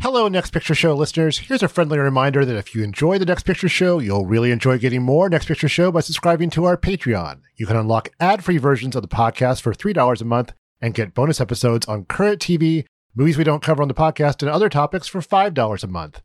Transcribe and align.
Hello, 0.00 0.28
Next 0.28 0.52
Picture 0.52 0.76
Show 0.76 0.94
listeners. 0.94 1.38
Here's 1.38 1.64
a 1.64 1.68
friendly 1.68 1.98
reminder 1.98 2.44
that 2.44 2.56
if 2.56 2.72
you 2.72 2.84
enjoy 2.84 3.18
the 3.18 3.26
Next 3.26 3.42
Picture 3.42 3.68
Show, 3.68 3.98
you'll 3.98 4.26
really 4.26 4.52
enjoy 4.52 4.78
getting 4.78 5.02
more 5.02 5.28
Next 5.28 5.46
Picture 5.46 5.68
Show 5.68 5.90
by 5.90 5.98
subscribing 5.98 6.50
to 6.50 6.66
our 6.66 6.76
Patreon. 6.76 7.40
You 7.56 7.66
can 7.66 7.76
unlock 7.76 8.10
ad 8.20 8.44
free 8.44 8.58
versions 8.58 8.94
of 8.94 9.02
the 9.02 9.08
podcast 9.08 9.60
for 9.60 9.74
$3 9.74 10.20
a 10.20 10.24
month 10.24 10.52
and 10.80 10.94
get 10.94 11.14
bonus 11.14 11.40
episodes 11.40 11.84
on 11.88 12.04
current 12.04 12.40
TV, 12.40 12.84
movies 13.16 13.36
we 13.36 13.42
don't 13.42 13.60
cover 13.60 13.82
on 13.82 13.88
the 13.88 13.92
podcast, 13.94 14.40
and 14.40 14.48
other 14.48 14.68
topics 14.68 15.08
for 15.08 15.20
$5 15.20 15.82
a 15.82 15.86
month. 15.88 16.22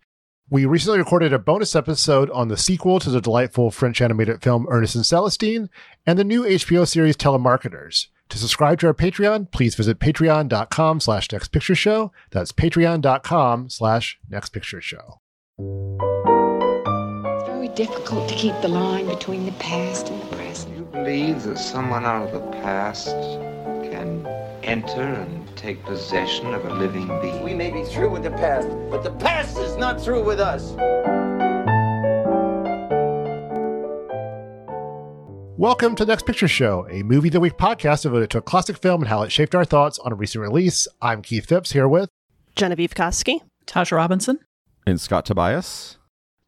We 0.51 0.65
recently 0.65 0.99
recorded 0.99 1.33
a 1.33 1.39
bonus 1.39 1.75
episode 1.75 2.29
on 2.29 2.49
the 2.49 2.57
sequel 2.57 2.99
to 2.99 3.09
the 3.09 3.21
delightful 3.21 3.71
French 3.71 4.01
animated 4.01 4.43
film 4.43 4.67
Ernest 4.69 4.93
and 4.93 5.03
Celestine 5.03 5.67
and 6.05 6.19
the 6.19 6.23
new 6.23 6.43
HBO 6.43 6.87
series 6.87 7.17
Telemarketers. 7.17 8.05
To 8.33 8.39
subscribe 8.39 8.79
to 8.79 8.87
our 8.87 8.95
Patreon, 8.95 9.51
please 9.51 9.75
visit 9.75 9.99
patreon.com 9.99 10.99
slash 11.01 11.27
nextpictureshow. 11.27 12.09
That's 12.31 12.51
patreon.com 12.51 13.69
slash 13.69 14.17
nextpictureshow. 14.27 15.17
It's 15.59 17.47
very 17.47 17.67
difficult 17.67 18.27
to 18.27 18.33
keep 18.33 18.59
the 18.63 18.69
line 18.69 19.05
between 19.05 19.45
the 19.45 19.51
past 19.51 20.09
and 20.09 20.19
the 20.19 20.35
present. 20.35 20.75
You 20.75 20.85
believe 20.85 21.43
that 21.43 21.59
someone 21.59 22.05
out 22.05 22.27
of 22.27 22.33
the 22.33 22.51
past 22.63 23.09
can 23.83 24.25
enter 24.63 25.03
and 25.03 25.55
take 25.55 25.83
possession 25.83 26.55
of 26.55 26.65
a 26.65 26.73
living 26.73 27.05
being? 27.21 27.43
We 27.43 27.53
may 27.53 27.69
be 27.69 27.83
through 27.83 28.09
with 28.09 28.23
the 28.23 28.31
past, 28.31 28.67
but 28.89 29.03
the 29.03 29.11
past 29.11 29.59
is 29.59 29.77
not 29.77 30.01
through 30.01 30.23
with 30.23 30.39
us. 30.39 30.73
Welcome 35.57 35.95
to 35.97 36.03
the 36.03 36.11
Next 36.11 36.25
Picture 36.25 36.47
Show, 36.47 36.87
a 36.89 37.03
movie 37.03 37.27
of 37.27 37.33
the 37.33 37.39
week 37.39 37.57
podcast 37.57 38.01
devoted 38.01 38.31
to 38.31 38.39
a 38.39 38.41
classic 38.41 38.75
film 38.75 39.03
and 39.03 39.09
how 39.09 39.21
it 39.21 39.31
shaped 39.31 39.53
our 39.53 39.63
thoughts 39.63 39.99
on 39.99 40.11
a 40.11 40.15
recent 40.15 40.41
release. 40.41 40.87
I'm 40.99 41.21
Keith 41.21 41.45
Phipps 41.45 41.73
here 41.73 41.87
with 41.87 42.09
Genevieve 42.55 42.95
Koski, 42.95 43.39
Tasha 43.67 43.95
Robinson, 43.95 44.39
and 44.87 44.99
Scott 44.99 45.27
Tobias. 45.27 45.97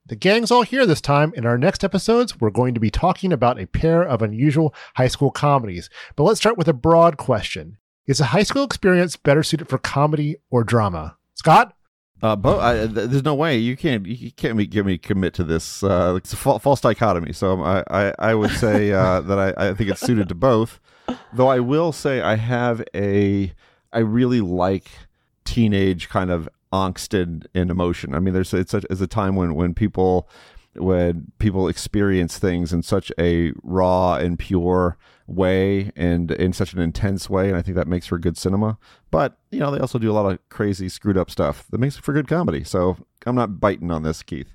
The 0.07 0.15
gang's 0.15 0.49
all 0.49 0.63
here 0.63 0.87
this 0.87 1.01
time. 1.01 1.33
In 1.35 1.45
our 1.45 1.57
next 1.57 1.83
episodes, 1.83 2.41
we're 2.41 2.49
going 2.49 2.73
to 2.73 2.79
be 2.79 2.89
talking 2.89 3.31
about 3.31 3.59
a 3.59 3.67
pair 3.67 4.01
of 4.01 4.23
unusual 4.23 4.73
high 4.95 5.07
school 5.07 5.29
comedies. 5.29 5.87
But 6.15 6.23
let's 6.23 6.39
start 6.39 6.57
with 6.57 6.67
a 6.67 6.73
broad 6.73 7.17
question 7.17 7.77
Is 8.07 8.19
a 8.19 8.25
high 8.25 8.43
school 8.43 8.63
experience 8.63 9.17
better 9.17 9.43
suited 9.43 9.69
for 9.69 9.77
comedy 9.77 10.37
or 10.49 10.63
drama? 10.63 11.15
Scott? 11.35 11.74
Uh, 12.25 12.35
but 12.35 12.59
I, 12.59 12.87
th- 12.87 13.09
there's 13.09 13.23
no 13.23 13.35
way 13.35 13.55
you 13.55 13.77
can't 13.77 14.03
you 14.07 14.31
can't 14.31 14.57
give 14.71 14.83
me 14.83 14.97
commit 14.97 15.35
to 15.35 15.43
this. 15.43 15.83
Uh, 15.83 16.15
it's 16.17 16.33
a 16.33 16.35
fa- 16.35 16.57
false 16.57 16.81
dichotomy. 16.81 17.33
So 17.33 17.61
I 17.61 17.83
I, 17.87 18.13
I 18.17 18.33
would 18.33 18.49
say 18.49 18.91
uh, 18.91 19.21
that 19.29 19.37
I, 19.37 19.69
I 19.69 19.73
think 19.75 19.91
it's 19.91 20.01
suited 20.01 20.27
to 20.29 20.35
both. 20.35 20.79
Though 21.31 21.49
I 21.49 21.59
will 21.59 21.91
say 21.91 22.21
I 22.21 22.35
have 22.35 22.83
a 22.95 23.53
I 23.93 23.99
really 23.99 24.41
like 24.41 24.89
teenage 25.43 26.09
kind 26.09 26.31
of 26.31 26.49
angst 26.73 27.13
and, 27.13 27.47
and 27.53 27.69
emotion. 27.69 28.15
I 28.15 28.19
mean, 28.19 28.33
there's 28.33 28.51
it's 28.55 28.71
such 28.71 28.85
as 28.89 29.01
a 29.01 29.07
time 29.07 29.35
when 29.35 29.53
when 29.53 29.75
people 29.75 30.27
when 30.75 31.31
people 31.39 31.67
experience 31.67 32.37
things 32.37 32.73
in 32.73 32.83
such 32.83 33.11
a 33.19 33.53
raw 33.63 34.15
and 34.15 34.39
pure 34.39 34.97
way 35.27 35.91
and 35.95 36.31
in 36.31 36.53
such 36.53 36.73
an 36.73 36.79
intense 36.79 37.27
way 37.27 37.47
and 37.47 37.57
i 37.57 37.61
think 37.61 37.75
that 37.75 37.87
makes 37.87 38.05
for 38.05 38.19
good 38.19 38.37
cinema. 38.37 38.77
But 39.09 39.37
you 39.51 39.59
know 39.59 39.71
they 39.71 39.79
also 39.79 39.97
do 39.97 40.11
a 40.11 40.13
lot 40.13 40.31
of 40.31 40.39
crazy 40.49 40.87
screwed 40.87 41.17
up 41.17 41.31
stuff 41.31 41.65
that 41.71 41.79
makes 41.79 41.97
for 41.97 42.13
good 42.13 42.27
comedy. 42.27 42.63
So 42.63 42.97
i'm 43.25 43.35
not 43.35 43.59
biting 43.59 43.91
on 43.91 44.03
this 44.03 44.21
keith. 44.23 44.53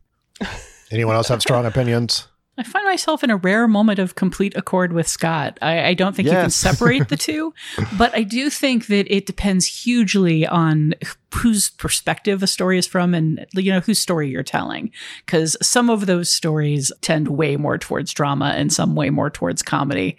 Anyone 0.93 1.17
else 1.17 1.29
have 1.29 1.43
strong 1.43 1.67
opinions 1.67 2.29
I 2.59 2.63
find 2.63 2.85
myself 2.85 3.25
in 3.25 3.31
a 3.31 3.37
rare 3.37 3.67
moment 3.67 3.99
of 3.99 4.17
complete 4.17 4.57
accord 4.57 4.93
with 4.93 5.09
Scott. 5.09 5.59
I, 5.63 5.89
I 5.89 5.95
don't 5.95 6.15
think 6.15 6.27
yes. 6.27 6.35
you 6.35 6.41
can 6.41 6.51
separate 6.77 7.09
the 7.09 7.17
two, 7.17 7.55
but 7.97 8.15
I 8.15 8.23
do 8.23 8.51
think 8.51 8.87
that 8.89 9.11
it 9.15 9.25
depends 9.25 9.67
hugely 9.67 10.47
on 10.47 10.95
whose 11.35 11.71
perspective 11.71 12.43
a 12.43 12.47
story 12.47 12.77
is 12.77 12.87
from 12.87 13.15
and 13.15 13.47
you 13.55 13.73
know 13.73 13.81
whose 13.81 13.99
story 13.99 14.29
you're 14.29 14.43
telling 14.43 14.91
because 15.25 15.57
some 15.63 15.89
of 15.89 16.07
those 16.07 16.33
stories 16.33 16.91
tend 17.03 17.29
way 17.29 17.57
more 17.57 17.79
towards 17.79 18.13
drama 18.13 18.53
and 18.57 18.73
some 18.73 18.97
way 18.97 19.11
more 19.11 19.31
towards 19.31 19.63
comedy 19.63 20.17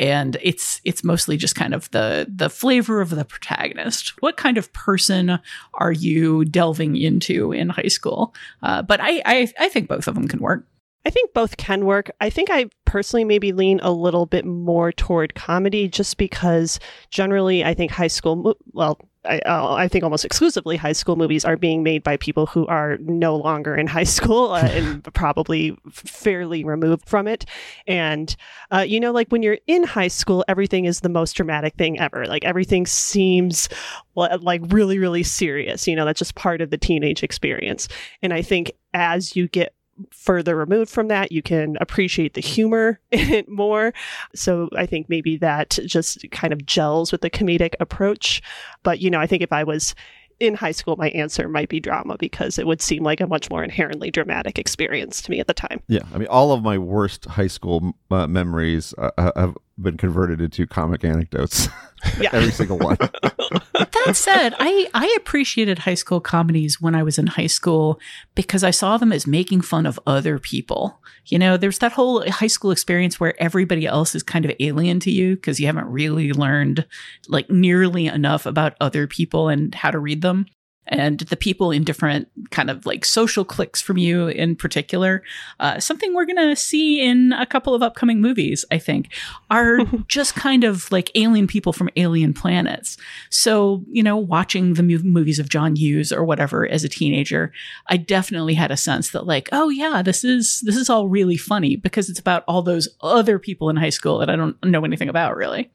and 0.00 0.36
it's 0.42 0.80
it's 0.84 1.04
mostly 1.04 1.36
just 1.36 1.54
kind 1.54 1.74
of 1.74 1.90
the 1.90 2.26
the 2.34 2.48
flavor 2.48 3.00
of 3.00 3.10
the 3.10 3.24
protagonist 3.24 4.20
what 4.22 4.36
kind 4.36 4.56
of 4.56 4.72
person 4.72 5.38
are 5.74 5.92
you 5.92 6.44
delving 6.46 6.96
into 6.96 7.52
in 7.52 7.68
high 7.68 7.88
school 7.88 8.34
uh, 8.62 8.80
but 8.80 9.00
I, 9.02 9.22
I 9.26 9.52
i 9.58 9.68
think 9.68 9.88
both 9.88 10.08
of 10.08 10.14
them 10.14 10.28
can 10.28 10.40
work 10.40 10.66
I 11.06 11.10
think 11.10 11.34
both 11.34 11.56
can 11.56 11.84
work. 11.84 12.10
I 12.20 12.30
think 12.30 12.48
I 12.50 12.66
personally 12.86 13.24
maybe 13.24 13.52
lean 13.52 13.80
a 13.82 13.90
little 13.90 14.24
bit 14.26 14.44
more 14.44 14.92
toward 14.92 15.34
comedy 15.34 15.88
just 15.88 16.16
because 16.16 16.80
generally 17.10 17.64
I 17.64 17.74
think 17.74 17.90
high 17.90 18.06
school, 18.06 18.36
mo- 18.36 18.54
well, 18.72 18.98
I, 19.26 19.38
uh, 19.40 19.74
I, 19.74 19.88
think 19.88 20.04
almost 20.04 20.24
exclusively 20.24 20.76
high 20.76 20.92
school 20.92 21.16
movies 21.16 21.44
are 21.44 21.56
being 21.56 21.82
made 21.82 22.02
by 22.02 22.18
people 22.18 22.46
who 22.46 22.66
are 22.66 22.98
no 23.00 23.36
longer 23.36 23.74
in 23.74 23.86
high 23.86 24.04
school 24.18 24.52
uh, 24.52 24.62
and 24.62 25.02
probably 25.14 25.76
fairly 25.90 26.64
removed 26.64 27.08
from 27.08 27.26
it. 27.26 27.44
And, 27.86 28.34
uh, 28.70 28.84
you 28.86 29.00
know, 29.00 29.12
like 29.12 29.28
when 29.28 29.42
you're 29.42 29.58
in 29.66 29.84
high 29.84 30.08
school, 30.08 30.44
everything 30.48 30.84
is 30.84 31.00
the 31.00 31.08
most 31.08 31.32
dramatic 31.32 31.74
thing 31.74 31.98
ever. 31.98 32.26
Like 32.26 32.44
everything 32.44 32.86
seems 32.86 33.68
like 34.14 34.60
really, 34.68 34.98
really 34.98 35.22
serious. 35.22 35.88
You 35.88 35.96
know, 35.96 36.04
that's 36.04 36.18
just 36.18 36.34
part 36.34 36.60
of 36.60 36.70
the 36.70 36.78
teenage 36.78 37.22
experience. 37.22 37.88
And 38.22 38.32
I 38.32 38.42
think 38.42 38.72
as 38.92 39.34
you 39.34 39.48
get 39.48 39.74
further 40.10 40.56
removed 40.56 40.90
from 40.90 41.08
that, 41.08 41.32
you 41.32 41.42
can 41.42 41.76
appreciate 41.80 42.34
the 42.34 42.40
humor 42.40 43.00
in 43.10 43.32
it 43.32 43.48
more. 43.48 43.92
So 44.34 44.68
I 44.76 44.86
think 44.86 45.08
maybe 45.08 45.36
that 45.38 45.78
just 45.86 46.24
kind 46.30 46.52
of 46.52 46.66
gels 46.66 47.12
with 47.12 47.20
the 47.20 47.30
comedic 47.30 47.74
approach. 47.80 48.42
But, 48.82 49.00
you 49.00 49.10
know, 49.10 49.20
I 49.20 49.26
think 49.26 49.42
if 49.42 49.52
I 49.52 49.64
was 49.64 49.94
in 50.40 50.54
high 50.54 50.72
school, 50.72 50.96
my 50.96 51.10
answer 51.10 51.48
might 51.48 51.68
be 51.68 51.80
drama 51.80 52.16
because 52.18 52.58
it 52.58 52.66
would 52.66 52.82
seem 52.82 53.02
like 53.02 53.20
a 53.20 53.26
much 53.26 53.50
more 53.50 53.62
inherently 53.62 54.10
dramatic 54.10 54.58
experience 54.58 55.22
to 55.22 55.30
me 55.30 55.40
at 55.40 55.46
the 55.46 55.54
time. 55.54 55.80
Yeah. 55.88 56.02
I 56.12 56.18
mean, 56.18 56.28
all 56.28 56.52
of 56.52 56.62
my 56.62 56.78
worst 56.78 57.24
high 57.26 57.46
school 57.46 57.94
uh, 58.10 58.26
memories 58.26 58.94
uh, 58.98 59.10
have 59.36 59.56
been 59.78 59.96
converted 59.96 60.40
into 60.40 60.66
comic 60.66 61.04
anecdotes. 61.04 61.68
Yeah. 62.20 62.28
Every 62.34 62.50
single 62.50 62.76
one. 62.76 62.98
that 62.98 64.12
said, 64.12 64.54
I, 64.58 64.90
I 64.92 65.14
appreciated 65.16 65.78
high 65.78 65.94
school 65.94 66.20
comedies 66.20 66.78
when 66.78 66.94
I 66.94 67.02
was 67.02 67.18
in 67.18 67.28
high 67.28 67.46
school 67.46 67.98
because 68.34 68.62
I 68.62 68.72
saw 68.72 68.98
them 68.98 69.10
as 69.10 69.26
making 69.26 69.62
fun 69.62 69.86
of 69.86 69.98
other 70.06 70.38
people. 70.38 71.00
You 71.24 71.38
know, 71.38 71.56
there's 71.56 71.78
that 71.78 71.92
whole 71.92 72.30
high 72.30 72.48
school 72.48 72.72
experience 72.72 73.18
where 73.18 73.40
everybody 73.42 73.86
else 73.86 74.14
is 74.14 74.22
kind 74.22 74.44
of 74.44 74.52
alien 74.60 75.00
to 75.00 75.10
you 75.10 75.36
because 75.36 75.58
you 75.58 75.64
haven't 75.64 75.86
really 75.86 76.30
learned 76.34 76.86
like 77.28 77.48
nearly 77.48 78.06
enough 78.06 78.44
about 78.44 78.76
other 78.82 79.06
people 79.06 79.48
and 79.48 79.74
how 79.74 79.90
to 79.90 79.98
read 79.98 80.20
them 80.20 80.44
and 80.86 81.20
the 81.20 81.36
people 81.36 81.70
in 81.70 81.84
different 81.84 82.28
kind 82.50 82.70
of 82.70 82.84
like 82.86 83.04
social 83.04 83.44
cliques 83.44 83.80
from 83.80 83.96
you 83.96 84.28
in 84.28 84.56
particular. 84.56 85.22
Uh, 85.60 85.80
something 85.80 86.14
we're 86.14 86.26
going 86.26 86.36
to 86.36 86.56
see 86.56 87.00
in 87.00 87.32
a 87.32 87.46
couple 87.46 87.74
of 87.74 87.82
upcoming 87.82 88.20
movies, 88.20 88.64
I 88.70 88.78
think, 88.78 89.08
are 89.50 89.78
just 90.08 90.34
kind 90.34 90.64
of 90.64 90.90
like 90.92 91.10
alien 91.14 91.46
people 91.46 91.72
from 91.72 91.90
alien 91.96 92.34
planets. 92.34 92.96
So, 93.30 93.82
you 93.90 94.02
know, 94.02 94.16
watching 94.16 94.74
the 94.74 94.82
movies 94.82 95.38
of 95.38 95.48
John 95.48 95.76
Hughes 95.76 96.12
or 96.12 96.24
whatever 96.24 96.66
as 96.66 96.84
a 96.84 96.88
teenager, 96.88 97.52
I 97.88 97.96
definitely 97.96 98.54
had 98.54 98.70
a 98.70 98.76
sense 98.76 99.10
that 99.10 99.26
like, 99.26 99.48
oh 99.52 99.68
yeah, 99.68 100.02
this 100.02 100.24
is, 100.24 100.60
this 100.60 100.76
is 100.76 100.90
all 100.90 101.08
really 101.08 101.36
funny 101.36 101.76
because 101.76 102.10
it's 102.10 102.20
about 102.20 102.44
all 102.46 102.62
those 102.62 102.88
other 103.00 103.38
people 103.38 103.70
in 103.70 103.76
high 103.76 103.90
school 103.90 104.18
that 104.18 104.30
I 104.30 104.36
don't 104.36 104.62
know 104.64 104.84
anything 104.84 105.08
about 105.08 105.36
really. 105.36 105.70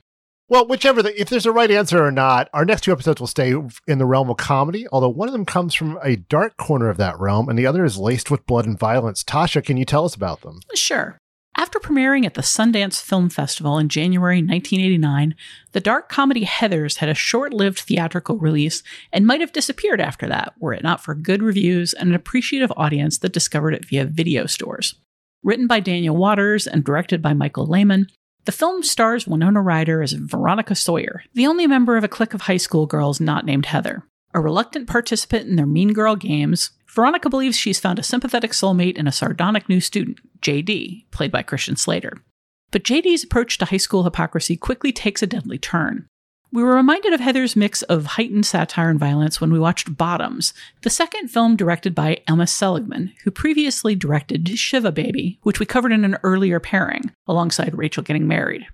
Well, 0.50 0.66
whichever, 0.66 1.04
the, 1.04 1.20
if 1.20 1.30
there's 1.30 1.46
a 1.46 1.52
right 1.52 1.70
answer 1.70 2.04
or 2.04 2.12
not, 2.12 2.50
our 2.54 2.66
next 2.66 2.82
two 2.82 2.92
episodes 2.92 3.20
will 3.20 3.28
stay 3.28 3.54
in 3.88 4.00
the 4.00 4.06
realm 4.08 4.32
of 4.32 4.38
comedy, 4.38 4.88
although 4.92 5.08
one 5.08 5.28
of 5.28 5.32
them 5.32 5.46
comes 5.46 5.76
from 5.76 6.00
a 6.04 6.16
dark 6.16 6.58
corner 6.58 6.90
of 6.90 6.98
that 6.98 7.20
realm 7.20 7.50
and 7.50 7.58
the 7.58 7.68
other 7.68 7.86
is 7.86 8.00
laced 8.00 8.32
with 8.32 8.48
blood 8.48 8.66
and 8.66 8.78
violence. 8.78 9.24
Tasha, 9.24 9.64
can 9.64 9.78
you 9.78 9.86
tell 9.86 10.06
us 10.06 10.16
about 10.16 10.42
them? 10.42 10.60
Sure. 10.74 11.20
After 11.56 11.78
premiering 11.78 12.26
at 12.26 12.34
the 12.34 12.42
Sundance 12.42 13.00
Film 13.00 13.30
Festival 13.30 13.78
in 13.78 13.90
January 13.90 14.38
1989, 14.38 15.36
the 15.74 15.80
dark 15.80 16.10
comedy 16.10 16.46
Heathers 16.46 16.98
had 16.98 17.10
a 17.10 17.14
short 17.14 17.54
lived 17.54 17.80
theatrical 17.80 18.38
release 18.40 18.82
and 19.14 19.28
might 19.28 19.42
have 19.42 19.52
disappeared 19.52 20.02
after 20.02 20.28
that, 20.28 20.54
were 20.60 20.74
it 20.74 20.84
not 20.84 21.04
for 21.04 21.14
good 21.14 21.44
reviews 21.44 21.94
and 21.94 22.10
an 22.10 22.16
appreciative 22.16 22.74
audience 22.76 23.20
that 23.20 23.34
discovered 23.34 23.74
it 23.74 23.86
via 23.86 24.06
video 24.06 24.48
stores. 24.48 24.96
Written 25.44 25.68
by 25.68 25.80
Daniel 25.80 26.16
Waters 26.16 26.66
and 26.66 26.84
directed 26.84 27.22
by 27.22 27.34
Michael 27.34 27.68
Lehmann, 27.68 28.08
the 28.50 28.54
film 28.54 28.82
stars 28.82 29.28
Winona 29.28 29.62
Ryder 29.62 30.02
as 30.02 30.14
Veronica 30.14 30.74
Sawyer, 30.74 31.22
the 31.36 31.46
only 31.46 31.68
member 31.68 31.98
of 31.98 32.04
a 32.04 32.08
clique 32.08 32.34
of 32.34 32.42
high 32.42 32.58
school 32.58 32.88
girls 32.88 33.22
not 33.22 33.46
named 33.46 33.68
Heather. 33.68 34.02
A 34.34 34.42
reluctant 34.42 34.88
participant 34.88 35.48
in 35.48 35.56
their 35.56 35.68
mean 35.68 35.94
girl 35.94 36.16
games, 36.16 36.72
Veronica 36.88 37.30
believes 37.30 37.56
she's 37.56 37.80
found 37.80 38.00
a 38.00 38.04
sympathetic 38.04 38.54
soulmate 38.54 38.98
in 38.98 39.06
a 39.06 39.12
sardonic 39.12 39.70
new 39.70 39.80
student, 39.80 40.18
JD, 40.42 41.12
played 41.12 41.32
by 41.32 41.44
Christian 41.44 41.76
Slater. 41.76 42.24
But 42.72 42.84
JD's 42.84 43.24
approach 43.24 43.60
to 43.60 43.66
high 43.66 43.78
school 43.78 44.04
hypocrisy 44.04 44.58
quickly 44.58 44.92
takes 44.92 45.22
a 45.22 45.28
deadly 45.28 45.60
turn. 45.60 46.08
We 46.52 46.64
were 46.64 46.74
reminded 46.74 47.14
of 47.14 47.20
Heather's 47.20 47.56
mix 47.56 47.84
of 47.84 48.06
heightened 48.06 48.44
satire 48.44 48.90
and 48.90 49.00
violence 49.00 49.40
when 49.40 49.54
we 49.54 49.60
watched 49.60 49.96
Bottoms, 49.96 50.52
the 50.82 50.90
second 50.90 51.28
film 51.28 51.56
directed 51.56 51.94
by 51.94 52.22
Emma 52.28 52.48
Seligman, 52.48 53.14
who 53.24 53.30
previously 53.30 53.94
directed 53.94 54.50
Shiva 54.58 54.92
Baby, 54.92 55.38
which 55.44 55.60
we 55.60 55.68
covered 55.68 55.92
in 55.92 56.04
an 56.04 56.18
earlier 56.24 56.60
pairing, 56.60 57.12
alongside 57.28 57.78
Rachel 57.78 58.02
Getting 58.02 58.28
Married. 58.28 58.66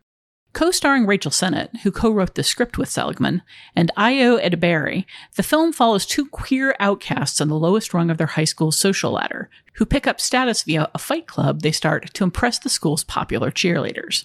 Co 0.53 0.71
starring 0.71 1.05
Rachel 1.05 1.31
Sennott, 1.31 1.81
who 1.81 1.91
co 1.91 2.11
wrote 2.11 2.35
the 2.35 2.43
script 2.43 2.77
with 2.77 2.87
Seligman, 2.87 3.41
and 3.75 3.91
Ayo 3.97 4.41
Edebiri, 4.41 5.03
the 5.35 5.43
film 5.43 5.73
follows 5.73 6.05
two 6.05 6.27
queer 6.27 6.77
outcasts 6.79 7.41
on 7.41 7.49
the 7.49 7.59
lowest 7.59 7.93
rung 7.93 8.09
of 8.09 8.17
their 8.17 8.27
high 8.27 8.45
school 8.45 8.71
social 8.71 9.11
ladder, 9.11 9.49
who 9.73 9.85
pick 9.85 10.07
up 10.07 10.21
status 10.21 10.63
via 10.63 10.89
a 10.95 10.97
fight 10.97 11.27
club 11.27 11.59
they 11.59 11.73
start 11.73 12.13
to 12.13 12.23
impress 12.23 12.57
the 12.57 12.69
school's 12.69 13.03
popular 13.03 13.51
cheerleaders. 13.51 14.23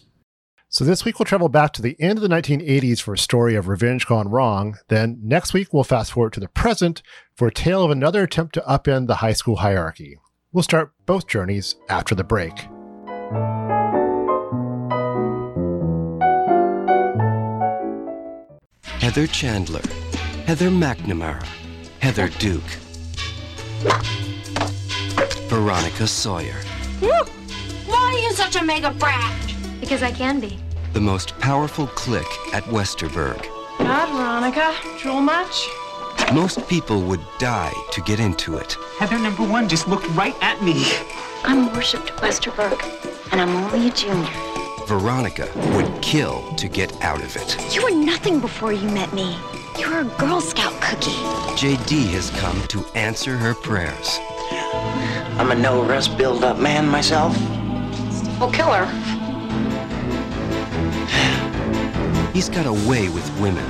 So 0.73 0.85
this 0.85 1.05
week 1.05 1.19
we'll 1.19 1.27
travel 1.27 1.49
back 1.49 1.73
to 1.73 1.83
the 1.83 1.97
end 1.99 2.17
of 2.17 2.23
the 2.23 2.29
1980s 2.29 3.01
for 3.01 3.13
a 3.13 3.19
story 3.19 3.57
of 3.57 3.67
revenge 3.67 4.07
gone 4.07 4.29
wrong. 4.29 4.79
Then 4.87 5.19
next 5.21 5.53
week 5.53 5.73
we'll 5.73 5.83
fast 5.83 6.13
forward 6.13 6.33
to 6.35 6.41
the 6.41 6.47
present 6.47 7.03
for 7.35 7.49
a 7.49 7.53
tale 7.53 7.83
of 7.83 7.91
another 7.91 8.23
attempt 8.23 8.55
to 8.55 8.61
upend 8.61 9.09
the 9.09 9.17
high 9.17 9.33
school 9.33 9.57
hierarchy. 9.57 10.21
We'll 10.53 10.63
start 10.63 10.93
both 11.07 11.27
journeys 11.27 11.75
after 11.89 12.15
the 12.15 12.23
break. 12.23 12.57
Heather 19.01 19.27
Chandler, 19.27 19.83
Heather 20.47 20.71
McNamara, 20.71 21.45
Heather 21.99 22.29
Duke, 22.39 22.63
Veronica 25.49 26.07
Sawyer. 26.07 26.55
Why 27.01 27.97
are 27.97 28.13
you 28.13 28.31
such 28.35 28.55
a 28.55 28.65
mega 28.65 28.93
brat? 28.93 29.50
Because 29.81 30.03
I 30.03 30.13
can 30.13 30.41
be. 30.41 30.59
The 30.93 31.01
most 31.01 31.39
powerful 31.41 31.87
clique 31.89 32.55
at 32.55 32.63
Westerberg. 32.65 33.43
God, 33.79 34.09
Veronica. 34.11 34.75
Drool 35.01 35.21
much? 35.21 35.67
Most 36.33 36.69
people 36.69 37.01
would 37.03 37.21
die 37.39 37.73
to 37.93 38.01
get 38.03 38.21
into 38.21 38.57
it. 38.57 38.77
Heather 38.99 39.19
number 39.19 39.43
one 39.43 39.69
just 39.69 39.89
looked 39.89 40.09
right 40.11 40.35
at 40.43 40.63
me. 40.63 40.85
I'm 41.45 41.73
worshipped 41.73 42.11
Westerberg, 42.21 42.79
and 43.33 43.41
I'm 43.41 43.49
only 43.57 43.89
a 43.89 43.91
junior. 43.93 44.29
Veronica 44.87 45.49
would 45.75 46.03
kill 46.03 46.43
to 46.57 46.69
get 46.69 46.93
out 47.03 47.23
of 47.23 47.37
it. 47.37 47.75
You 47.75 47.83
were 47.83 48.05
nothing 48.05 48.41
before 48.41 48.73
you 48.73 48.89
met 48.91 49.13
me. 49.13 49.37
You 49.79 49.91
were 49.91 50.01
a 50.01 50.19
Girl 50.19 50.41
Scout 50.41 50.79
cookie. 50.81 51.11
JD 51.57 52.11
has 52.11 52.31
come 52.31 52.61
to 52.69 52.85
answer 52.95 53.37
her 53.37 53.55
prayers. 53.55 54.19
I'm 55.39 55.51
a 55.53 55.55
no 55.55 55.85
rest 55.85 56.19
build 56.19 56.45
up 56.45 56.59
man 56.59 56.87
myself. 56.89 57.37
We'll 58.39 58.53
kill 58.53 58.73
her. 58.73 59.20
He's 62.33 62.49
got 62.49 62.65
a 62.65 62.73
way 62.89 63.09
with 63.09 63.29
women. 63.41 63.65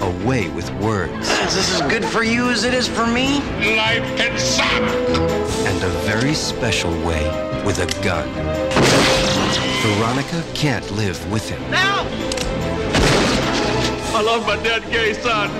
A 0.00 0.26
way 0.26 0.48
with 0.48 0.70
words. 0.80 1.28
Is 1.28 1.54
this 1.54 1.80
as 1.80 1.82
good 1.90 2.02
for 2.02 2.22
you 2.22 2.48
as 2.48 2.64
it 2.64 2.72
is 2.72 2.88
for 2.88 3.06
me? 3.06 3.40
Life 3.76 4.16
can 4.16 4.38
suck. 4.38 4.82
And 5.66 5.84
a 5.84 5.90
very 6.06 6.32
special 6.32 6.90
way 7.06 7.22
with 7.66 7.78
a 7.80 8.02
gun. 8.02 8.26
Veronica 9.82 10.42
can't 10.54 10.90
live 10.92 11.30
with 11.30 11.46
him. 11.46 11.60
Now! 11.70 12.06
I 14.16 14.22
love 14.24 14.46
my 14.46 14.56
dead 14.62 14.82
gay 14.90 15.12
son. 15.12 15.50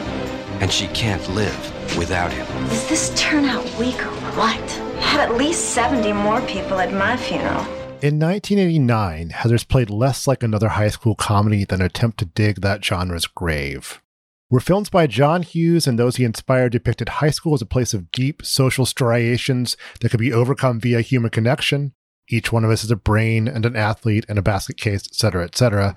And 0.63 0.73
she 0.73 0.87
can't 0.89 1.29
live 1.29 1.97
without 1.99 2.33
him. 2.33 2.47
Does 2.69 2.89
this 2.89 3.13
turn 3.21 3.45
out 3.45 3.65
weak 3.79 4.01
or 4.01 4.11
what? 4.35 4.81
I 4.97 5.01
had 5.03 5.29
at 5.29 5.37
least 5.37 5.75
70 5.75 6.11
more 6.15 6.41
people 6.43 6.81
at 6.81 6.91
my 6.91 7.19
funeral. 7.19 7.78
In 8.01 8.21
1989, 8.21 9.31
Heathers 9.31 9.67
played 9.67 9.91
less 9.91 10.29
like 10.29 10.45
another 10.45 10.69
high 10.69 10.89
school 10.89 11.17
comedy 11.17 11.65
than 11.65 11.81
an 11.81 11.87
attempt 11.87 12.19
to 12.19 12.27
dig 12.27 12.61
that 12.61 12.85
genre's 12.85 13.27
grave. 13.27 14.01
Where 14.49 14.61
films 14.61 14.89
by 14.89 15.09
John 15.09 15.43
Hughes 15.43 15.89
and 15.89 15.99
those 15.99 16.15
he 16.15 16.23
inspired 16.23 16.71
depicted 16.71 17.09
high 17.09 17.31
school 17.31 17.55
as 17.55 17.63
a 17.63 17.67
place 17.67 17.93
of 17.95 18.13
deep 18.13 18.47
social 18.47 18.87
striations 18.87 19.77
that 20.01 20.11
could 20.11 20.21
be 20.21 20.33
overcome 20.33 20.79
via 20.79 21.01
human 21.01 21.31
connection, 21.31 21.93
each 22.29 22.53
one 22.53 22.65
of 22.65 22.71
us 22.71 22.85
is 22.85 22.93
a 22.93 22.97
brain 22.97 23.49
and 23.49 23.67
an 23.67 23.75
athlete 23.75 24.25
and 24.29 24.39
a 24.39 24.43
basket 24.43 24.77
case, 24.77 25.05
etc., 25.09 25.45
etc. 25.45 25.97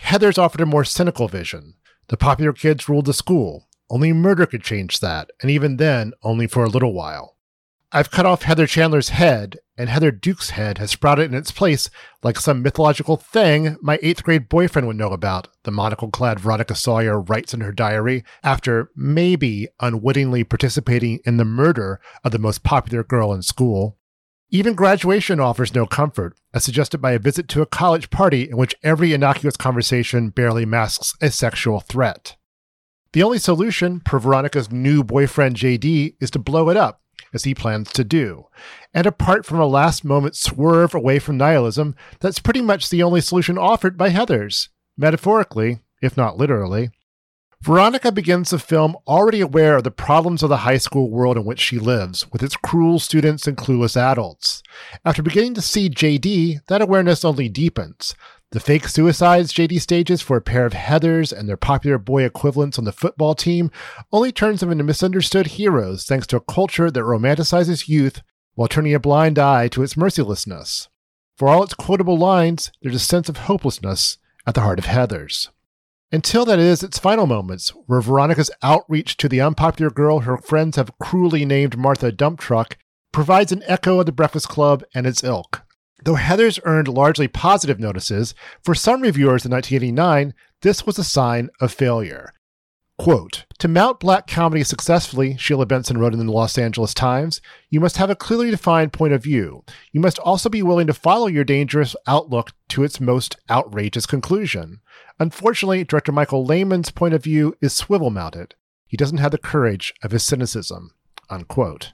Heathers 0.00 0.38
offered 0.38 0.60
a 0.60 0.66
more 0.66 0.84
cynical 0.84 1.28
vision. 1.28 1.74
The 2.08 2.16
popular 2.16 2.52
kids 2.52 2.88
ruled 2.88 3.06
the 3.06 3.14
school. 3.14 3.68
Only 3.88 4.12
murder 4.12 4.44
could 4.44 4.64
change 4.64 4.98
that, 4.98 5.30
and 5.40 5.52
even 5.52 5.76
then, 5.76 6.14
only 6.24 6.48
for 6.48 6.64
a 6.64 6.68
little 6.68 6.92
while. 6.92 7.36
I've 7.92 8.10
cut 8.10 8.26
off 8.26 8.42
Heather 8.42 8.66
Chandler's 8.66 9.10
head, 9.10 9.58
and 9.78 9.88
Heather 9.88 10.10
Duke's 10.10 10.50
head 10.50 10.78
has 10.78 10.90
sprouted 10.90 11.30
in 11.30 11.38
its 11.38 11.52
place 11.52 11.88
like 12.24 12.38
some 12.38 12.62
mythological 12.62 13.16
thing 13.16 13.76
my 13.80 13.98
eighth 14.02 14.24
grade 14.24 14.48
boyfriend 14.48 14.88
would 14.88 14.96
know 14.96 15.12
about, 15.12 15.48
the 15.62 15.70
monocle 15.70 16.10
clad 16.10 16.40
Veronica 16.40 16.74
Sawyer 16.74 17.20
writes 17.20 17.54
in 17.54 17.60
her 17.60 17.72
diary 17.72 18.24
after 18.42 18.90
maybe 18.96 19.68
unwittingly 19.80 20.42
participating 20.42 21.20
in 21.24 21.36
the 21.36 21.44
murder 21.44 22.00
of 22.24 22.32
the 22.32 22.38
most 22.40 22.64
popular 22.64 23.04
girl 23.04 23.32
in 23.32 23.40
school. 23.40 23.96
Even 24.50 24.74
graduation 24.74 25.38
offers 25.38 25.74
no 25.74 25.86
comfort, 25.86 26.34
as 26.52 26.64
suggested 26.64 26.98
by 26.98 27.12
a 27.12 27.18
visit 27.18 27.48
to 27.48 27.62
a 27.62 27.66
college 27.66 28.10
party 28.10 28.48
in 28.48 28.56
which 28.56 28.74
every 28.82 29.12
innocuous 29.12 29.56
conversation 29.56 30.30
barely 30.30 30.64
masks 30.64 31.14
a 31.20 31.30
sexual 31.30 31.80
threat. 31.80 32.36
The 33.12 33.22
only 33.22 33.38
solution, 33.38 34.00
per 34.00 34.18
Veronica's 34.18 34.72
new 34.72 35.04
boyfriend 35.04 35.56
JD, 35.56 36.16
is 36.20 36.30
to 36.32 36.38
blow 36.38 36.68
it 36.68 36.76
up, 36.76 37.02
as 37.32 37.44
he 37.44 37.54
plans 37.54 37.92
to 37.92 38.04
do. 38.04 38.46
And 38.94 39.06
apart 39.06 39.44
from 39.44 39.60
a 39.60 39.66
last 39.66 40.04
moment 40.04 40.36
swerve 40.36 40.94
away 40.94 41.18
from 41.18 41.36
nihilism, 41.36 41.94
that's 42.20 42.38
pretty 42.38 42.62
much 42.62 42.88
the 42.88 43.02
only 43.02 43.20
solution 43.20 43.58
offered 43.58 43.96
by 43.96 44.10
Heathers, 44.10 44.68
metaphorically, 44.96 45.80
if 46.00 46.16
not 46.16 46.36
literally. 46.36 46.90
Veronica 47.60 48.12
begins 48.12 48.50
the 48.50 48.58
film 48.58 48.96
already 49.08 49.40
aware 49.40 49.76
of 49.76 49.84
the 49.84 49.90
problems 49.90 50.44
of 50.44 50.48
the 50.48 50.58
high 50.58 50.78
school 50.78 51.10
world 51.10 51.36
in 51.36 51.44
which 51.44 51.58
she 51.58 51.76
lives, 51.78 52.30
with 52.30 52.40
its 52.40 52.56
cruel 52.56 53.00
students 53.00 53.48
and 53.48 53.56
clueless 53.56 53.96
adults. 53.96 54.62
After 55.04 55.24
beginning 55.24 55.54
to 55.54 55.60
see 55.60 55.90
JD, 55.90 56.66
that 56.68 56.80
awareness 56.80 57.24
only 57.24 57.48
deepens. 57.48 58.14
The 58.52 58.60
fake 58.60 58.88
suicides 58.88 59.52
JD 59.52 59.80
stages 59.80 60.22
for 60.22 60.36
a 60.36 60.42
pair 60.42 60.64
of 60.64 60.72
Heathers 60.72 61.32
and 61.32 61.48
their 61.48 61.58
popular 61.58 61.98
boy 61.98 62.24
equivalents 62.24 62.78
on 62.78 62.84
the 62.84 62.92
football 62.92 63.34
team 63.34 63.70
only 64.10 64.32
turns 64.32 64.60
them 64.60 64.70
into 64.70 64.84
misunderstood 64.84 65.48
heroes 65.48 66.04
thanks 66.04 66.26
to 66.28 66.36
a 66.36 66.40
culture 66.40 66.90
that 66.90 67.00
romanticizes 67.00 67.88
youth 67.88 68.22
while 68.54 68.68
turning 68.68 68.94
a 68.94 69.00
blind 69.00 69.38
eye 69.38 69.68
to 69.68 69.82
its 69.82 69.96
mercilessness. 69.96 70.88
For 71.36 71.48
all 71.48 71.62
its 71.62 71.74
quotable 71.74 72.16
lines, 72.16 72.72
there's 72.80 72.94
a 72.94 72.98
sense 72.98 73.28
of 73.28 73.36
hopelessness 73.36 74.16
at 74.46 74.54
the 74.54 74.62
heart 74.62 74.78
of 74.78 74.86
Heathers 74.86 75.48
until 76.10 76.44
that 76.46 76.58
is 76.58 76.82
its 76.82 76.98
final 76.98 77.26
moments, 77.26 77.70
where 77.86 78.00
Veronica's 78.00 78.50
outreach 78.62 79.16
to 79.18 79.28
the 79.28 79.40
unpopular 79.40 79.90
girl 79.90 80.20
her 80.20 80.38
friends 80.38 80.76
have 80.76 80.98
cruelly 80.98 81.44
named 81.44 81.76
Martha 81.76 82.10
Dump 82.10 82.40
Truck 82.40 82.78
provides 83.12 83.52
an 83.52 83.62
echo 83.66 84.00
of 84.00 84.06
the 84.06 84.12
Breakfast 84.12 84.48
Club 84.48 84.84
and 84.94 85.06
its 85.06 85.22
ilk. 85.22 85.62
Though 86.04 86.14
Heathers 86.14 86.60
earned 86.64 86.88
largely 86.88 87.28
positive 87.28 87.80
notices, 87.80 88.34
for 88.62 88.74
some 88.74 89.00
reviewers 89.00 89.44
in 89.44 89.52
1989, 89.52 90.34
this 90.62 90.86
was 90.86 90.98
a 90.98 91.04
sign 91.04 91.50
of 91.60 91.72
failure. 91.72 92.32
Quote, 92.98 93.44
to 93.60 93.68
mount 93.68 94.00
black 94.00 94.26
comedy 94.26 94.64
successfully, 94.64 95.36
Sheila 95.36 95.66
Benson 95.66 95.98
wrote 95.98 96.12
in 96.12 96.18
the 96.18 96.32
Los 96.32 96.58
Angeles 96.58 96.92
Times, 96.92 97.40
you 97.70 97.78
must 97.78 97.96
have 97.96 98.10
a 98.10 98.16
clearly 98.16 98.50
defined 98.50 98.92
point 98.92 99.12
of 99.12 99.22
view. 99.22 99.62
You 99.92 100.00
must 100.00 100.18
also 100.18 100.48
be 100.48 100.62
willing 100.62 100.88
to 100.88 100.94
follow 100.94 101.28
your 101.28 101.44
dangerous 101.44 101.94
outlook 102.08 102.50
to 102.70 102.82
its 102.82 103.00
most 103.00 103.36
outrageous 103.48 104.04
conclusion. 104.04 104.80
Unfortunately, 105.20 105.84
director 105.84 106.10
Michael 106.10 106.44
Lehmann's 106.44 106.90
point 106.90 107.14
of 107.14 107.22
view 107.22 107.54
is 107.60 107.72
swivel 107.72 108.10
mounted. 108.10 108.56
He 108.88 108.96
doesn't 108.96 109.18
have 109.18 109.30
the 109.30 109.38
courage 109.38 109.94
of 110.02 110.10
his 110.10 110.24
cynicism. 110.24 110.90
Unquote. 111.30 111.92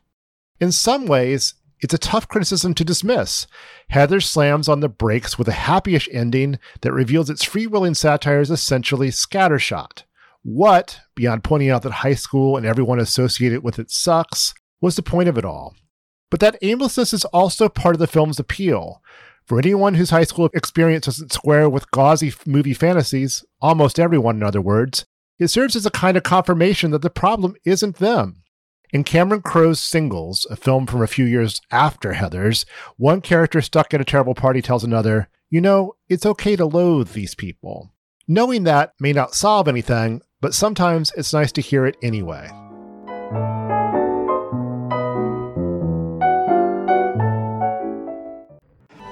In 0.59 0.73
some 0.73 1.05
ways, 1.05 1.55
it's 1.85 1.93
a 1.93 1.99
tough 1.99 2.27
criticism 2.27 2.73
to 2.73 2.83
dismiss. 2.83 3.47
Heather 3.91 4.19
slams 4.19 4.71
on 4.71 4.81
the 4.81 4.89
brakes 4.89 5.39
with 5.39 5.49
a 5.49 5.53
happyish 5.53 6.09
ending 6.11 6.59
that 6.81 6.95
reveals 6.95 7.29
its 7.29 7.45
free-willing 7.45 7.93
satire 7.93 8.41
is 8.41 8.51
essentially 8.51 9.11
scattershot. 9.11 10.05
What, 10.43 11.01
beyond 11.15 11.45
pointing 11.45 11.69
out 11.69 11.83
that 11.83 11.93
high 11.93 12.15
school 12.15 12.57
and 12.57 12.65
everyone 12.65 13.01
associated 13.01 13.63
with 13.63 13.79
it 13.79 13.91
sucks, 13.91 14.55
was 14.81 14.97
the 14.97 15.03
point 15.03 15.29
of 15.29 15.37
it 15.37 15.45
all? 15.45 15.77
But 16.31 16.41
that 16.41 16.57
aimlessness 16.63 17.13
is 17.13 17.27
also 17.27 17.69
part 17.69 17.95
of 17.95 17.99
the 17.99 18.07
film's 18.07 18.39
appeal. 18.39 19.03
For 19.45 19.59
anyone 19.59 19.93
whose 19.93 20.09
high 20.09 20.25
school 20.25 20.49
experience 20.55 21.05
doesn't 21.05 21.33
square 21.33 21.69
with 21.69 21.91
gauzy 21.91 22.33
movie 22.47 22.73
fantasies, 22.73 23.45
almost 23.61 24.01
everyone 24.01 24.37
in 24.37 24.43
other 24.43 24.63
words, 24.63 25.05
it 25.39 25.49
serves 25.49 25.77
as 25.77 25.85
a 25.85 25.91
kind 25.91 26.17
of 26.17 26.23
confirmation 26.23 26.93
that 26.93 27.03
the 27.03 27.11
problem 27.11 27.57
isn't 27.67 27.97
them. 27.97 28.44
In 28.95 29.03
Cameron 29.03 29.43
Crowe's 29.43 29.81
Singles, 29.81 30.47
a 30.51 30.55
film 30.55 30.87
from 30.87 31.03
a 31.03 31.09
few 31.09 31.25
years 31.25 31.61
after 31.73 32.13
Heathers, 32.13 32.65
one 32.97 33.21
character 33.23 33.61
stuck 33.61 33.93
at 33.93 34.01
a 34.01 34.05
terrible 34.05 34.37
party 34.37 34.63
tells 34.63 34.85
another, 34.85 35.29
You 35.51 35.61
know, 35.61 35.97
it's 36.09 36.25
okay 36.25 36.55
to 36.55 36.65
loathe 36.65 37.11
these 37.11 37.35
people. 37.35 37.93
Knowing 38.29 38.63
that 38.63 38.93
may 39.01 39.13
not 39.13 39.35
solve 39.35 39.67
anything, 39.67 40.23
but 40.41 40.55
sometimes 40.55 41.11
it's 41.17 41.33
nice 41.33 41.51
to 41.51 41.61
hear 41.61 41.87
it 41.87 41.97
anyway. 42.05 42.47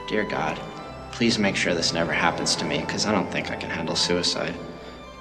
Dear 0.07 0.23
God, 0.23 0.61
please 1.11 1.41
make 1.41 1.57
sure 1.57 1.75
this 1.75 1.93
never 1.93 2.13
happens 2.13 2.55
to 2.55 2.65
me, 2.65 2.83
because 2.83 3.05
I 3.05 3.11
don't 3.11 3.33
think 3.33 3.51
I 3.51 3.57
can 3.57 3.69
handle 3.69 3.97
suicide. 3.97 4.55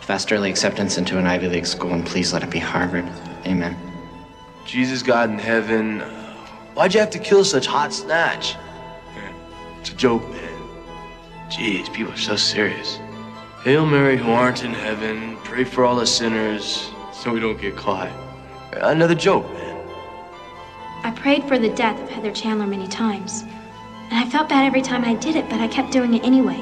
Fast 0.01 0.32
early 0.32 0.51
acceptance 0.51 1.00
into 1.00 1.18
an 1.18 1.25
Ivy 1.25 1.48
League 1.48 1.65
school, 1.65 1.94
and 1.94 2.06
please 2.06 2.32
let 2.32 2.44
it 2.44 2.51
be 2.51 2.60
Harvard. 2.60 3.08
Amen. 3.48 3.90
Jesus 4.65 5.03
God 5.03 5.30
in 5.30 5.39
heaven, 5.39 6.01
uh, 6.01 6.36
why'd 6.74 6.94
you 6.94 7.00
have 7.00 7.10
to 7.12 7.20
kill 7.20 7.44
such 7.44 7.65
hot 7.65 7.94
snatch? 7.94 8.56
It's 9.80 9.89
a 9.89 9.96
joke, 9.96 10.27
man. 10.30 10.53
Jeez, 11.50 11.91
people 11.91 12.13
are 12.13 12.18
so 12.18 12.36
serious. 12.36 13.00
Hail 13.63 13.86
Mary, 13.86 14.18
who 14.18 14.32
aren't 14.32 14.63
in 14.63 14.74
heaven, 14.74 15.38
pray 15.44 15.63
for 15.63 15.84
all 15.84 15.96
the 15.96 16.08
sinners 16.08 16.91
so 17.12 17.34
we 17.34 17.39
don't 17.39 17.60
get 17.60 17.75
caught. 17.75 18.10
Another 18.74 19.15
joke, 19.15 19.51
man. 19.53 19.77
I 21.03 21.12
prayed 21.12 21.44
for 21.46 21.58
the 21.58 21.70
death 21.70 22.00
of 22.00 22.10
Heather 22.10 22.32
Chandler 22.32 22.68
many 22.68 22.88
times. 22.88 23.44
And 24.12 24.13
I 24.13 24.30
felt 24.30 24.50
bad 24.50 24.65
every 24.65 24.82
time 24.82 25.03
I 25.03 25.15
did 25.15 25.36
it, 25.36 25.50
but 25.50 25.60
I 25.60 25.68
kept 25.68 25.91
doing 25.91 26.13
it 26.13 26.24
anyway. 26.24 26.60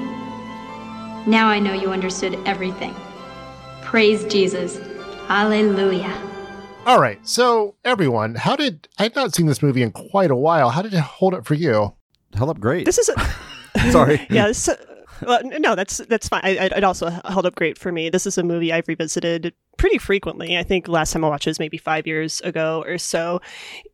Now 1.27 1.48
I 1.48 1.60
know 1.60 1.74
you 1.74 1.91
understood 1.91 2.39
everything. 2.46 2.96
Praise 3.82 4.24
Jesus. 4.25 4.79
Hallelujah. 5.27 6.28
All 6.86 7.00
right, 7.00 7.19
so 7.27 7.75
everyone, 7.86 8.36
how 8.36 8.55
did 8.55 8.88
I've 8.98 9.15
not 9.15 9.36
seen 9.36 9.45
this 9.45 9.62
movie 9.62 9.83
in 9.83 9.91
quite 9.91 10.31
a 10.31 10.36
while? 10.36 10.69
How 10.69 10.81
did 10.81 10.93
it 10.93 11.00
hold 11.00 11.33
up 11.36 11.45
for 11.45 11.53
you? 11.53 11.93
Held 12.33 12.50
up 12.50 12.59
great. 12.59 12.86
This 12.86 12.98
is 12.98 13.09
a 13.09 13.91
sorry. 13.91 14.25
yeah. 14.29 14.48
This, 14.48 14.67
uh, 14.67 14.75
well, 15.21 15.41
no, 15.43 15.75
that's 15.75 15.98
that's 15.98 16.29
fine. 16.29 16.41
I, 16.43 16.51
it 16.65 16.83
also 16.83 17.09
held 17.09 17.45
up 17.45 17.55
great 17.55 17.77
for 17.77 17.91
me. 17.91 18.09
This 18.09 18.25
is 18.25 18.38
a 18.38 18.43
movie 18.43 18.74
I've 18.74 18.88
revisited 18.88 19.53
pretty 19.79 19.98
frequently. 19.98 20.57
I 20.57 20.63
think 20.63 20.88
last 20.88 21.13
time 21.13 21.24
I 21.24 21.29
watched 21.29 21.48
it 21.48 21.51
was 21.51 21.59
maybe 21.59 21.77
five 21.77 22.05
years 22.05 22.41
ago 22.41 22.83
or 22.86 22.98
so. 22.98 23.41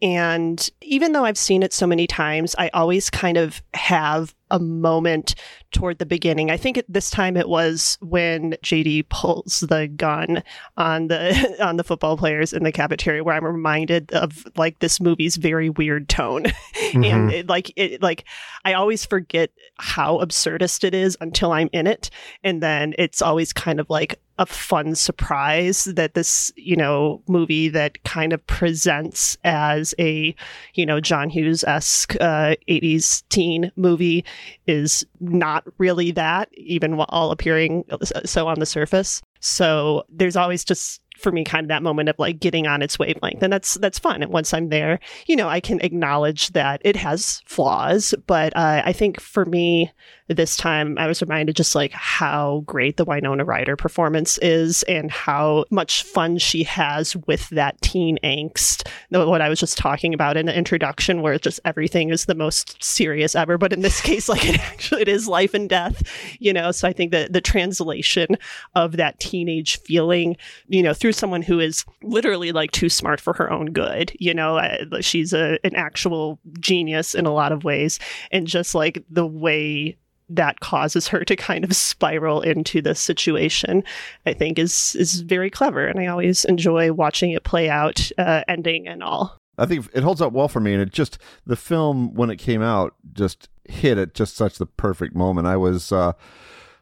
And 0.01 0.69
even 0.81 1.11
though 1.11 1.23
I've 1.23 1.37
seen 1.37 1.61
it 1.61 1.71
so 1.71 1.85
many 1.85 2.07
times, 2.07 2.55
I 2.57 2.69
always 2.69 3.11
kind 3.11 3.37
of 3.37 3.61
have 3.75 4.33
a 4.51 4.59
moment 4.59 5.35
toward 5.71 5.99
the 5.99 6.05
beginning. 6.05 6.49
I 6.49 6.57
think 6.57 6.77
at 6.77 6.85
this 6.87 7.09
time 7.09 7.35
it 7.37 7.49
was 7.49 7.97
when 8.01 8.53
JD 8.63 9.09
pulls 9.09 9.59
the 9.61 9.87
gun 9.87 10.43
on 10.77 11.07
the 11.07 11.55
on 11.63 11.77
the 11.77 11.83
football 11.83 12.17
players 12.17 12.51
in 12.53 12.63
the 12.63 12.71
cafeteria 12.71 13.23
where 13.23 13.35
I'm 13.35 13.45
reminded 13.45 14.11
of 14.13 14.45
like 14.55 14.79
this 14.79 14.99
movie's 14.99 15.35
very 15.37 15.69
weird 15.69 16.09
tone. 16.09 16.45
Mm-hmm. 16.75 17.03
and 17.03 17.31
it, 17.31 17.49
like 17.49 17.73
it 17.75 18.01
like 18.01 18.25
I 18.63 18.73
always 18.73 19.05
forget 19.05 19.49
how 19.79 20.19
absurdist 20.19 20.83
it 20.83 20.93
is 20.93 21.17
until 21.19 21.51
I'm 21.51 21.69
in 21.73 21.87
it 21.87 22.09
and 22.43 22.61
then 22.61 22.93
it's 22.97 23.21
always 23.21 23.51
kind 23.51 23.79
of 23.79 23.89
like 23.89 24.19
a 24.37 24.45
fun 24.45 24.95
surprise 24.95 25.85
that 25.85 26.13
this, 26.13 26.51
you 26.55 26.75
know, 26.75 27.21
movie 27.27 27.69
that 27.69 28.03
kind 28.03 28.33
of 28.33 28.45
presents 28.47 29.37
as 29.43 29.93
a, 29.99 30.35
you 30.73 30.85
know, 30.85 30.99
John 30.99 31.29
Hughes 31.29 31.63
esque 31.63 32.15
uh, 32.19 32.55
80s 32.67 33.23
teen 33.29 33.71
movie 33.75 34.25
is 34.67 35.05
not 35.19 35.63
really 35.77 36.11
that, 36.11 36.49
even 36.53 36.97
while 36.97 37.31
appearing 37.31 37.85
so 38.25 38.47
on 38.47 38.59
the 38.59 38.65
surface. 38.65 39.21
So 39.39 40.05
there's 40.09 40.35
always 40.35 40.63
just 40.63 41.01
for 41.17 41.31
me 41.31 41.43
kind 41.43 41.65
of 41.65 41.69
that 41.69 41.83
moment 41.83 42.09
of 42.09 42.15
like 42.19 42.39
getting 42.39 42.67
on 42.67 42.81
its 42.81 42.99
wavelength 42.99 43.41
and 43.41 43.51
that's 43.51 43.75
that's 43.75 43.99
fun 43.99 44.21
and 44.21 44.31
once 44.31 44.53
i'm 44.53 44.69
there 44.69 44.99
you 45.27 45.35
know 45.35 45.47
i 45.47 45.59
can 45.59 45.79
acknowledge 45.81 46.49
that 46.49 46.81
it 46.83 46.95
has 46.95 47.41
flaws 47.45 48.13
but 48.27 48.55
uh, 48.55 48.81
i 48.85 48.91
think 48.91 49.19
for 49.19 49.45
me 49.45 49.91
this 50.27 50.57
time 50.57 50.97
I 50.97 51.05
was 51.05 51.21
reminded 51.21 51.55
just 51.55 51.75
like 51.75 51.91
how 51.91 52.63
great 52.65 52.97
the 52.97 53.05
Winona 53.05 53.45
Ryder 53.45 53.75
performance 53.75 54.39
is 54.39 54.81
and 54.83 55.11
how 55.11 55.65
much 55.69 56.01
fun 56.03 56.39
she 56.39 56.63
has 56.63 57.15
with 57.27 57.47
that 57.49 57.79
teen 57.81 58.17
angst. 58.23 58.87
What 59.09 59.41
I 59.41 59.49
was 59.49 59.59
just 59.59 59.77
talking 59.77 60.13
about 60.13 60.35
in 60.35 60.47
the 60.47 60.57
introduction, 60.57 61.21
where 61.21 61.37
just 61.37 61.59
everything 61.63 62.09
is 62.09 62.25
the 62.25 62.33
most 62.33 62.83
serious 62.83 63.35
ever. 63.35 63.59
But 63.59 63.71
in 63.71 63.81
this 63.81 64.01
case, 64.05 64.27
like 64.27 64.45
it 64.45 64.59
actually 64.59 65.03
it 65.03 65.07
is 65.07 65.27
life 65.27 65.53
and 65.53 65.69
death, 65.69 66.01
you 66.39 66.51
know. 66.51 66.71
So 66.71 66.87
I 66.87 66.93
think 66.93 67.11
that 67.11 67.31
the 67.31 67.41
translation 67.41 68.37
of 68.73 68.97
that 68.97 69.19
teenage 69.19 69.79
feeling, 69.81 70.37
you 70.67 70.81
know, 70.81 70.93
through 70.93 71.11
someone 71.11 71.43
who 71.43 71.59
is 71.59 71.85
literally 72.01 72.51
like 72.51 72.71
too 72.71 72.89
smart 72.89 73.21
for 73.21 73.33
her 73.33 73.51
own 73.51 73.67
good, 73.67 74.11
you 74.19 74.33
know, 74.33 74.59
she's 75.01 75.33
a 75.33 75.59
an 75.63 75.75
actual 75.75 76.39
genius 76.59 77.13
in 77.13 77.27
a 77.27 77.33
lot 77.33 77.51
of 77.51 77.63
ways, 77.63 77.99
and 78.31 78.47
just 78.47 78.73
like 78.73 79.03
the 79.09 79.27
way 79.27 79.97
that 80.29 80.59
causes 80.59 81.07
her 81.07 81.23
to 81.23 81.35
kind 81.35 81.63
of 81.63 81.75
spiral 81.75 82.41
into 82.41 82.81
this 82.81 82.99
situation, 82.99 83.83
I 84.25 84.33
think 84.33 84.59
is 84.59 84.95
is 84.95 85.21
very 85.21 85.49
clever, 85.49 85.85
and 85.85 85.99
I 85.99 86.07
always 86.07 86.45
enjoy 86.45 86.91
watching 86.93 87.31
it 87.31 87.43
play 87.43 87.69
out, 87.69 88.11
uh, 88.17 88.43
ending 88.47 88.87
and 88.87 89.03
all. 89.03 89.39
I 89.57 89.65
think 89.65 89.87
it 89.93 90.03
holds 90.03 90.21
up 90.21 90.33
well 90.33 90.47
for 90.47 90.59
me, 90.59 90.73
and 90.73 90.81
it 90.81 90.91
just 90.91 91.17
the 91.45 91.55
film 91.55 92.13
when 92.13 92.29
it 92.29 92.37
came 92.37 92.61
out 92.61 92.95
just 93.13 93.49
hit 93.65 93.97
at 93.97 94.13
just 94.13 94.35
such 94.35 94.57
the 94.57 94.65
perfect 94.65 95.15
moment. 95.15 95.47
I 95.47 95.57
was 95.57 95.91
uh, 95.91 96.13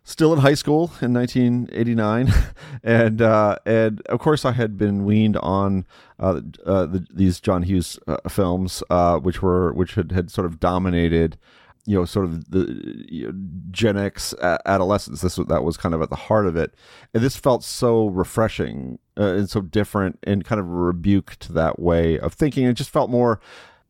still 0.03 0.33
in 0.33 0.39
high 0.39 0.53
school 0.53 0.91
in 1.01 1.13
1989, 1.13 2.33
and 2.83 3.21
uh, 3.21 3.57
and 3.65 4.01
of 4.07 4.19
course 4.19 4.45
I 4.45 4.51
had 4.53 4.77
been 4.77 5.05
weaned 5.05 5.37
on 5.37 5.85
uh, 6.19 6.41
uh, 6.65 6.85
the, 6.85 7.05
these 7.13 7.39
John 7.39 7.63
Hughes 7.63 7.99
uh, 8.07 8.17
films, 8.29 8.83
uh, 8.89 9.19
which 9.19 9.41
were 9.41 9.73
which 9.73 9.95
had, 9.95 10.11
had 10.11 10.31
sort 10.31 10.45
of 10.45 10.59
dominated 10.59 11.37
you 11.85 11.97
know 11.97 12.05
sort 12.05 12.25
of 12.25 12.49
the 12.49 13.05
you 13.09 13.27
know, 13.27 13.33
Gen 13.71 13.97
X 13.97 14.33
adolescence. 14.41 15.21
This 15.21 15.35
that 15.35 15.63
was 15.63 15.77
kind 15.77 15.93
of 15.93 16.01
at 16.01 16.09
the 16.09 16.15
heart 16.15 16.47
of 16.47 16.55
it, 16.55 16.73
and 17.13 17.23
this 17.23 17.35
felt 17.35 17.63
so 17.63 18.07
refreshing 18.07 18.99
uh, 19.17 19.33
and 19.33 19.49
so 19.49 19.61
different 19.61 20.19
and 20.23 20.45
kind 20.45 20.59
of 20.59 20.69
rebuked 20.69 21.53
that 21.53 21.79
way 21.79 22.17
of 22.19 22.33
thinking. 22.33 22.65
It 22.65 22.73
just 22.73 22.89
felt 22.89 23.09
more. 23.09 23.39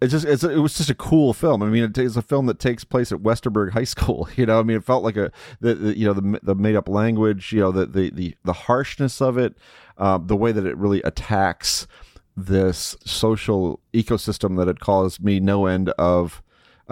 It 0.01 0.07
just 0.07 0.25
it's, 0.25 0.43
it 0.43 0.57
was 0.57 0.75
just 0.75 0.89
a 0.89 0.95
cool 0.95 1.33
film. 1.33 1.61
I 1.61 1.67
mean, 1.67 1.83
it's 1.95 2.15
a 2.17 2.21
film 2.21 2.47
that 2.47 2.59
takes 2.59 2.83
place 2.83 3.11
at 3.11 3.19
Westerberg 3.19 3.71
High 3.71 3.83
School. 3.83 4.27
You 4.35 4.45
know, 4.45 4.59
I 4.59 4.63
mean, 4.63 4.77
it 4.77 4.83
felt 4.83 5.03
like 5.03 5.17
a 5.17 5.31
the, 5.61 5.75
the 5.75 5.97
you 5.97 6.05
know 6.05 6.13
the 6.13 6.39
the 6.41 6.55
made 6.55 6.75
up 6.75 6.89
language. 6.89 7.53
You 7.53 7.61
know, 7.61 7.71
the 7.71 7.85
the 7.85 8.09
the, 8.09 8.35
the 8.43 8.53
harshness 8.53 9.21
of 9.21 9.37
it, 9.37 9.55
uh, 9.97 10.17
the 10.17 10.35
way 10.35 10.51
that 10.51 10.65
it 10.65 10.77
really 10.77 11.01
attacks 11.03 11.87
this 12.35 12.95
social 13.05 13.79
ecosystem 13.93 14.57
that 14.57 14.67
had 14.67 14.79
caused 14.79 15.23
me 15.23 15.39
no 15.39 15.67
end 15.67 15.89
of 15.89 16.41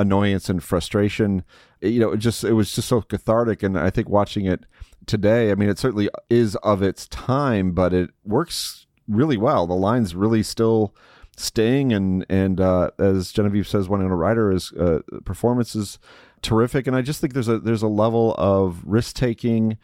annoyance 0.01 0.49
and 0.49 0.63
frustration. 0.63 1.43
You 1.81 1.99
know, 1.99 2.11
it 2.11 2.17
just 2.17 2.43
it 2.43 2.53
was 2.53 2.73
just 2.73 2.87
so 2.87 3.01
cathartic, 3.01 3.63
and 3.63 3.77
I 3.77 3.89
think 3.89 4.09
watching 4.09 4.45
it 4.45 4.65
today, 5.05 5.51
I 5.51 5.55
mean, 5.55 5.69
it 5.69 5.79
certainly 5.79 6.09
is 6.29 6.55
of 6.57 6.81
its 6.81 7.07
time, 7.07 7.71
but 7.71 7.93
it 7.93 8.09
works 8.23 8.87
really 9.07 9.37
well. 9.37 9.67
The 9.67 9.73
lines 9.73 10.15
really 10.15 10.43
still 10.43 10.95
staying, 11.37 11.93
and 11.93 12.25
and 12.29 12.59
uh, 12.59 12.91
as 12.99 13.31
Genevieve 13.31 13.67
says, 13.67 13.89
Winona 13.89 14.15
Ryder 14.15 14.51
is 14.51 14.71
uh, 14.73 14.99
performance 15.25 15.75
is 15.75 15.99
terrific, 16.41 16.87
and 16.87 16.95
I 16.95 17.01
just 17.01 17.21
think 17.21 17.33
there's 17.33 17.47
a 17.47 17.59
there's 17.59 17.83
a 17.83 17.87
level 17.87 18.35
of 18.37 18.83
risk 18.85 19.15
taking 19.15 19.77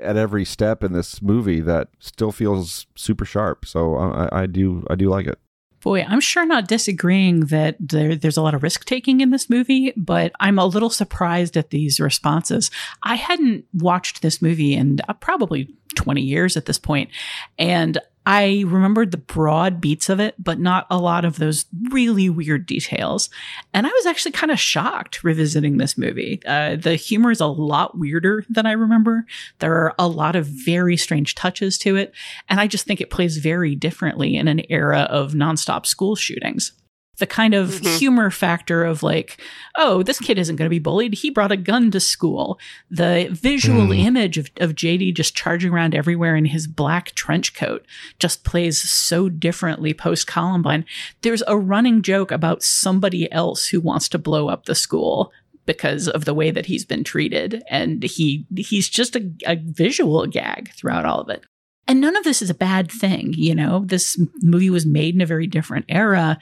at 0.00 0.16
every 0.16 0.44
step 0.44 0.82
in 0.82 0.92
this 0.92 1.22
movie 1.22 1.60
that 1.60 1.88
still 1.98 2.32
feels 2.32 2.86
super 2.94 3.24
sharp. 3.24 3.66
So 3.66 3.96
I, 3.96 4.42
I 4.42 4.46
do 4.46 4.86
I 4.90 4.94
do 4.94 5.08
like 5.08 5.26
it. 5.26 5.38
Boy, 5.86 6.02
I'm 6.02 6.18
sure 6.18 6.44
not 6.44 6.66
disagreeing 6.66 7.42
that 7.42 7.76
there, 7.78 8.16
there's 8.16 8.36
a 8.36 8.42
lot 8.42 8.54
of 8.54 8.64
risk 8.64 8.86
taking 8.86 9.20
in 9.20 9.30
this 9.30 9.48
movie, 9.48 9.92
but 9.96 10.32
I'm 10.40 10.58
a 10.58 10.66
little 10.66 10.90
surprised 10.90 11.56
at 11.56 11.70
these 11.70 12.00
responses. 12.00 12.72
I 13.04 13.14
hadn't 13.14 13.66
watched 13.72 14.20
this 14.20 14.42
movie 14.42 14.74
in 14.74 14.98
uh, 15.08 15.12
probably 15.12 15.72
20 15.94 16.22
years 16.22 16.56
at 16.56 16.66
this 16.66 16.76
point, 16.76 17.10
and 17.56 17.98
I 18.26 18.64
remembered 18.66 19.12
the 19.12 19.18
broad 19.18 19.80
beats 19.80 20.08
of 20.08 20.18
it, 20.18 20.34
but 20.36 20.58
not 20.58 20.88
a 20.90 20.98
lot 20.98 21.24
of 21.24 21.38
those 21.38 21.64
really 21.90 22.28
weird 22.28 22.66
details. 22.66 23.30
And 23.72 23.86
I 23.86 23.90
was 23.90 24.04
actually 24.04 24.32
kind 24.32 24.50
of 24.50 24.58
shocked 24.58 25.22
revisiting 25.22 25.78
this 25.78 25.96
movie. 25.96 26.42
Uh, 26.44 26.74
the 26.74 26.96
humor 26.96 27.30
is 27.30 27.40
a 27.40 27.46
lot 27.46 27.96
weirder 27.96 28.44
than 28.50 28.66
I 28.66 28.72
remember. 28.72 29.26
There 29.60 29.74
are 29.74 29.94
a 29.96 30.08
lot 30.08 30.34
of 30.34 30.46
very 30.46 30.96
strange 30.96 31.36
touches 31.36 31.78
to 31.78 31.94
it. 31.94 32.12
And 32.48 32.58
I 32.58 32.66
just 32.66 32.84
think 32.84 33.00
it 33.00 33.10
plays 33.10 33.36
very 33.36 33.76
differently 33.76 34.36
in 34.36 34.48
an 34.48 34.62
era 34.68 35.02
of 35.02 35.32
nonstop 35.32 35.86
school 35.86 36.16
shootings 36.16 36.72
the 37.18 37.26
kind 37.26 37.54
of 37.54 37.68
mm-hmm. 37.70 37.96
humor 37.96 38.30
factor 38.30 38.84
of 38.84 39.02
like, 39.02 39.40
oh, 39.76 40.02
this 40.02 40.18
kid 40.18 40.38
isn't 40.38 40.56
going 40.56 40.66
to 40.66 40.70
be 40.70 40.78
bullied. 40.78 41.14
He 41.14 41.30
brought 41.30 41.52
a 41.52 41.56
gun 41.56 41.90
to 41.92 42.00
school. 42.00 42.58
The 42.90 43.28
visual 43.30 43.86
mm. 43.86 43.98
image 43.98 44.38
of, 44.38 44.50
of 44.58 44.74
JD 44.74 45.14
just 45.14 45.34
charging 45.34 45.72
around 45.72 45.94
everywhere 45.94 46.36
in 46.36 46.46
his 46.46 46.66
black 46.66 47.14
trench 47.14 47.54
coat 47.54 47.86
just 48.18 48.44
plays 48.44 48.80
so 48.80 49.28
differently 49.28 49.94
post 49.94 50.26
Columbine. 50.26 50.84
There's 51.22 51.42
a 51.46 51.58
running 51.58 52.02
joke 52.02 52.30
about 52.30 52.62
somebody 52.62 53.30
else 53.32 53.66
who 53.68 53.80
wants 53.80 54.08
to 54.10 54.18
blow 54.18 54.48
up 54.48 54.66
the 54.66 54.74
school 54.74 55.32
because 55.64 56.08
of 56.08 56.24
the 56.24 56.34
way 56.34 56.50
that 56.50 56.66
he's 56.66 56.84
been 56.84 57.04
treated. 57.04 57.62
And 57.68 58.02
he 58.02 58.46
he's 58.56 58.88
just 58.88 59.16
a, 59.16 59.30
a 59.46 59.56
visual 59.56 60.26
gag 60.26 60.72
throughout 60.72 61.04
all 61.04 61.20
of 61.20 61.28
it. 61.28 61.44
And 61.88 62.00
none 62.00 62.16
of 62.16 62.24
this 62.24 62.42
is 62.42 62.50
a 62.50 62.54
bad 62.54 62.90
thing, 62.90 63.32
you 63.34 63.54
know. 63.54 63.84
This 63.86 64.20
movie 64.42 64.70
was 64.70 64.86
made 64.86 65.14
in 65.14 65.20
a 65.20 65.26
very 65.26 65.46
different 65.46 65.84
era 65.88 66.38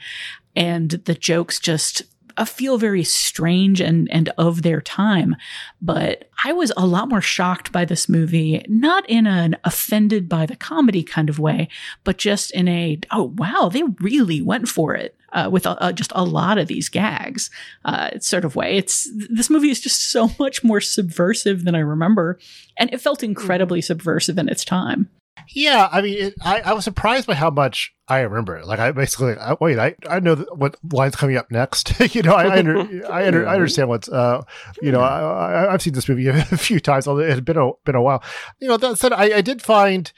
and 0.55 0.91
the 0.91 1.15
jokes 1.15 1.59
just 1.59 2.03
uh, 2.37 2.45
feel 2.45 2.77
very 2.77 3.03
strange 3.03 3.79
and 3.81 4.09
and 4.11 4.29
of 4.37 4.61
their 4.61 4.81
time. 4.81 5.35
But 5.81 6.29
I 6.43 6.53
was 6.53 6.71
a 6.75 6.85
lot 6.85 7.09
more 7.09 7.21
shocked 7.21 7.71
by 7.71 7.85
this 7.85 8.09
movie, 8.09 8.63
not 8.67 9.09
in 9.09 9.27
an 9.27 9.55
offended 9.63 10.27
by 10.27 10.45
the 10.45 10.55
comedy 10.55 11.03
kind 11.03 11.29
of 11.29 11.39
way, 11.39 11.69
but 12.03 12.17
just 12.17 12.51
in 12.51 12.67
a 12.67 12.99
oh 13.11 13.33
wow, 13.37 13.69
they 13.71 13.83
really 13.99 14.41
went 14.41 14.67
for 14.67 14.95
it. 14.95 15.15
Uh, 15.33 15.49
with 15.49 15.65
a, 15.65 15.91
just 15.91 16.13
a 16.15 16.23
lot 16.23 16.57
of 16.57 16.69
these 16.69 16.87
gags, 16.87 17.49
uh, 17.83 18.17
sort 18.19 18.45
of 18.45 18.55
way. 18.55 18.77
It's 18.77 19.09
this 19.29 19.49
movie 19.49 19.69
is 19.69 19.81
just 19.81 20.09
so 20.09 20.29
much 20.39 20.63
more 20.63 20.79
subversive 20.79 21.65
than 21.65 21.75
I 21.75 21.79
remember, 21.79 22.39
and 22.77 22.89
it 22.93 23.01
felt 23.01 23.21
incredibly 23.21 23.81
subversive 23.81 24.37
in 24.37 24.47
its 24.47 24.63
time. 24.63 25.09
Yeah, 25.53 25.89
I 25.91 26.01
mean, 26.01 26.17
it, 26.17 26.33
I, 26.41 26.61
I 26.61 26.73
was 26.73 26.83
surprised 26.83 27.27
by 27.27 27.35
how 27.35 27.49
much 27.49 27.93
I 28.07 28.19
remember 28.19 28.57
it. 28.57 28.65
Like, 28.65 28.79
I 28.79 28.91
basically, 28.91 29.35
I, 29.37 29.55
wait, 29.59 29.79
I, 29.79 29.95
I 30.09 30.19
know 30.19 30.35
what 30.55 30.77
line's 30.91 31.15
coming 31.15 31.37
up 31.37 31.51
next. 31.51 31.99
you 32.15 32.21
know, 32.21 32.33
I 32.33 32.43
I, 32.55 32.59
under, 32.59 33.11
I, 33.11 33.27
under, 33.27 33.47
I, 33.47 33.53
understand 33.53 33.89
what's, 33.89 34.09
uh, 34.09 34.43
you 34.81 34.91
know, 34.91 35.01
I, 35.01 35.67
I, 35.67 35.71
have 35.71 35.81
seen 35.81 35.93
this 35.93 36.09
movie 36.09 36.27
a 36.27 36.43
few 36.43 36.79
times. 36.79 37.07
Although 37.07 37.23
it 37.23 37.33
had 37.33 37.45
been 37.45 37.57
a 37.57 37.71
been 37.83 37.95
a 37.95 38.01
while. 38.01 38.23
You 38.59 38.69
know, 38.69 38.77
that 38.77 38.97
said, 38.97 39.13
I, 39.13 39.37
I 39.37 39.41
did 39.41 39.61
find, 39.61 40.11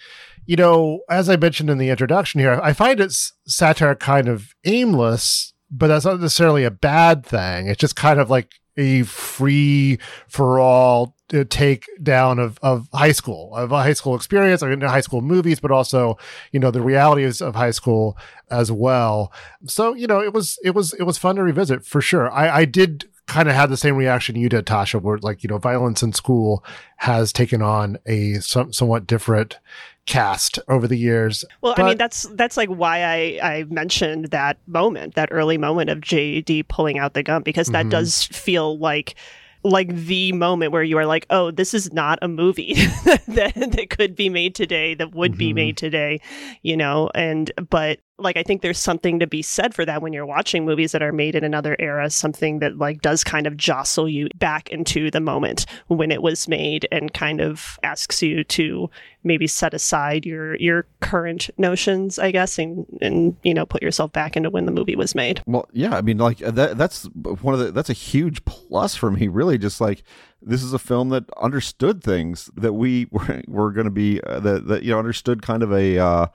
you 0.45 0.55
know, 0.55 1.01
as 1.09 1.29
I 1.29 1.35
mentioned 1.35 1.69
in 1.69 1.77
the 1.77 1.89
introduction 1.89 2.39
here, 2.39 2.59
I 2.61 2.73
find 2.73 2.99
its 2.99 3.33
satire 3.47 3.95
kind 3.95 4.27
of 4.27 4.53
aimless, 4.65 5.53
but 5.69 5.87
that's 5.87 6.05
not 6.05 6.19
necessarily 6.19 6.63
a 6.63 6.71
bad 6.71 7.25
thing. 7.25 7.67
It's 7.67 7.81
just 7.81 7.95
kind 7.95 8.19
of 8.19 8.29
like 8.29 8.51
a 8.77 9.03
free 9.03 9.99
for 10.27 10.59
all 10.59 11.16
take 11.49 11.87
down 12.01 12.39
of, 12.39 12.57
of 12.61 12.87
high 12.93 13.11
school, 13.11 13.55
of 13.55 13.71
a 13.71 13.83
high 13.83 13.93
school 13.93 14.15
experience, 14.15 14.63
or 14.63 14.77
high 14.87 15.01
school 15.01 15.21
movies, 15.21 15.59
but 15.59 15.71
also, 15.71 16.17
you 16.51 16.59
know, 16.59 16.71
the 16.71 16.81
realities 16.81 17.41
of 17.41 17.55
high 17.55 17.71
school 17.71 18.17
as 18.49 18.71
well. 18.71 19.31
So, 19.65 19.93
you 19.93 20.07
know, 20.07 20.21
it 20.21 20.33
was, 20.33 20.57
it 20.63 20.71
was, 20.71 20.93
it 20.93 21.03
was 21.03 21.17
fun 21.17 21.35
to 21.35 21.43
revisit 21.43 21.85
for 21.85 22.01
sure. 22.01 22.31
I, 22.31 22.59
I 22.59 22.65
did 22.65 23.09
kind 23.25 23.49
of 23.49 23.55
have 23.55 23.69
the 23.69 23.77
same 23.77 23.95
reaction 23.95 24.35
you 24.37 24.49
did, 24.49 24.65
Tasha, 24.65 25.01
where 25.01 25.17
like, 25.17 25.43
you 25.43 25.49
know, 25.49 25.57
violence 25.57 26.01
in 26.01 26.13
school 26.13 26.63
has 26.97 27.33
taken 27.33 27.61
on 27.61 27.97
a 28.05 28.35
some, 28.35 28.71
somewhat 28.71 29.05
different 29.05 29.59
cast 30.05 30.57
over 30.69 30.87
the 30.87 30.97
years. 30.97 31.43
Well, 31.61 31.75
but, 31.75 31.83
I 31.83 31.89
mean 31.89 31.97
that's 31.97 32.23
that's 32.31 32.57
like 32.57 32.69
why 32.69 33.03
I 33.03 33.39
I 33.43 33.63
mentioned 33.65 34.25
that 34.27 34.57
moment, 34.65 35.15
that 35.15 35.29
early 35.31 35.57
moment 35.57 35.89
of 35.89 35.99
JD 35.99 36.69
pulling 36.69 36.97
out 36.97 37.13
the 37.13 37.21
gun 37.21 37.43
because 37.43 37.67
that 37.67 37.81
mm-hmm. 37.81 37.89
does 37.89 38.23
feel 38.23 38.79
like 38.79 39.15
like 39.63 39.93
the 39.93 40.31
moment 40.31 40.71
where 40.71 40.83
you 40.83 40.97
are 40.97 41.05
like, 41.05 41.25
oh, 41.29 41.51
this 41.51 41.73
is 41.73 41.91
not 41.93 42.19
a 42.21 42.27
movie 42.27 42.73
that, 43.27 43.53
that 43.55 43.89
could 43.89 44.15
be 44.15 44.29
made 44.29 44.55
today, 44.55 44.93
that 44.95 45.13
would 45.13 45.31
mm-hmm. 45.31 45.39
be 45.39 45.53
made 45.53 45.77
today, 45.77 46.21
you 46.61 46.77
know? 46.77 47.09
And, 47.13 47.51
but 47.69 47.99
like 48.19 48.37
I 48.37 48.43
think 48.43 48.61
there's 48.61 48.79
something 48.79 49.19
to 49.19 49.27
be 49.27 49.41
said 49.41 49.73
for 49.73 49.85
that 49.85 50.01
when 50.01 50.11
you're 50.11 50.25
watching 50.25 50.65
movies 50.65 50.91
that 50.91 51.03
are 51.03 51.11
made 51.11 51.35
in 51.35 51.43
another 51.43 51.75
era, 51.77 52.09
something 52.09 52.59
that 52.59 52.77
like 52.77 53.01
does 53.01 53.23
kind 53.23 53.45
of 53.45 53.57
jostle 53.57 54.09
you 54.09 54.27
back 54.35 54.69
into 54.69 55.11
the 55.11 55.19
moment 55.19 55.65
when 55.87 56.11
it 56.11 56.21
was 56.21 56.47
made 56.47 56.87
and 56.91 57.13
kind 57.13 57.41
of 57.41 57.79
asks 57.83 58.21
you 58.23 58.43
to 58.45 58.89
maybe 59.23 59.45
set 59.45 59.73
aside 59.73 60.25
your 60.25 60.55
your 60.55 60.87
current 60.99 61.49
notions, 61.57 62.17
I 62.17 62.31
guess, 62.31 62.57
and 62.57 62.85
and 63.01 63.35
you 63.43 63.53
know 63.53 63.65
put 63.65 63.83
yourself 63.83 64.11
back 64.13 64.35
into 64.35 64.49
when 64.49 64.65
the 64.65 64.71
movie 64.71 64.95
was 64.95 65.13
made. 65.13 65.43
Well, 65.45 65.67
yeah, 65.71 65.95
I 65.95 66.01
mean, 66.01 66.17
like 66.17 66.39
that 66.39 66.77
that's 66.77 67.05
one 67.13 67.53
of 67.53 67.59
the 67.59 67.71
that's 67.71 67.89
a 67.89 67.93
huge 67.93 68.43
plus 68.45 68.95
for 68.95 69.11
me. 69.11 69.27
Really, 69.27 69.59
just 69.59 69.79
like 69.79 70.03
this 70.41 70.63
is 70.63 70.73
a 70.73 70.79
film 70.79 71.09
that 71.09 71.25
understood 71.39 72.03
things 72.03 72.49
that 72.55 72.73
we 72.73 73.07
were, 73.11 73.43
were 73.47 73.71
going 73.71 73.85
to 73.85 73.91
be 73.91 74.21
uh, 74.21 74.39
that 74.39 74.67
that 74.67 74.83
you 74.83 74.91
know 74.91 74.99
understood 74.99 75.43
kind 75.43 75.61
of 75.61 75.71
a. 75.71 75.99
Uh, 75.99 76.27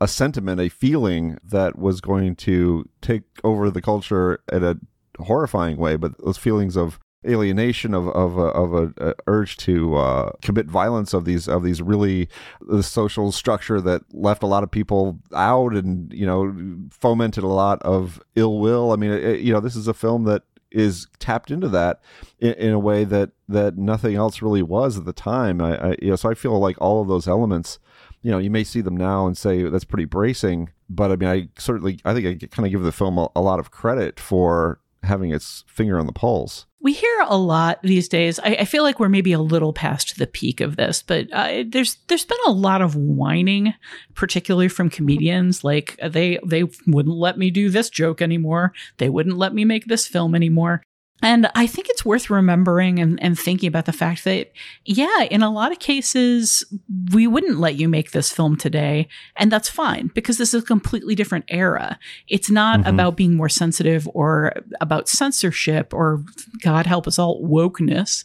a 0.00 0.08
sentiment, 0.08 0.60
a 0.60 0.68
feeling 0.68 1.38
that 1.42 1.78
was 1.78 2.00
going 2.00 2.36
to 2.36 2.88
take 3.00 3.22
over 3.44 3.70
the 3.70 3.82
culture 3.82 4.40
in 4.52 4.64
a 4.64 4.76
horrifying 5.18 5.76
way, 5.76 5.96
but 5.96 6.12
those 6.18 6.38
feelings 6.38 6.76
of 6.76 6.98
alienation 7.26 7.94
of 7.94 8.08
of 8.08 8.38
a, 8.38 8.42
of 8.42 8.72
a, 8.72 9.08
a 9.08 9.14
urge 9.26 9.56
to 9.56 9.96
uh, 9.96 10.30
commit 10.42 10.66
violence 10.66 11.12
of 11.12 11.24
these 11.24 11.48
of 11.48 11.62
these 11.62 11.82
really 11.82 12.28
the 12.60 12.82
social 12.82 13.32
structure 13.32 13.80
that 13.80 14.02
left 14.12 14.42
a 14.42 14.46
lot 14.46 14.62
of 14.62 14.70
people 14.70 15.18
out 15.34 15.74
and 15.74 16.12
you 16.12 16.26
know 16.26 16.54
fomented 16.90 17.44
a 17.44 17.48
lot 17.48 17.82
of 17.82 18.22
ill 18.34 18.58
will. 18.58 18.92
I 18.92 18.96
mean, 18.96 19.10
it, 19.10 19.40
you 19.40 19.52
know, 19.52 19.60
this 19.60 19.76
is 19.76 19.88
a 19.88 19.94
film 19.94 20.24
that 20.24 20.42
is 20.70 21.06
tapped 21.18 21.50
into 21.50 21.68
that 21.68 22.00
in, 22.38 22.52
in, 22.54 22.72
a 22.72 22.78
way 22.78 23.04
that 23.04 23.30
that 23.48 23.78
nothing 23.78 24.14
else 24.14 24.42
really 24.42 24.62
was 24.62 24.98
at 24.98 25.04
the 25.04 25.12
time. 25.12 25.60
I, 25.60 25.76
I 25.76 25.96
you 26.02 26.10
know, 26.10 26.16
so 26.16 26.30
I 26.30 26.34
feel 26.34 26.58
like 26.58 26.76
all 26.80 27.00
of 27.00 27.08
those 27.08 27.26
elements 27.26 27.78
you 28.22 28.30
know, 28.30 28.38
you 28.38 28.50
may 28.50 28.64
see 28.64 28.80
them 28.80 28.96
now 28.96 29.26
and 29.26 29.36
say 29.36 29.62
that's 29.62 29.84
pretty 29.84 30.04
bracing, 30.04 30.70
but 30.88 31.10
I 31.10 31.16
mean, 31.16 31.28
I 31.28 31.48
certainly, 31.58 32.00
I 32.04 32.14
think 32.14 32.26
I 32.26 32.46
kind 32.46 32.66
of 32.66 32.72
give 32.72 32.82
the 32.82 32.92
film 32.92 33.18
a, 33.18 33.28
a 33.36 33.40
lot 33.40 33.58
of 33.58 33.70
credit 33.70 34.18
for 34.18 34.80
having 35.02 35.32
its 35.32 35.64
finger 35.66 35.98
on 35.98 36.06
the 36.06 36.12
pulse. 36.12 36.66
We 36.80 36.92
hear 36.92 37.24
a 37.26 37.38
lot 37.38 37.80
these 37.82 38.08
days. 38.08 38.38
I, 38.38 38.56
I, 38.60 38.64
feel 38.64 38.82
like 38.82 39.00
we're 39.00 39.08
maybe 39.08 39.32
a 39.32 39.40
little 39.40 39.72
past 39.72 40.18
the 40.18 40.26
peak 40.26 40.60
of 40.60 40.76
this, 40.76 41.02
but 41.02 41.26
uh, 41.32 41.64
there's 41.66 41.96
there's 42.06 42.24
been 42.24 42.38
a 42.46 42.52
lot 42.52 42.82
of 42.82 42.94
whining, 42.94 43.74
particularly 44.14 44.68
from 44.68 44.90
comedians. 44.90 45.64
Like 45.64 45.98
they 46.04 46.38
they 46.44 46.64
wouldn't 46.86 47.16
let 47.16 47.38
me 47.38 47.50
do 47.50 47.70
this 47.70 47.90
joke 47.90 48.22
anymore. 48.22 48.72
They 48.98 49.08
wouldn't 49.08 49.38
let 49.38 49.54
me 49.54 49.64
make 49.64 49.86
this 49.86 50.06
film 50.06 50.34
anymore. 50.34 50.82
And 51.22 51.50
I 51.54 51.66
think 51.66 51.88
it's 51.88 52.04
worth 52.04 52.28
remembering 52.28 52.98
and, 52.98 53.22
and, 53.22 53.38
thinking 53.38 53.68
about 53.68 53.86
the 53.86 53.92
fact 53.92 54.24
that, 54.24 54.52
yeah, 54.84 55.22
in 55.22 55.42
a 55.42 55.50
lot 55.50 55.72
of 55.72 55.78
cases, 55.78 56.62
we 57.12 57.26
wouldn't 57.26 57.58
let 57.58 57.76
you 57.76 57.88
make 57.88 58.10
this 58.10 58.30
film 58.30 58.56
today. 58.56 59.08
And 59.36 59.50
that's 59.50 59.68
fine 59.68 60.10
because 60.14 60.36
this 60.36 60.52
is 60.52 60.62
a 60.62 60.66
completely 60.66 61.14
different 61.14 61.46
era. 61.48 61.98
It's 62.28 62.50
not 62.50 62.80
mm-hmm. 62.80 62.90
about 62.90 63.16
being 63.16 63.34
more 63.34 63.48
sensitive 63.48 64.06
or 64.12 64.52
about 64.80 65.08
censorship 65.08 65.94
or, 65.94 66.22
God 66.62 66.86
help 66.86 67.06
us 67.06 67.18
all, 67.18 67.42
wokeness. 67.42 68.24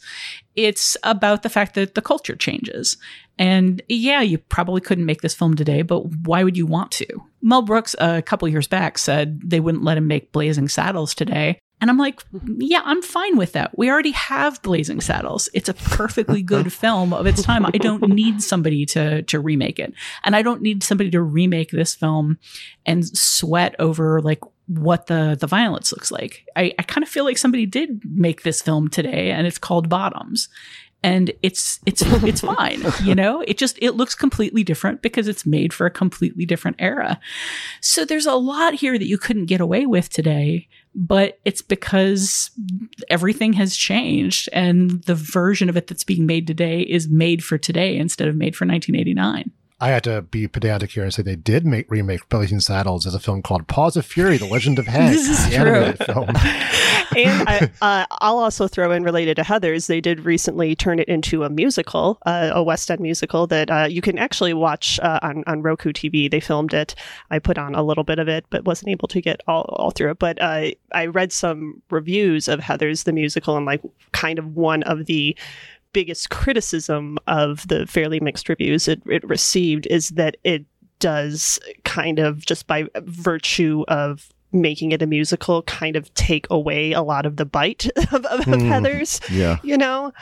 It's 0.54 0.96
about 1.02 1.42
the 1.42 1.48
fact 1.48 1.74
that 1.74 1.94
the 1.94 2.02
culture 2.02 2.36
changes. 2.36 2.98
And 3.38 3.80
yeah, 3.88 4.20
you 4.20 4.36
probably 4.36 4.82
couldn't 4.82 5.06
make 5.06 5.22
this 5.22 5.34
film 5.34 5.56
today, 5.56 5.80
but 5.80 6.04
why 6.26 6.44
would 6.44 6.58
you 6.58 6.66
want 6.66 6.90
to? 6.92 7.06
Mel 7.40 7.62
Brooks, 7.62 7.96
a 7.98 8.20
couple 8.20 8.48
years 8.48 8.68
back, 8.68 8.98
said 8.98 9.40
they 9.42 9.60
wouldn't 9.60 9.84
let 9.84 9.96
him 9.96 10.06
make 10.06 10.32
Blazing 10.32 10.68
Saddles 10.68 11.14
today 11.14 11.58
and 11.82 11.90
I'm 11.90 11.98
like, 11.98 12.22
yeah, 12.58 12.80
I'm 12.84 13.02
fine 13.02 13.36
with 13.36 13.54
that. 13.54 13.76
We 13.76 13.90
already 13.90 14.12
have 14.12 14.62
Blazing 14.62 15.00
Saddles. 15.00 15.48
It's 15.52 15.68
a 15.68 15.74
perfectly 15.74 16.40
good 16.40 16.72
film 16.72 17.12
of 17.12 17.26
its 17.26 17.42
time. 17.42 17.66
I 17.66 17.72
don't 17.72 18.08
need 18.08 18.40
somebody 18.40 18.86
to 18.86 19.22
to 19.22 19.40
remake 19.40 19.80
it. 19.80 19.92
And 20.22 20.36
I 20.36 20.42
don't 20.42 20.62
need 20.62 20.84
somebody 20.84 21.10
to 21.10 21.20
remake 21.20 21.72
this 21.72 21.92
film 21.92 22.38
and 22.86 23.04
sweat 23.04 23.74
over 23.80 24.22
like 24.22 24.38
what 24.68 25.08
the 25.08 25.36
the 25.38 25.48
violence 25.48 25.90
looks 25.90 26.12
like. 26.12 26.46
I, 26.54 26.72
I 26.78 26.84
kind 26.84 27.02
of 27.02 27.08
feel 27.08 27.24
like 27.24 27.36
somebody 27.36 27.66
did 27.66 28.00
make 28.04 28.42
this 28.42 28.62
film 28.62 28.88
today 28.88 29.32
and 29.32 29.44
it's 29.44 29.58
called 29.58 29.88
Bottoms 29.88 30.48
and 31.02 31.32
it's 31.42 31.80
it's 31.84 32.02
it's 32.22 32.40
fine 32.54 32.80
you 33.02 33.14
know 33.14 33.40
it 33.40 33.58
just 33.58 33.76
it 33.82 33.92
looks 33.92 34.14
completely 34.14 34.62
different 34.62 35.02
because 35.02 35.26
it's 35.26 35.44
made 35.44 35.72
for 35.72 35.84
a 35.84 35.90
completely 35.90 36.46
different 36.46 36.76
era 36.78 37.18
so 37.80 38.04
there's 38.04 38.26
a 38.26 38.34
lot 38.34 38.74
here 38.74 38.96
that 38.98 39.06
you 39.06 39.18
couldn't 39.18 39.46
get 39.46 39.60
away 39.60 39.84
with 39.84 40.08
today 40.08 40.68
but 40.94 41.38
it's 41.44 41.62
because 41.62 42.50
everything 43.08 43.54
has 43.54 43.76
changed 43.76 44.48
and 44.52 45.02
the 45.04 45.14
version 45.14 45.68
of 45.68 45.76
it 45.76 45.86
that's 45.86 46.04
being 46.04 46.26
made 46.26 46.46
today 46.46 46.82
is 46.82 47.08
made 47.08 47.42
for 47.42 47.58
today 47.58 47.96
instead 47.96 48.28
of 48.28 48.36
made 48.36 48.54
for 48.54 48.66
1989 48.66 49.50
I 49.82 49.88
had 49.88 50.04
to 50.04 50.22
be 50.22 50.46
pedantic 50.46 50.92
here 50.92 51.02
and 51.02 51.12
say 51.12 51.24
they 51.24 51.34
did 51.34 51.66
make 51.66 51.90
remake 51.90 52.28
Blazing 52.28 52.60
Saddles 52.60 53.04
as 53.04 53.16
a 53.16 53.18
film 53.18 53.42
called 53.42 53.66
Paws 53.66 53.96
of 53.96 54.06
Fury: 54.06 54.36
The 54.36 54.46
Legend 54.46 54.78
of 54.78 54.86
Hank. 54.86 55.12
this 55.12 55.28
is 55.28 55.52
true. 55.52 55.92
Film. 56.06 56.28
and 57.16 57.48
I, 57.48 57.68
uh, 57.82 58.06
I'll 58.20 58.38
also 58.38 58.68
throw 58.68 58.92
in 58.92 59.02
related 59.02 59.38
to 59.38 59.42
Heathers. 59.42 59.88
They 59.88 60.00
did 60.00 60.20
recently 60.20 60.76
turn 60.76 61.00
it 61.00 61.08
into 61.08 61.42
a 61.42 61.50
musical, 61.50 62.20
uh, 62.24 62.52
a 62.52 62.62
West 62.62 62.92
End 62.92 63.00
musical 63.00 63.48
that 63.48 63.72
uh, 63.72 63.88
you 63.90 64.00
can 64.00 64.20
actually 64.20 64.54
watch 64.54 65.00
uh, 65.00 65.18
on 65.20 65.42
on 65.48 65.62
Roku 65.62 65.92
TV. 65.92 66.30
They 66.30 66.38
filmed 66.38 66.72
it. 66.72 66.94
I 67.32 67.40
put 67.40 67.58
on 67.58 67.74
a 67.74 67.82
little 67.82 68.04
bit 68.04 68.20
of 68.20 68.28
it, 68.28 68.46
but 68.50 68.64
wasn't 68.64 68.90
able 68.90 69.08
to 69.08 69.20
get 69.20 69.40
all, 69.48 69.62
all 69.62 69.90
through 69.90 70.12
it. 70.12 70.20
But 70.20 70.40
uh, 70.40 70.70
I 70.92 71.06
read 71.06 71.32
some 71.32 71.82
reviews 71.90 72.46
of 72.46 72.60
Heathers 72.60 73.02
the 73.02 73.12
musical 73.12 73.56
and 73.56 73.66
like 73.66 73.82
kind 74.12 74.38
of 74.38 74.54
one 74.54 74.84
of 74.84 75.06
the 75.06 75.36
biggest 75.92 76.30
criticism 76.30 77.18
of 77.26 77.66
the 77.68 77.86
fairly 77.86 78.20
mixed 78.20 78.48
reviews 78.48 78.88
it, 78.88 79.02
it 79.06 79.22
received 79.28 79.86
is 79.86 80.10
that 80.10 80.36
it 80.44 80.64
does 80.98 81.58
kind 81.84 82.18
of 82.18 82.46
just 82.46 82.66
by 82.66 82.86
virtue 83.02 83.84
of 83.88 84.32
making 84.52 84.92
it 84.92 85.02
a 85.02 85.06
musical 85.06 85.62
kind 85.62 85.96
of 85.96 86.12
take 86.14 86.46
away 86.50 86.92
a 86.92 87.02
lot 87.02 87.26
of 87.26 87.36
the 87.36 87.44
bite 87.44 87.86
of, 88.12 88.24
of, 88.26 88.40
mm, 88.40 88.62
Heathers. 88.62 89.20
Yeah. 89.30 89.58
You 89.62 89.76
know? 89.76 90.12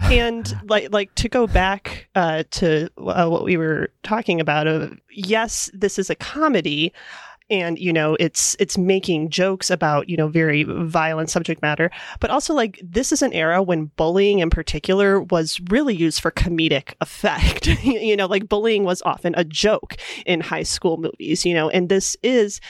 And 0.00 0.50
like 0.68 0.90
like 0.92 1.14
to 1.16 1.28
go 1.28 1.46
back 1.46 2.08
uh, 2.14 2.44
to 2.52 2.88
uh, 2.96 3.28
what 3.28 3.44
we 3.44 3.58
were 3.58 3.90
talking 4.02 4.40
about, 4.40 4.66
uh, 4.66 4.88
yes, 5.10 5.68
this 5.74 5.98
is 5.98 6.08
a 6.08 6.14
comedy, 6.14 6.92
and 7.50 7.78
you 7.78 7.92
know 7.92 8.16
it's 8.20 8.56
it's 8.58 8.78
making 8.78 9.30
jokes 9.30 9.70
about 9.70 10.08
you 10.08 10.16
know 10.16 10.28
very 10.28 10.62
violent 10.64 11.30
subject 11.30 11.62
matter. 11.62 11.90
But 12.20 12.30
also 12.30 12.54
like 12.54 12.80
this 12.82 13.12
is 13.12 13.22
an 13.22 13.32
era 13.32 13.62
when 13.62 13.86
bullying 13.96 14.38
in 14.38 14.50
particular 14.50 15.20
was 15.20 15.60
really 15.68 15.94
used 15.94 16.20
for 16.20 16.30
comedic 16.30 16.94
effect. 17.00 17.68
You 17.90 18.16
know 18.16 18.26
like 18.26 18.48
bullying 18.48 18.84
was 18.84 19.02
often 19.02 19.34
a 19.36 19.44
joke 19.44 19.96
in 20.26 20.40
high 20.40 20.62
school 20.62 20.96
movies 20.96 21.44
you 21.44 21.54
know 21.54 21.68
and 21.68 21.88
this 21.88 22.16
is 22.22 22.60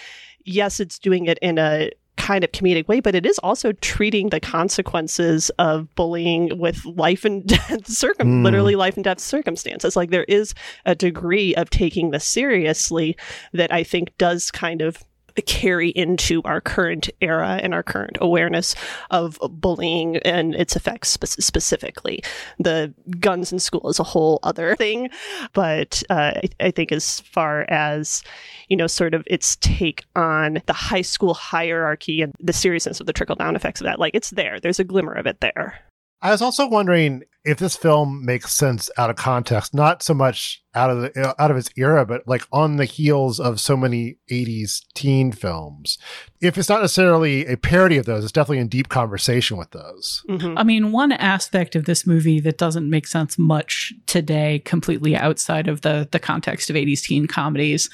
yes 0.44 0.80
it's 0.80 0.98
doing 0.98 1.26
it 1.26 1.38
in 1.40 1.58
a 1.58 1.90
kind 2.30 2.44
of 2.44 2.52
comedic 2.52 2.86
way, 2.86 3.00
but 3.00 3.16
it 3.16 3.26
is 3.26 3.40
also 3.40 3.72
treating 3.72 4.28
the 4.28 4.38
consequences 4.38 5.50
of 5.58 5.92
bullying 5.96 6.56
with 6.58 6.84
life 6.84 7.24
and 7.24 7.44
death 7.54 7.88
circum 7.88 8.28
Mm. 8.30 8.44
literally 8.44 8.76
life 8.76 8.94
and 8.96 9.02
death 9.02 9.18
circumstances. 9.18 9.96
Like 9.96 10.10
there 10.10 10.24
is 10.28 10.54
a 10.86 10.94
degree 10.94 11.56
of 11.56 11.70
taking 11.70 12.10
this 12.10 12.24
seriously 12.24 13.16
that 13.52 13.72
I 13.72 13.82
think 13.82 14.16
does 14.16 14.52
kind 14.52 14.80
of 14.80 15.02
carry 15.40 15.90
into 15.90 16.42
our 16.44 16.60
current 16.60 17.10
era 17.20 17.60
and 17.62 17.74
our 17.74 17.82
current 17.82 18.16
awareness 18.20 18.74
of 19.10 19.38
bullying 19.50 20.16
and 20.18 20.54
its 20.54 20.76
effects 20.76 21.10
spe- 21.10 21.26
specifically. 21.26 22.22
The 22.58 22.94
guns 23.18 23.52
in 23.52 23.58
school 23.58 23.88
is 23.88 23.98
a 23.98 24.04
whole 24.04 24.38
other 24.42 24.76
thing, 24.76 25.10
but 25.52 26.02
uh, 26.10 26.32
I, 26.36 26.48
I 26.60 26.70
think 26.70 26.92
as 26.92 27.20
far 27.20 27.66
as 27.68 28.22
you 28.70 28.76
know, 28.76 28.86
sort 28.86 29.12
of 29.12 29.24
its 29.26 29.56
take 29.56 30.04
on 30.16 30.62
the 30.66 30.72
high 30.72 31.02
school 31.02 31.34
hierarchy 31.34 32.22
and 32.22 32.32
the 32.40 32.52
seriousness 32.52 33.00
of 33.00 33.06
the 33.06 33.12
trickle 33.12 33.34
down 33.34 33.56
effects 33.56 33.80
of 33.80 33.84
that, 33.84 33.98
like 33.98 34.14
it's 34.14 34.30
there. 34.30 34.60
There's 34.60 34.78
a 34.78 34.84
glimmer 34.84 35.12
of 35.12 35.26
it 35.26 35.40
there. 35.40 35.80
I 36.22 36.30
was 36.30 36.40
also 36.40 36.68
wondering 36.68 37.24
if 37.44 37.58
this 37.58 37.74
film 37.74 38.24
makes 38.24 38.52
sense 38.52 38.90
out 38.98 39.08
of 39.08 39.16
context, 39.16 39.72
not 39.72 40.02
so 40.02 40.12
much 40.12 40.62
out 40.74 40.90
of 40.90 41.00
the 41.00 41.34
out 41.40 41.50
of 41.50 41.56
its 41.56 41.70
era, 41.76 42.04
but 42.04 42.26
like 42.26 42.42
on 42.52 42.76
the 42.76 42.84
heels 42.84 43.40
of 43.40 43.58
so 43.60 43.76
many 43.76 44.16
'80s 44.30 44.84
teen 44.94 45.32
films. 45.32 45.96
If 46.40 46.58
it's 46.58 46.68
not 46.68 46.82
necessarily 46.82 47.46
a 47.46 47.56
parody 47.56 47.96
of 47.96 48.04
those, 48.04 48.24
it's 48.24 48.32
definitely 48.32 48.58
in 48.58 48.68
deep 48.68 48.88
conversation 48.88 49.56
with 49.56 49.70
those. 49.70 50.22
I 50.56 50.62
mean, 50.64 50.92
one 50.92 51.12
aspect 51.12 51.74
of 51.74 51.86
this 51.86 52.06
movie 52.06 52.40
that 52.40 52.58
doesn't 52.58 52.88
make 52.88 53.06
sense 53.06 53.38
much 53.38 53.94
today, 54.06 54.60
completely 54.64 55.16
outside 55.16 55.66
of 55.66 55.80
the 55.80 56.08
the 56.10 56.18
context 56.18 56.68
of 56.68 56.76
80s 56.76 57.02
teen 57.02 57.26
comedies, 57.26 57.88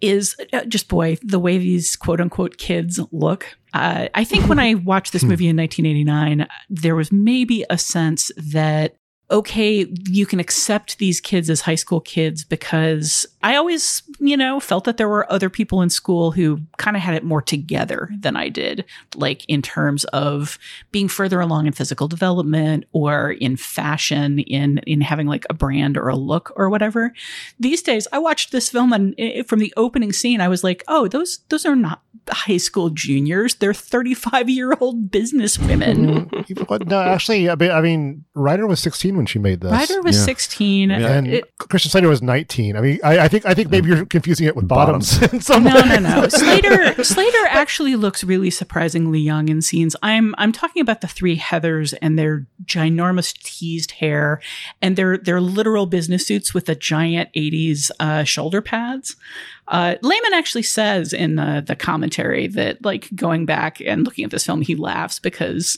is 0.00 0.36
uh, 0.52 0.64
just 0.66 0.88
boy, 0.88 1.16
the 1.22 1.38
way 1.38 1.58
these 1.58 1.96
quote 1.96 2.20
unquote 2.20 2.58
kids 2.58 3.00
look. 3.10 3.56
Uh, 3.76 4.08
I 4.14 4.24
think 4.24 4.48
when 4.48 4.58
I 4.58 4.74
watched 4.74 5.12
this 5.12 5.22
movie 5.22 5.48
in 5.48 5.56
1989, 5.56 6.48
there 6.70 6.96
was 6.96 7.12
maybe 7.12 7.64
a 7.68 7.76
sense 7.76 8.30
that 8.38 8.96
okay, 9.30 9.92
you 10.08 10.24
can 10.24 10.38
accept 10.38 10.98
these 10.98 11.20
kids 11.20 11.50
as 11.50 11.62
high 11.62 11.74
school 11.74 12.00
kids 12.00 12.44
because 12.44 13.26
I 13.42 13.56
always, 13.56 14.02
you 14.18 14.36
know, 14.36 14.60
felt 14.60 14.84
that 14.84 14.96
there 14.96 15.08
were 15.08 15.30
other 15.30 15.48
people 15.50 15.82
in 15.82 15.90
school 15.90 16.30
who 16.32 16.60
kind 16.78 16.96
of 16.96 17.02
had 17.02 17.14
it 17.14 17.24
more 17.24 17.42
together 17.42 18.08
than 18.18 18.36
I 18.36 18.48
did, 18.48 18.84
like 19.14 19.44
in 19.46 19.62
terms 19.62 20.04
of 20.06 20.58
being 20.92 21.08
further 21.08 21.40
along 21.40 21.66
in 21.66 21.72
physical 21.72 22.08
development 22.08 22.84
or 22.92 23.32
in 23.32 23.56
fashion, 23.56 24.38
in 24.40 24.78
in 24.78 25.00
having 25.00 25.26
like 25.26 25.44
a 25.50 25.54
brand 25.54 25.96
or 25.96 26.08
a 26.08 26.16
look 26.16 26.52
or 26.56 26.68
whatever. 26.70 27.12
These 27.60 27.82
days, 27.82 28.06
I 28.12 28.18
watched 28.18 28.52
this 28.52 28.68
film 28.70 28.92
and 28.92 29.14
eh, 29.18 29.42
from 29.42 29.58
the 29.58 29.72
opening 29.76 30.12
scene, 30.12 30.40
I 30.40 30.48
was 30.48 30.62
like, 30.64 30.82
oh, 30.88 31.08
those 31.08 31.40
those 31.48 31.64
are 31.66 31.76
not 31.76 32.02
high 32.28 32.56
school 32.56 32.90
juniors; 32.90 33.56
they're 33.56 33.74
thirty 33.74 34.14
five 34.14 34.48
year 34.50 34.74
old 34.80 35.10
business 35.10 35.58
women. 35.58 36.30
But 36.68 36.86
no, 36.86 37.00
actually, 37.00 37.50
I 37.50 37.54
mean, 37.56 37.70
I 37.70 37.80
mean, 37.80 38.24
Ryder 38.34 38.66
was 38.66 38.80
16 38.80 39.16
when 39.16 39.26
she 39.26 39.38
made 39.38 39.60
this. 39.60 39.70
Ryder 39.72 40.00
was 40.02 40.22
16. 40.24 40.90
and 40.90 41.26
It- 41.26 41.58
Christian 41.58 41.90
Slater 41.90 42.08
was 42.08 42.22
19. 42.22 42.76
I 42.76 42.80
mean, 42.80 42.98
I, 43.04 43.18
I 43.20 43.28
think 43.28 43.44
I 43.46 43.54
think 43.54 43.70
maybe 43.70 43.88
you're 43.88 44.05
confusing 44.08 44.46
it 44.46 44.56
with 44.56 44.68
Bottoms. 44.68 45.22
in 45.32 45.40
some 45.40 45.64
no, 45.64 45.74
no, 45.74 45.82
ways. 45.82 46.00
no. 46.00 46.28
Slater 46.28 47.04
Slater 47.04 47.46
actually 47.48 47.96
looks 47.96 48.24
really 48.24 48.50
surprisingly 48.50 49.20
young 49.20 49.48
in 49.48 49.62
scenes. 49.62 49.96
I'm 50.02 50.34
I'm 50.38 50.52
talking 50.52 50.80
about 50.82 51.00
the 51.00 51.08
three 51.08 51.38
Heathers 51.38 51.94
and 52.00 52.18
their 52.18 52.46
ginormous 52.64 53.32
teased 53.34 53.92
hair 53.92 54.40
and 54.80 54.96
their 54.96 55.18
their 55.18 55.40
literal 55.40 55.86
business 55.86 56.26
suits 56.26 56.54
with 56.54 56.66
the 56.66 56.74
giant 56.74 57.32
80s 57.34 57.90
uh, 58.00 58.24
shoulder 58.24 58.62
pads. 58.62 59.16
Uh, 59.68 59.96
Lehmann 60.00 60.34
actually 60.34 60.62
says 60.62 61.12
in 61.12 61.36
the 61.36 61.62
the 61.66 61.74
commentary 61.74 62.46
that 62.48 62.84
like 62.84 63.08
going 63.14 63.46
back 63.46 63.80
and 63.80 64.04
looking 64.04 64.24
at 64.24 64.30
this 64.30 64.46
film, 64.46 64.62
he 64.62 64.76
laughs 64.76 65.18
because 65.18 65.76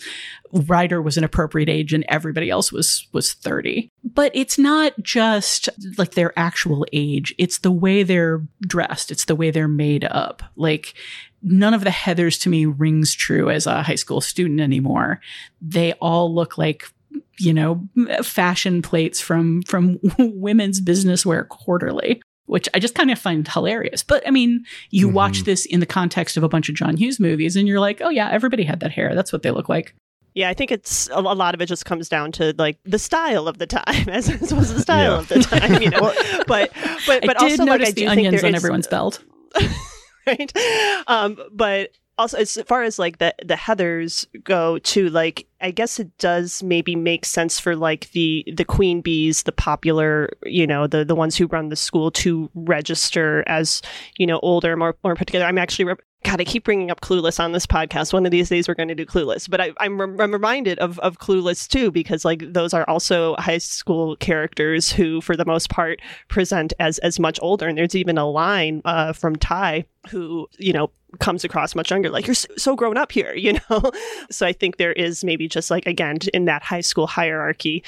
Ryder 0.53 1.01
was 1.01 1.17
an 1.17 1.25
appropriate 1.25 1.69
age 1.69 1.93
and 1.93 2.05
everybody 2.09 2.51
else 2.51 2.71
was 2.71 3.07
was 3.13 3.33
30. 3.33 3.91
But 4.05 4.31
it's 4.35 4.59
not 4.59 4.93
just 5.03 5.69
like 5.97 6.13
their 6.13 6.39
actual 6.39 6.85
age, 6.93 7.35
it's 7.39 7.59
the 7.59 7.73
way 7.73 8.03
they're 8.03 8.43
dressed, 8.61 9.11
it's 9.11 9.25
the 9.25 9.37
way 9.37 9.51
they're 9.51 9.69
made 9.69 10.05
up. 10.05 10.43
Like 10.57 10.95
none 11.43 11.73
of 11.73 11.85
the 11.85 11.91
Heathers 11.91 12.41
to 12.43 12.49
me 12.49 12.67
rings 12.67 13.15
true 13.15 13.49
as 13.49 13.67
a 13.67 13.83
high 13.83 13.95
school 13.95 14.21
student 14.21 14.61
anymore. 14.61 15.21
They 15.63 15.93
all 15.95 16.35
look 16.35 16.59
like 16.59 16.91
you 17.39 17.55
know 17.55 17.89
fashion 18.23 18.83
plates 18.83 19.21
from 19.21 19.63
from 19.63 19.99
women's 20.19 20.81
business 20.81 21.25
wear 21.25 21.45
quarterly 21.45 22.21
which 22.49 22.69
I 22.75 22.79
just 22.79 22.95
kind 22.95 23.11
of 23.11 23.19
find 23.19 23.47
hilarious. 23.47 24.03
But 24.03 24.27
I 24.27 24.31
mean, 24.31 24.65
you 24.91 25.09
watch 25.09 25.45
this 25.45 25.65
in 25.67 25.81
the 25.81 25.87
context 25.87 26.37
of 26.37 26.43
a 26.43 26.49
bunch 26.49 26.69
of 26.69 26.75
John 26.75 26.97
Hughes 26.97 27.21
movies 27.21 27.55
and 27.57 27.69
you're 27.69 27.81
like, 27.81 28.01
"Oh 28.01 28.11
yeah, 28.11 28.29
everybody 28.31 28.65
had 28.65 28.81
that 28.81 28.91
hair. 28.91 29.15
That's 29.15 29.33
what 29.33 29.43
they 29.43 29.51
look 29.51 29.69
like." 29.69 29.95
Yeah, 30.35 30.51
I 30.51 30.55
think 30.55 30.71
it's 30.71 31.09
a, 31.09 31.15
a 31.19 31.35
lot 31.35 31.55
of 31.55 31.61
it 31.61 31.67
just 31.67 31.85
comes 31.85 32.09
down 32.09 32.31
to 32.33 32.55
like 32.59 32.79
the 32.85 32.99
style 32.99 33.49
of 33.49 33.59
the 33.59 33.67
time, 33.67 34.09
as 34.09 34.29
as 34.29 34.53
was 34.55 34.73
the 34.75 34.81
style 34.81 35.13
Yeah. 35.13 35.19
of 35.19 35.29
the 35.29 35.41
time, 35.41 35.83
you 35.83 35.91
know. 35.91 36.13
but 36.47 36.71
but 37.07 37.23
but 37.27 37.41
I 37.41 37.49
did 37.49 37.61
also 37.61 37.65
like 37.65 37.81
notice 37.81 37.89
I 37.89 37.93
do 37.93 38.01
the 38.03 38.07
think 38.15 38.27
onions 38.27 38.41
there 38.43 38.49
on 38.49 38.55
everyone's 38.55 38.87
belt. 38.87 39.23
right? 40.27 40.53
Um, 41.07 41.39
but 41.53 41.91
also 42.19 42.37
as 42.37 42.59
far 42.67 42.83
as 42.83 42.99
like 42.99 43.19
the 43.19 43.35
the 43.45 43.55
heathers 43.55 44.27
go 44.43 44.79
to 44.81 45.09
like 45.11 45.47
i 45.61 45.71
guess 45.71 45.99
it 45.99 46.17
does 46.19 46.63
maybe 46.63 46.97
make 46.97 47.25
sense 47.25 47.59
for 47.59 47.77
like 47.77 48.11
the 48.11 48.45
the 48.55 48.65
queen 48.65 49.01
bees 49.01 49.45
the 49.45 49.53
popular 49.53 50.29
you 50.45 50.67
know 50.67 50.87
the 50.87 51.05
the 51.05 51.15
ones 51.15 51.37
who 51.37 51.47
run 51.47 51.69
the 51.69 51.77
school 51.77 52.11
to 52.11 52.51
register 52.55 53.45
as 53.47 53.81
you 54.17 54.27
know 54.27 54.41
older 54.43 54.77
more 54.77 54.97
more 55.05 55.15
put 55.15 55.27
together. 55.27 55.45
I'm 55.45 55.59
actually 55.59 55.95
God, 56.29 56.43
I 56.43 56.45
keep 56.45 56.65
bringing 56.65 56.91
up 56.91 57.01
Clueless 57.01 57.43
on 57.43 57.53
this 57.53 57.67
podcast. 57.67 58.13
One 58.13 58.27
of 58.27 58.31
these 58.31 58.51
days, 58.51 58.69
we're 58.69 58.75
going 58.75 58.89
to 58.91 58.95
do 58.95 59.07
Clueless. 59.07 59.49
But 59.49 59.63
I, 59.63 59.73
I'm, 59.81 59.99
rem- 59.99 60.21
I'm 60.21 60.31
reminded 60.31 60.79
of, 60.79 60.99
of 60.99 61.19
Clueless 61.19 61.67
too, 61.67 61.91
because 61.91 62.23
like 62.23 62.53
those 62.53 62.75
are 62.75 62.85
also 62.87 63.35
high 63.37 63.57
school 63.57 64.15
characters 64.17 64.93
who, 64.93 65.23
for 65.23 65.39
the 65.39 65.47
most 65.47 65.71
part, 65.71 66.03
present 66.29 66.75
as 66.79 66.99
as 66.99 67.19
much 67.19 67.39
older. 67.41 67.67
And 67.67 67.79
there's 67.79 67.95
even 67.95 68.19
a 68.19 68.29
line 68.29 68.83
uh, 68.85 69.15
from 69.15 69.37
Ty 69.37 69.87
who, 70.11 70.47
you 70.59 70.75
know, 70.75 70.91
comes 71.19 71.45
across 71.45 71.75
much 71.75 71.91
younger, 71.91 72.11
like 72.11 72.27
you're 72.27 72.35
so, 72.35 72.49
so 72.59 72.77
grown 72.77 72.99
up 72.99 73.11
here, 73.11 73.33
you 73.35 73.55
know. 73.55 73.91
so 74.31 74.47
I 74.47 74.53
think 74.53 74.77
there 74.77 74.93
is 74.93 75.25
maybe 75.25 75.49
just 75.49 75.71
like 75.71 75.87
again 75.87 76.19
in 76.35 76.45
that 76.45 76.63
high 76.63 76.83
school 76.83 77.07
hierarchy, 77.07 77.83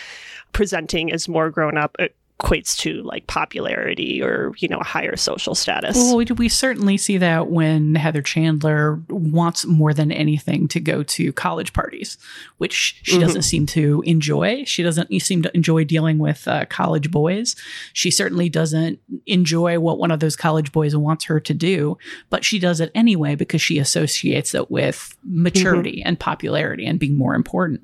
presenting 0.52 1.12
as 1.12 1.28
more 1.28 1.50
grown 1.50 1.76
up 1.76 1.94
equates 2.40 2.76
to 2.78 3.02
like 3.02 3.26
popularity 3.26 4.22
or 4.22 4.52
you 4.58 4.68
know 4.68 4.78
a 4.78 4.84
higher 4.84 5.16
social 5.16 5.54
status. 5.54 5.96
Well, 5.96 6.16
we, 6.16 6.24
we 6.36 6.48
certainly 6.48 6.96
see 6.96 7.18
that 7.18 7.48
when 7.48 7.94
Heather 7.94 8.22
Chandler 8.22 9.00
wants 9.08 9.66
more 9.66 9.92
than 9.92 10.10
anything 10.12 10.68
to 10.68 10.80
go 10.80 11.02
to 11.02 11.32
college 11.32 11.72
parties, 11.72 12.16
which 12.58 12.98
she 13.02 13.16
Mhm. 13.16 13.20
doesn't 13.20 13.42
seem 13.42 13.66
to 13.66 14.02
enjoy. 14.06 14.64
She 14.64 14.82
doesn't 14.82 15.10
seem 15.20 15.42
to 15.42 15.54
enjoy 15.54 15.84
dealing 15.84 16.18
with 16.18 16.46
uh, 16.48 16.64
college 16.66 17.10
boys. 17.10 17.56
She 17.92 18.10
certainly 18.10 18.48
doesn't 18.48 18.98
enjoy 19.26 19.78
what 19.78 19.98
one 19.98 20.10
of 20.10 20.20
those 20.20 20.36
college 20.36 20.72
boys 20.72 20.96
wants 20.96 21.24
her 21.26 21.40
to 21.40 21.54
do, 21.54 21.98
but 22.30 22.44
she 22.44 22.58
does 22.58 22.80
it 22.80 22.90
anyway 22.94 23.34
because 23.34 23.60
she 23.60 23.78
associates 23.78 24.54
it 24.54 24.70
with 24.70 25.16
maturity 25.24 26.02
and 26.04 26.18
popularity 26.18 26.86
and 26.86 26.98
being 26.98 27.16
more 27.16 27.34
important. 27.34 27.80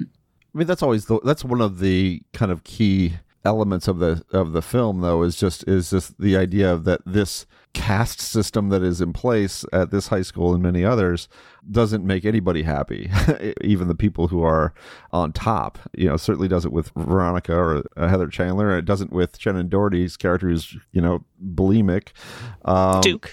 I 0.55 0.59
mean, 0.59 0.67
that's 0.67 0.83
always 0.83 1.05
the 1.07 1.21
that's 1.25 1.45
one 1.45 1.61
of 1.61 1.81
the 1.81 2.23
kind 2.33 2.51
of 2.51 2.65
key 2.65 3.15
elements 3.47 3.89
of 3.89 3.99
the 3.99 4.23
of 4.33 4.53
the 4.53 4.61
film, 4.61 5.01
though, 5.01 5.23
is 5.23 5.37
just 5.37 5.67
is 5.69 5.91
just 5.91 6.21
the 6.21 6.37
idea 6.37 6.71
of 6.73 6.85
that 6.85 7.01
this 7.07 7.47
caste 7.73 8.21
system 8.21 8.71
that 8.71 8.83
is 8.83 9.01
in 9.01 9.13
place 9.13 9.65
at 9.73 9.91
this 9.91 10.09
high 10.09 10.23
school 10.23 10.55
and 10.55 10.63
many 10.63 10.83
others 10.83 11.29
doesn't 11.71 12.05
make 12.05 12.25
anybody 12.25 12.63
happy, 12.63 13.11
even 13.61 13.87
the 13.89 13.95
people 13.95 14.29
who 14.29 14.43
are 14.43 14.73
on 15.13 15.33
top. 15.33 15.79
You 15.95 16.09
know, 16.09 16.17
certainly 16.17 16.49
does 16.49 16.65
it 16.65 16.73
with 16.73 16.91
Veronica 16.97 17.55
or 17.55 17.85
uh, 17.97 18.09
Heather 18.09 18.29
Chandler. 18.29 18.71
and 18.71 18.79
It 18.79 18.85
doesn't 18.85 19.13
with 19.13 19.39
Shannen 19.39 19.69
Doherty's 19.69 20.17
character, 20.17 20.49
who's 20.49 20.77
you 20.93 21.01
know 21.01 21.25
bulimic. 21.43 22.09
Um, 22.65 23.01
Duke. 23.01 23.31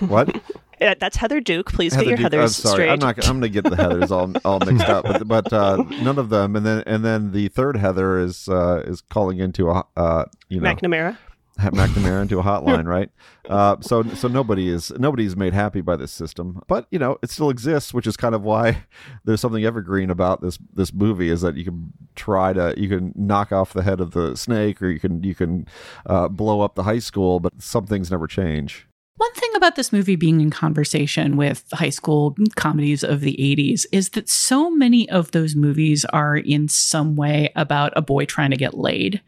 What? 0.00 0.34
Uh, 0.80 0.94
that's 0.98 1.16
Heather 1.16 1.40
Duke. 1.40 1.72
Please 1.72 1.94
Heather 1.94 2.10
get 2.10 2.20
your 2.20 2.28
Duke- 2.30 2.40
Heathers 2.40 2.42
I'm 2.42 2.48
sorry. 2.48 2.72
straight. 2.74 2.90
I'm 2.90 2.98
not. 2.98 3.26
I'm 3.28 3.40
going 3.40 3.52
to 3.52 3.60
get 3.62 3.64
the 3.64 3.76
Heathers 3.76 4.10
all 4.10 4.32
all 4.44 4.60
mixed 4.60 4.88
up, 4.88 5.04
but 5.04 5.26
but 5.28 5.52
uh, 5.52 5.76
none 6.02 6.18
of 6.18 6.28
them. 6.30 6.56
And 6.56 6.64
then 6.66 6.82
and 6.86 7.04
then 7.04 7.32
the 7.32 7.48
third 7.48 7.76
Heather 7.76 8.18
is 8.18 8.48
uh, 8.48 8.82
is 8.86 9.00
calling 9.00 9.38
into 9.38 9.70
a 9.70 9.84
uh, 9.96 10.24
you 10.48 10.60
know 10.60 10.74
McNamara. 10.74 11.16
McNamara 11.58 12.22
into 12.22 12.40
a 12.40 12.42
hotline, 12.50 12.84
right? 12.86 13.10
Uh, 13.48 13.76
so 13.80 14.02
so 14.02 14.26
nobody 14.26 14.68
is 14.68 14.90
nobody's 14.98 15.36
made 15.36 15.52
happy 15.54 15.80
by 15.80 15.94
this 15.94 16.10
system, 16.10 16.60
but 16.66 16.88
you 16.90 16.98
know 16.98 17.16
it 17.22 17.30
still 17.30 17.48
exists, 17.50 17.94
which 17.94 18.08
is 18.08 18.16
kind 18.16 18.34
of 18.34 18.42
why 18.42 18.84
there's 19.24 19.40
something 19.40 19.64
evergreen 19.64 20.10
about 20.10 20.40
this 20.42 20.58
this 20.72 20.92
movie 20.92 21.30
is 21.30 21.42
that 21.42 21.56
you 21.56 21.64
can 21.64 21.92
try 22.16 22.52
to 22.52 22.74
you 22.76 22.88
can 22.88 23.12
knock 23.14 23.52
off 23.52 23.72
the 23.72 23.82
head 23.84 24.00
of 24.00 24.10
the 24.10 24.36
snake, 24.36 24.82
or 24.82 24.88
you 24.88 24.98
can 24.98 25.22
you 25.22 25.34
can 25.36 25.66
uh, 26.06 26.26
blow 26.26 26.60
up 26.60 26.74
the 26.74 26.82
high 26.82 26.98
school, 26.98 27.38
but 27.38 27.52
some 27.62 27.86
things 27.86 28.10
never 28.10 28.26
change. 28.26 28.88
One 29.16 29.32
thing 29.34 29.50
about 29.54 29.76
this 29.76 29.92
movie 29.92 30.16
being 30.16 30.40
in 30.40 30.50
conversation 30.50 31.36
with 31.36 31.64
high 31.72 31.90
school 31.90 32.34
comedies 32.56 33.04
of 33.04 33.20
the 33.20 33.36
80s 33.38 33.86
is 33.92 34.10
that 34.10 34.28
so 34.28 34.70
many 34.70 35.08
of 35.08 35.30
those 35.30 35.54
movies 35.54 36.04
are 36.06 36.36
in 36.36 36.66
some 36.66 37.14
way 37.14 37.52
about 37.54 37.92
a 37.94 38.02
boy 38.02 38.24
trying 38.24 38.50
to 38.50 38.56
get 38.56 38.74
laid. 38.74 39.20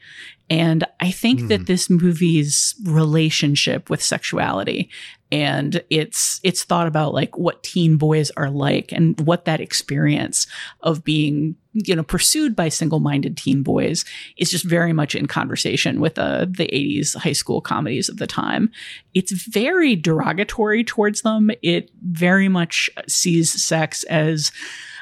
And 0.49 0.85
I 1.01 1.11
think 1.11 1.41
mm. 1.41 1.49
that 1.49 1.67
this 1.67 1.91
movie's 1.91 2.75
relationship 2.85 3.91
with 3.91 4.03
sexuality 4.03 4.91
and 5.33 5.83
it's 5.91 6.41
it's 6.45 6.63
thought 6.63 6.87
about 6.87 7.13
like 7.13 7.37
what 7.37 7.63
teen 7.63 7.97
boys 7.97 8.31
are 8.37 8.51
like 8.51 8.93
and 8.93 9.21
what 9.23 9.45
that 9.45 9.61
experience 9.61 10.47
of 10.83 11.03
being 11.03 11.57
you 11.73 11.97
know 11.97 12.05
pursued 12.05 12.55
by 12.55 12.69
single-minded 12.69 13.37
teen 13.37 13.63
boys 13.63 14.05
is 14.37 14.51
just 14.51 14.65
very 14.65 14.93
much 14.93 15.15
in 15.15 15.27
conversation 15.27 16.01
with 16.01 16.19
uh, 16.19 16.47
the 16.49 16.69
80s 16.69 17.17
high 17.17 17.33
school 17.33 17.61
comedies 17.61 18.09
of 18.09 18.19
the 18.19 18.27
time. 18.27 18.71
It's 19.15 19.33
very 19.33 19.97
derogatory 19.97 20.85
towards 20.85 21.23
them. 21.23 21.51
It 21.61 21.91
very 22.03 22.49
much 22.49 22.89
sees 23.09 23.63
sex 23.63 24.05
as 24.05 24.53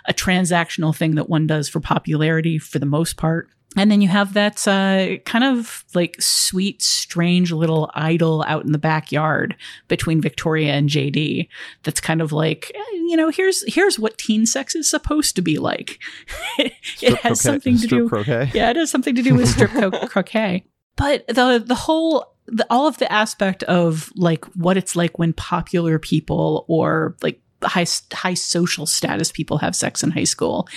a 0.06 0.14
transactional 0.14 0.94
thing 0.96 1.14
that 1.14 1.28
one 1.28 1.46
does 1.46 1.68
for 1.68 1.80
popularity 1.80 2.58
for 2.58 2.78
the 2.78 2.86
most 2.86 3.16
part 3.16 3.48
and 3.76 3.90
then 3.90 4.00
you 4.00 4.08
have 4.08 4.34
that 4.34 4.66
uh, 4.68 5.16
kind 5.24 5.44
of 5.44 5.84
like 5.94 6.16
sweet, 6.20 6.82
strange 6.82 7.52
little 7.52 7.90
idyll 7.94 8.44
out 8.46 8.64
in 8.64 8.72
the 8.72 8.78
backyard 8.78 9.56
between 9.88 10.20
Victoria 10.20 10.72
and 10.72 10.88
JD. 10.88 11.48
That's 11.82 12.00
kind 12.00 12.20
of 12.20 12.32
like, 12.32 12.70
eh, 12.74 12.96
you 13.08 13.16
know, 13.16 13.30
here's 13.30 13.64
here's 13.72 13.98
what 13.98 14.18
teen 14.18 14.46
sex 14.46 14.74
is 14.74 14.88
supposed 14.88 15.34
to 15.36 15.42
be 15.42 15.58
like. 15.58 15.98
it 16.58 16.72
strip 16.82 17.18
has 17.20 17.42
croquet, 17.42 17.54
something 17.54 17.78
to 17.78 17.86
do. 17.86 18.08
Croquet. 18.08 18.50
Yeah, 18.54 18.70
it 18.70 18.76
has 18.76 18.90
something 18.90 19.14
to 19.14 19.22
do 19.22 19.34
with 19.34 19.48
strip 19.48 19.70
co- 19.70 19.90
croquet. 20.08 20.64
But 20.96 21.26
the 21.26 21.62
the 21.64 21.74
whole 21.74 22.36
the, 22.46 22.66
all 22.70 22.86
of 22.86 22.98
the 22.98 23.10
aspect 23.10 23.62
of 23.64 24.12
like 24.14 24.44
what 24.54 24.76
it's 24.76 24.94
like 24.94 25.18
when 25.18 25.32
popular 25.32 25.98
people 25.98 26.64
or 26.68 27.16
like 27.22 27.40
high 27.62 27.86
high 28.12 28.34
social 28.34 28.86
status 28.86 29.32
people 29.32 29.58
have 29.58 29.74
sex 29.74 30.02
in 30.02 30.10
high 30.10 30.24
school 30.24 30.68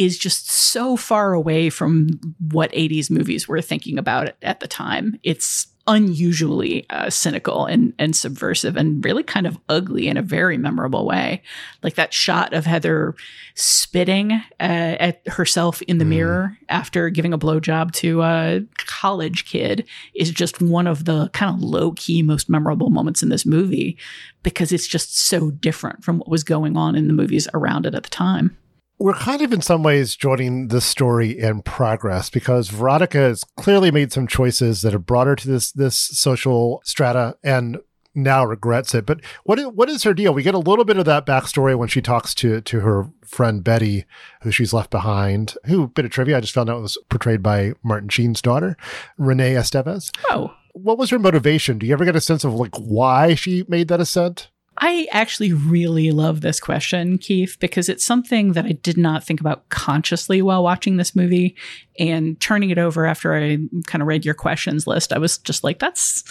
is 0.00 0.16
just 0.16 0.50
so 0.50 0.96
far 0.96 1.34
away 1.34 1.68
from 1.68 2.08
what 2.52 2.72
80s 2.72 3.10
movies 3.10 3.46
were 3.46 3.60
thinking 3.60 3.98
about 3.98 4.30
at 4.40 4.60
the 4.60 4.66
time. 4.66 5.20
It's 5.22 5.66
unusually 5.86 6.88
uh, 6.88 7.10
cynical 7.10 7.66
and, 7.66 7.92
and 7.98 8.16
subversive 8.16 8.78
and 8.78 9.04
really 9.04 9.22
kind 9.22 9.46
of 9.46 9.58
ugly 9.68 10.08
in 10.08 10.16
a 10.16 10.22
very 10.22 10.56
memorable 10.56 11.04
way. 11.04 11.42
Like 11.82 11.96
that 11.96 12.14
shot 12.14 12.54
of 12.54 12.64
Heather 12.64 13.14
spitting 13.54 14.32
uh, 14.32 14.40
at 14.58 15.20
herself 15.28 15.82
in 15.82 15.98
the 15.98 16.06
mm. 16.06 16.10
mirror 16.10 16.58
after 16.70 17.10
giving 17.10 17.34
a 17.34 17.38
blowjob 17.38 17.92
to 17.96 18.22
a 18.22 18.62
college 18.78 19.44
kid 19.44 19.86
is 20.14 20.30
just 20.30 20.62
one 20.62 20.86
of 20.86 21.04
the 21.04 21.28
kind 21.34 21.54
of 21.54 21.62
low 21.62 21.92
key, 21.92 22.22
most 22.22 22.48
memorable 22.48 22.88
moments 22.88 23.22
in 23.22 23.28
this 23.28 23.44
movie 23.44 23.98
because 24.42 24.72
it's 24.72 24.86
just 24.86 25.14
so 25.14 25.50
different 25.50 26.02
from 26.02 26.20
what 26.20 26.28
was 26.28 26.42
going 26.42 26.78
on 26.78 26.96
in 26.96 27.06
the 27.06 27.12
movies 27.12 27.48
around 27.52 27.84
it 27.84 27.94
at 27.94 28.02
the 28.02 28.08
time 28.08 28.56
we're 29.00 29.14
kind 29.14 29.40
of 29.40 29.52
in 29.52 29.62
some 29.62 29.82
ways 29.82 30.14
joining 30.14 30.68
this 30.68 30.84
story 30.84 31.36
in 31.36 31.62
progress 31.62 32.28
because 32.28 32.68
Veronica 32.68 33.16
has 33.16 33.42
clearly 33.56 33.90
made 33.90 34.12
some 34.12 34.26
choices 34.26 34.82
that 34.82 34.92
have 34.92 35.06
brought 35.06 35.26
her 35.26 35.34
to 35.34 35.48
this 35.48 35.72
this 35.72 35.98
social 35.98 36.82
strata 36.84 37.36
and 37.42 37.78
now 38.14 38.44
regrets 38.44 38.94
it. 38.94 39.06
But 39.06 39.20
what 39.44 39.58
is, 39.58 39.68
what 39.68 39.88
is 39.88 40.02
her 40.02 40.12
deal? 40.12 40.34
We 40.34 40.42
get 40.42 40.54
a 40.54 40.58
little 40.58 40.84
bit 40.84 40.98
of 40.98 41.06
that 41.06 41.24
backstory 41.24 41.78
when 41.78 41.88
she 41.88 42.02
talks 42.02 42.34
to 42.36 42.60
to 42.60 42.80
her 42.80 43.08
friend 43.24 43.64
Betty, 43.64 44.04
who 44.42 44.50
she's 44.50 44.74
left 44.74 44.90
behind. 44.90 45.54
Who 45.64 45.88
bit 45.88 46.04
of 46.04 46.10
trivia 46.10 46.36
I 46.36 46.40
just 46.40 46.52
found 46.52 46.68
out 46.68 46.82
was 46.82 46.98
portrayed 47.08 47.42
by 47.42 47.72
Martin 47.82 48.10
Sheen's 48.10 48.42
daughter, 48.42 48.76
Renee 49.16 49.54
Estevez. 49.54 50.10
Oh, 50.28 50.54
what 50.74 50.98
was 50.98 51.08
her 51.08 51.18
motivation? 51.18 51.78
Do 51.78 51.86
you 51.86 51.94
ever 51.94 52.04
get 52.04 52.16
a 52.16 52.20
sense 52.20 52.44
of 52.44 52.52
like 52.52 52.76
why 52.76 53.34
she 53.34 53.64
made 53.66 53.88
that 53.88 54.00
ascent? 54.00 54.49
I 54.82 55.06
actually 55.12 55.52
really 55.52 56.10
love 56.10 56.40
this 56.40 56.58
question, 56.58 57.18
Keith, 57.18 57.58
because 57.60 57.90
it's 57.90 58.04
something 58.04 58.52
that 58.52 58.64
I 58.64 58.72
did 58.72 58.96
not 58.96 59.22
think 59.22 59.38
about 59.38 59.68
consciously 59.68 60.40
while 60.40 60.64
watching 60.64 60.96
this 60.96 61.14
movie. 61.14 61.54
And 61.98 62.40
turning 62.40 62.70
it 62.70 62.78
over 62.78 63.04
after 63.04 63.34
I 63.34 63.58
kind 63.86 64.00
of 64.00 64.08
read 64.08 64.24
your 64.24 64.34
questions 64.34 64.86
list, 64.86 65.12
I 65.12 65.18
was 65.18 65.36
just 65.36 65.62
like, 65.62 65.80
that's 65.80 66.24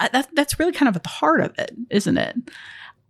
that, 0.00 0.28
that's 0.34 0.58
really 0.58 0.72
kind 0.72 0.88
of 0.88 0.96
at 0.96 1.04
the 1.04 1.08
heart 1.08 1.40
of 1.40 1.56
it, 1.56 1.70
isn't 1.88 2.18
it? 2.18 2.36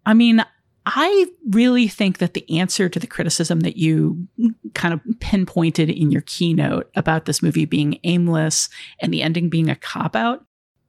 I 0.04 0.12
mean, 0.12 0.44
I 0.84 1.26
really 1.50 1.88
think 1.88 2.18
that 2.18 2.34
the 2.34 2.58
answer 2.58 2.90
to 2.90 2.98
the 2.98 3.06
criticism 3.06 3.60
that 3.60 3.78
you 3.78 4.28
kind 4.74 4.92
of 4.92 5.00
pinpointed 5.20 5.88
in 5.88 6.10
your 6.10 6.20
keynote 6.26 6.90
about 6.94 7.24
this 7.24 7.42
movie 7.42 7.64
being 7.64 7.98
aimless 8.04 8.68
and 9.00 9.14
the 9.14 9.22
ending 9.22 9.48
being 9.48 9.70
a 9.70 9.76
cop 9.76 10.14
out 10.14 10.44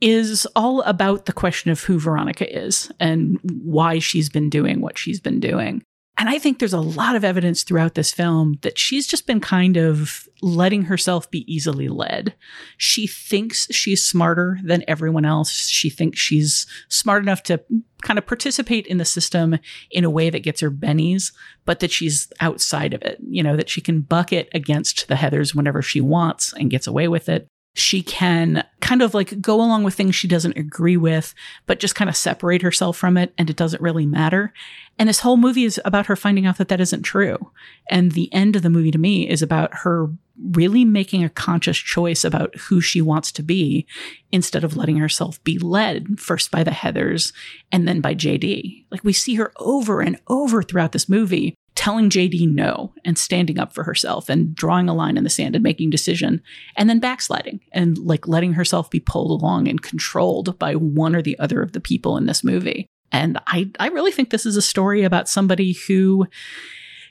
is 0.06 0.46
all 0.56 0.82
about 0.84 1.26
the 1.26 1.34
question 1.34 1.72
of 1.72 1.82
who 1.82 2.00
Veronica 2.00 2.46
is 2.56 2.92
and 3.00 3.40
why 3.42 3.98
she's 3.98 4.30
been 4.30 4.52
doing 4.52 4.80
what 4.80 5.00
she's 5.00 5.20
been 5.20 5.40
doing. 5.40 5.82
And 6.16 6.30
I 6.30 6.38
think 6.38 6.60
there's 6.60 6.74
a 6.74 6.80
lot 6.80 7.16
of 7.16 7.26
evidence 7.26 7.64
throughout 7.64 7.96
this 7.96 8.14
film 8.14 8.60
that 8.62 8.78
she's 8.78 9.08
just 9.08 9.26
been 9.26 9.42
kind 9.42 9.78
of 9.78 10.30
letting 10.44 10.84
herself 10.84 11.30
be 11.32 11.52
easily 11.52 11.88
led. 11.88 12.36
She 12.78 13.08
thinks 13.08 13.68
she's 13.74 14.06
smarter 14.06 14.60
than 14.64 14.84
everyone 14.88 15.26
else. 15.26 15.52
She 15.68 15.90
thinks 15.90 16.20
she's 16.20 16.68
smart 16.88 17.24
enough 17.24 17.42
to 17.44 17.62
kind 18.04 18.20
of 18.20 18.28
participate 18.28 18.86
in 18.86 18.98
the 18.98 19.06
system 19.06 19.58
in 19.90 20.04
a 20.04 20.10
way 20.10 20.30
that 20.30 20.44
gets 20.44 20.62
her 20.62 20.70
bennies, 20.70 21.34
but 21.66 21.80
that 21.80 21.92
she's 21.92 22.32
outside 22.40 22.94
of 22.94 23.02
it. 23.02 23.18
You 23.28 23.42
know, 23.42 23.58
that 23.58 23.70
she 23.70 23.82
can 23.82 24.02
bucket 24.02 24.50
against 24.54 25.08
the 25.08 25.16
Heathers 25.16 25.56
whenever 25.56 25.82
she 25.82 26.00
wants 26.00 26.54
and 26.54 26.70
gets 26.70 26.86
away 26.86 27.08
with 27.08 27.28
it 27.28 27.48
she 27.76 28.02
can 28.02 28.66
kind 28.80 29.02
of 29.02 29.14
like 29.14 29.42
go 29.42 29.56
along 29.56 29.84
with 29.84 29.94
things 29.94 30.16
she 30.16 30.30
doesn't 30.30 30.58
agree 30.58 30.96
with, 30.96 31.36
but 31.66 31.80
just 31.80 31.94
kind 31.94 32.10
of 32.10 32.16
separate 32.16 32.62
herself 32.62 32.96
from 32.96 33.18
it 33.18 33.34
and 33.38 33.50
it 33.50 33.58
doesn't 33.58 33.82
really 33.82 34.06
matter. 34.06 34.54
And 34.98 35.10
this 35.10 35.20
whole 35.20 35.36
movie 35.36 35.66
is 35.66 35.80
about 35.84 36.06
her 36.06 36.16
finding 36.16 36.46
out 36.46 36.58
that 36.58 36.70
that 36.70 36.80
isn't 36.80 37.04
true. 37.04 37.52
And 37.90 38.14
the 38.14 38.34
end 38.34 38.56
of 38.56 38.62
the 38.62 38.70
movie 38.70 38.92
to 38.92 38.98
me 38.98 39.30
is 39.30 39.42
about 39.42 39.74
her 39.80 40.08
really 40.52 40.86
making 40.86 41.24
a 41.24 41.30
conscious 41.30 41.78
choice 41.78 42.24
about 42.24 42.56
who 42.56 42.80
she 42.80 43.02
wants 43.02 43.30
to 43.34 43.44
be 43.44 43.86
instead 44.32 44.64
of 44.64 44.78
letting 44.78 44.98
herself 44.98 45.44
be 45.44 45.60
led 45.60 46.18
first 46.18 46.52
by 46.52 46.64
the 46.64 46.72
Heathers 46.72 47.34
and 47.74 47.86
then 47.86 48.00
by 48.00 48.16
JD. 48.16 48.86
Like 48.90 49.04
we 49.04 49.14
see 49.14 49.36
her 49.36 49.52
over 49.58 50.00
and 50.00 50.18
over 50.28 50.64
throughout 50.64 50.94
this 50.94 51.10
movie 51.10 51.56
telling 51.76 52.10
JD 52.10 52.54
no 52.54 52.94
and 53.04 53.18
standing 53.18 53.60
up 53.60 53.74
for 53.74 53.84
herself 53.84 54.30
and 54.30 54.56
drawing 54.56 54.90
a 54.90 54.94
line 54.94 55.18
in 55.18 55.24
the 55.24 55.30
sand 55.30 55.56
and 55.56 55.64
making 55.64 55.90
decision 55.90 56.42
and 56.78 56.90
then 56.90 57.00
backsliding 57.00 57.60
and 57.74 57.98
like 57.98 58.28
letting 58.28 58.54
herself 58.54 58.90
be 58.90 59.00
pulled 59.00 59.40
along 59.40 59.68
and 59.68 59.82
controlled 59.82 60.58
by 60.58 60.74
one 60.76 61.16
or 61.16 61.22
the 61.22 61.38
other 61.38 61.62
of 61.62 61.74
the 61.74 61.82
people 61.82 62.18
in 62.18 62.26
this 62.26 62.44
movie. 62.44 62.88
And 63.12 63.40
I, 63.48 63.70
I 63.80 63.90
really 63.90 64.12
think 64.12 64.30
this 64.30 64.46
is 64.46 64.58
a 64.58 64.62
story 64.62 65.04
about 65.04 65.30
somebody 65.30 65.74
who 65.88 66.28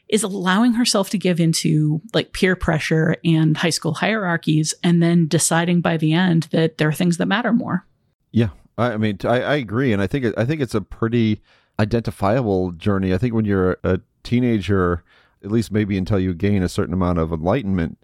is 0.09 0.23
allowing 0.23 0.75
herself 0.75 1.11
to 1.11 1.19
give 1.19 1.41
into 1.41 2.01
like 2.13 2.33
peer 2.33 2.57
pressure 2.57 3.17
and 3.25 3.57
high 3.57 3.71
school 3.71 3.95
hierarchies 3.95 4.75
and 4.83 5.03
then 5.03 5.29
deciding 5.29 5.81
by 5.81 5.97
the 5.97 6.13
end 6.13 6.45
that 6.53 6.79
there 6.79 6.89
are 6.89 6.93
things 6.93 7.17
that 7.19 7.27
matter 7.27 7.53
more. 7.53 7.87
Yeah. 8.33 8.49
I 8.77 8.97
mean, 8.97 9.19
I, 9.25 9.41
I 9.41 9.55
agree. 9.57 9.93
And 9.93 10.03
I 10.03 10.07
think, 10.07 10.27
I 10.37 10.45
think 10.45 10.61
it's 10.61 10.75
a 10.75 10.81
pretty 10.81 11.41
identifiable 11.79 12.73
journey. 12.73 13.15
I 13.15 13.19
think 13.19 13.35
when 13.35 13.45
you're 13.45 13.79
a 13.85 14.01
teenager, 14.25 15.05
at 15.45 15.53
least 15.53 15.71
maybe 15.71 15.97
until 15.97 16.19
you 16.19 16.35
gain 16.35 16.63
a 16.63 16.69
certain 16.69 16.95
amount 16.95 17.19
of 17.19 17.33
enlightenment, 17.33 17.99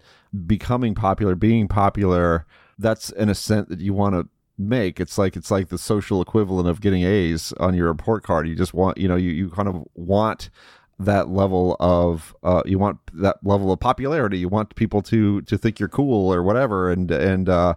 becoming 0.47 0.95
popular, 0.95 1.35
being 1.35 1.67
popular, 1.67 2.47
that's 2.79 3.11
an 3.13 3.29
ascent 3.29 3.69
that 3.69 3.81
you 3.81 3.93
want 3.93 4.15
to 4.15 4.29
make. 4.57 5.01
It's 5.01 5.19
like 5.19 5.37
it's 5.37 5.51
like 5.51 5.69
the 5.69 5.79
social 5.79 6.23
equivalent 6.23 6.69
of 6.69 6.81
getting 6.81 7.03
A's 7.03 7.53
on 7.55 7.75
your 7.75 7.89
report 7.89 8.23
card. 8.23 8.47
You 8.47 8.55
just 8.55 8.75
want, 8.75 8.99
you 8.99 9.09
know, 9.09 9.17
you, 9.17 9.31
you 9.31 9.51
kind 9.51 9.69
of 9.69 9.85
want 9.95 10.51
that 10.99 11.31
level 11.31 11.77
of 11.81 12.37
uh, 12.43 12.63
you 12.67 12.79
want 12.79 12.99
that 13.15 13.39
level 13.43 13.73
of 13.73 13.81
popularity. 13.81 14.39
You 14.39 14.49
want 14.49 14.75
people 14.77 15.03
to 15.03 15.41
to 15.43 15.59
think 15.59 15.81
you're 15.81 15.89
cool 15.89 16.33
or 16.33 16.43
whatever, 16.43 16.91
and 16.91 17.11
and 17.11 17.49
uh, 17.49 17.75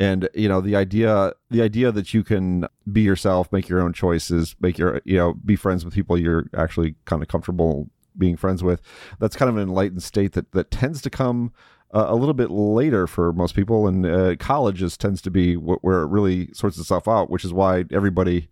and 0.00 0.28
you 0.34 0.48
know 0.48 0.60
the 0.60 0.74
idea 0.74 1.32
the 1.50 1.62
idea 1.62 1.92
that 1.92 2.12
you 2.12 2.24
can 2.24 2.66
be 2.90 3.02
yourself 3.02 3.52
make 3.52 3.68
your 3.68 3.80
own 3.80 3.92
choices 3.92 4.56
make 4.60 4.78
your 4.78 5.00
you 5.04 5.16
know 5.16 5.34
be 5.44 5.54
friends 5.54 5.84
with 5.84 5.94
people 5.94 6.18
you're 6.18 6.46
actually 6.56 6.96
kind 7.04 7.22
of 7.22 7.28
comfortable 7.28 7.88
being 8.18 8.36
friends 8.36 8.64
with 8.64 8.80
that's 9.20 9.36
kind 9.36 9.48
of 9.48 9.56
an 9.56 9.62
enlightened 9.62 10.02
state 10.02 10.32
that 10.32 10.50
that 10.52 10.70
tends 10.70 11.00
to 11.02 11.10
come 11.10 11.52
uh, 11.92 12.06
a 12.08 12.16
little 12.16 12.34
bit 12.34 12.50
later 12.50 13.06
for 13.06 13.32
most 13.32 13.54
people 13.54 13.86
and 13.86 14.06
uh, 14.06 14.34
colleges 14.36 14.96
tends 14.96 15.20
to 15.20 15.30
be 15.30 15.54
wh- 15.54 15.82
where 15.84 16.00
it 16.00 16.06
really 16.06 16.48
sorts 16.52 16.78
itself 16.78 17.06
out 17.06 17.30
which 17.30 17.44
is 17.44 17.52
why 17.52 17.84
everybody 17.92 18.48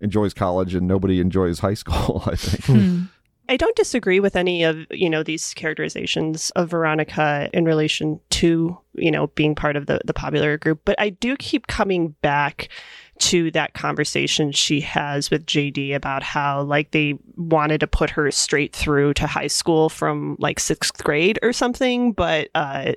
enjoys 0.00 0.34
college 0.34 0.74
and 0.74 0.86
nobody 0.86 1.20
enjoys 1.20 1.60
high 1.60 1.74
school 1.82 2.22
i 2.26 2.34
think 2.34 2.64
hmm. 2.64 3.02
I 3.48 3.56
don't 3.56 3.76
disagree 3.76 4.20
with 4.20 4.36
any 4.36 4.62
of, 4.62 4.86
you 4.90 5.08
know, 5.08 5.22
these 5.22 5.54
characterizations 5.54 6.50
of 6.50 6.70
Veronica 6.70 7.48
in 7.52 7.64
relation 7.64 8.20
to, 8.30 8.78
you 8.94 9.10
know, 9.10 9.28
being 9.28 9.54
part 9.54 9.76
of 9.76 9.86
the, 9.86 10.00
the 10.04 10.12
popular 10.12 10.58
group, 10.58 10.82
but 10.84 11.00
I 11.00 11.10
do 11.10 11.36
keep 11.36 11.66
coming 11.66 12.14
back 12.20 12.68
to 13.18 13.50
that 13.50 13.74
conversation 13.74 14.52
she 14.52 14.80
has 14.80 15.30
with 15.30 15.46
JD 15.46 15.94
about 15.94 16.22
how 16.22 16.62
like 16.62 16.92
they 16.92 17.18
wanted 17.36 17.80
to 17.80 17.86
put 17.86 18.10
her 18.10 18.30
straight 18.30 18.74
through 18.74 19.14
to 19.14 19.26
high 19.26 19.48
school 19.48 19.88
from 19.88 20.36
like 20.38 20.60
sixth 20.60 21.02
grade 21.02 21.38
or 21.42 21.52
something, 21.52 22.12
but 22.12 22.48
uh, 22.54 22.92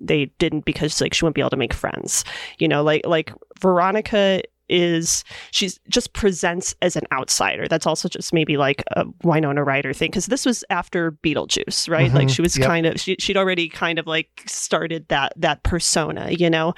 they 0.00 0.26
didn't 0.38 0.64
because 0.64 1.00
like 1.00 1.14
she 1.14 1.24
wouldn't 1.24 1.34
be 1.34 1.42
able 1.42 1.50
to 1.50 1.56
make 1.56 1.74
friends. 1.74 2.24
You 2.58 2.68
know, 2.68 2.82
like 2.82 3.06
like 3.06 3.32
Veronica 3.60 4.40
is 4.68 5.24
she's 5.50 5.78
just 5.88 6.12
presents 6.12 6.74
as 6.82 6.96
an 6.96 7.04
outsider. 7.12 7.68
That's 7.68 7.86
also 7.86 8.08
just 8.08 8.32
maybe 8.32 8.56
like 8.56 8.82
a 8.92 9.04
Winona 9.22 9.64
Ryder 9.64 9.92
thing 9.92 10.10
because 10.10 10.26
this 10.26 10.44
was 10.44 10.64
after 10.70 11.12
Beetlejuice, 11.12 11.88
right? 11.88 12.08
Mm-hmm. 12.08 12.16
Like 12.16 12.28
she 12.28 12.42
was 12.42 12.56
Yep. 12.56 12.66
kind 12.66 12.86
of 12.86 13.00
she, 13.00 13.16
she'd 13.18 13.36
already 13.36 13.68
kind 13.68 13.98
of 13.98 14.06
like 14.06 14.42
started 14.46 15.06
that 15.08 15.32
that 15.36 15.62
persona, 15.62 16.30
you 16.30 16.50
know. 16.50 16.74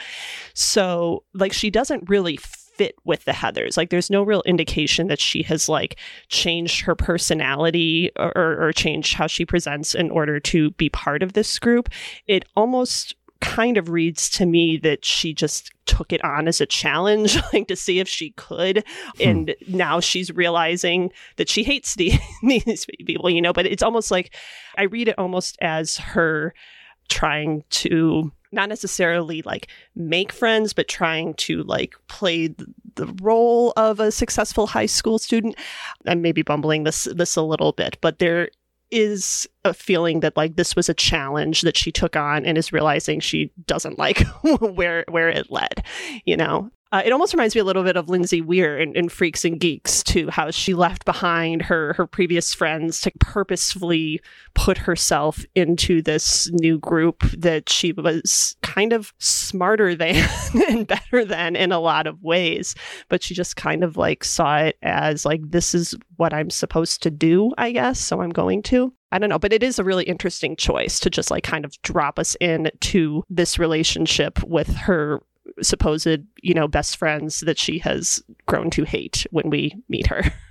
So 0.55 1.25
like 1.35 1.53
she 1.53 1.71
doesn't 1.71 2.09
really 2.09 2.37
fit 2.37 2.95
with 3.05 3.25
the 3.25 3.33
Heathers. 3.33 3.77
Like 3.77 3.91
there's 3.91 4.11
no 4.11 4.23
real 4.23 4.43
indication 4.47 5.09
that 5.09 5.21
she 5.21 5.43
has 5.43 5.69
like 5.69 5.99
changed 6.29 6.83
her 6.83 6.95
personality 6.95 8.11
or, 8.17 8.33
or, 8.37 8.69
or 8.69 8.73
changed 8.73 9.15
how 9.15 9.27
she 9.27 9.45
presents 9.45 9.95
in 9.95 10.11
order 10.11 10.39
to 10.41 10.71
be 10.73 10.89
part 10.89 11.23
of 11.23 11.33
this 11.33 11.59
group. 11.59 11.89
It 12.27 12.45
almost 12.57 13.17
kind 13.41 13.77
of 13.77 13.89
reads 13.89 14.29
to 14.31 14.47
me 14.47 14.77
that 14.79 15.05
she 15.05 15.33
just 15.33 15.71
took 15.89 16.13
it 16.13 16.23
on 16.25 16.47
as 16.47 16.61
a 16.61 16.67
challenge, 16.67 17.37
like 17.53 17.67
to 17.67 17.75
see 17.75 17.99
if 17.99 18.09
she 18.09 18.31
could. 18.33 18.85
Hmm. 19.17 19.29
And 19.29 19.57
now 19.67 19.99
she's 19.99 20.31
realizing 20.31 21.11
that 21.37 21.49
she 21.49 21.65
hates 21.65 21.97
the, 21.97 22.13
these 22.43 22.87
people, 23.07 23.31
you 23.31 23.43
know, 23.43 23.53
but 23.53 23.67
it's 23.67 23.83
almost 23.83 24.11
like 24.11 24.35
I 24.77 24.83
read 24.85 25.09
it 25.09 25.19
almost 25.19 25.57
as 25.61 25.97
her 25.97 26.55
trying 27.09 27.65
to 27.71 28.31
not 28.53 28.69
necessarily 28.69 29.43
like 29.43 29.69
make 29.95 30.33
friends, 30.33 30.73
but 30.73 30.89
trying 30.89 31.35
to 31.35 31.63
like 31.65 31.95
play 32.09 32.49
the 32.95 33.07
role 33.21 33.73
of 33.77 34.01
a 34.01 34.11
successful 34.11 34.67
high 34.67 34.87
school 34.87 35.19
student. 35.19 35.57
I'm 36.07 36.23
maybe 36.23 36.43
bumbling 36.43 36.85
this 36.85 37.05
this 37.05 37.37
a 37.37 37.43
little 37.43 37.73
bit, 37.73 37.99
but 38.01 38.19
there 38.19 38.49
is 38.91 39.47
a 39.65 39.75
feeling 39.75 40.21
that 40.21 40.37
like 40.37 40.57
this 40.57 40.75
was 40.75 40.89
a 40.89 40.95
challenge 40.95 41.63
that 41.63 41.77
she 41.77 41.93
took 41.93 42.17
on 42.17 42.45
and 42.47 42.57
is 42.57 42.73
realizing 42.73 43.21
she 43.21 43.51
doesn't 43.67 43.99
like 43.99 44.21
where 44.61 45.05
where 45.09 45.29
it 45.29 45.51
led 45.51 45.85
you 46.25 46.37
know 46.37 46.71
uh, 46.91 47.03
it 47.05 47.13
almost 47.13 47.35
reminds 47.35 47.55
me 47.55 47.61
a 47.61 47.65
little 47.65 47.85
bit 47.85 47.97
of 47.97 48.09
Lindsay 48.09 48.41
Weir 48.41 48.79
in, 48.79 48.97
in 48.97 49.09
Freaks 49.09 49.45
and 49.45 49.61
Geeks 49.61 50.03
too, 50.03 50.31
how 50.31 50.51
she 50.51 50.73
left 50.73 51.05
behind 51.05 51.63
her 51.63 51.93
her 51.95 52.07
previous 52.07 52.55
friends 52.55 53.01
to 53.03 53.13
purposefully 53.21 54.21
put 54.55 54.79
herself 54.79 55.45
into 55.55 56.01
this 56.01 56.51
new 56.53 56.79
group 56.79 57.23
that 57.37 57.69
she 57.69 57.93
was 57.93 58.57
kind 58.63 58.93
of 58.93 59.13
smarter 59.19 59.95
than 59.95 60.17
and 60.69 60.87
better 60.87 61.25
than 61.25 61.57
in 61.57 61.73
a 61.73 61.81
lot 61.81 62.07
of 62.07 62.23
ways, 62.23 62.75
but 63.09 63.23
she 63.23 63.35
just 63.35 63.57
kind 63.57 63.85
of 63.85 63.97
like 63.97 64.25
saw 64.25 64.59
it 64.59 64.79
as 64.83 65.27
like 65.27 65.41
this 65.51 65.75
is 65.75 65.95
what 66.17 66.33
I'm 66.33 66.51
supposed 66.51 67.03
to 67.03 67.11
do, 67.11 67.53
I 67.59 67.73
guess, 67.73 68.01
so 68.01 68.23
I'm 68.23 68.31
going 68.31 68.63
to. 68.65 68.93
I 69.11 69.19
don't 69.19 69.31
know, 69.31 69.39
but 69.39 69.55
it 69.55 69.63
is 69.63 69.79
a 69.79 69.85
really 69.85 70.05
interesting 70.05 70.55
choice 70.55 71.01
to 71.01 71.09
just 71.09 71.31
like 71.31 71.43
kind 71.43 71.65
of 71.65 71.81
drop 71.83 72.19
us 72.19 72.37
in 72.41 72.71
to 72.81 73.25
this 73.31 73.59
relationship 73.59 74.43
with 74.45 74.69
her 74.69 75.23
supposed, 75.63 76.07
you 76.43 76.55
know, 76.55 76.69
best 76.69 76.97
friends 76.97 77.41
that 77.41 77.59
she 77.59 77.79
has 77.79 78.23
grown 78.47 78.71
to 78.71 78.85
hate 78.85 79.27
when 79.31 79.51
we 79.51 79.77
meet 79.89 80.07
her. 80.09 80.23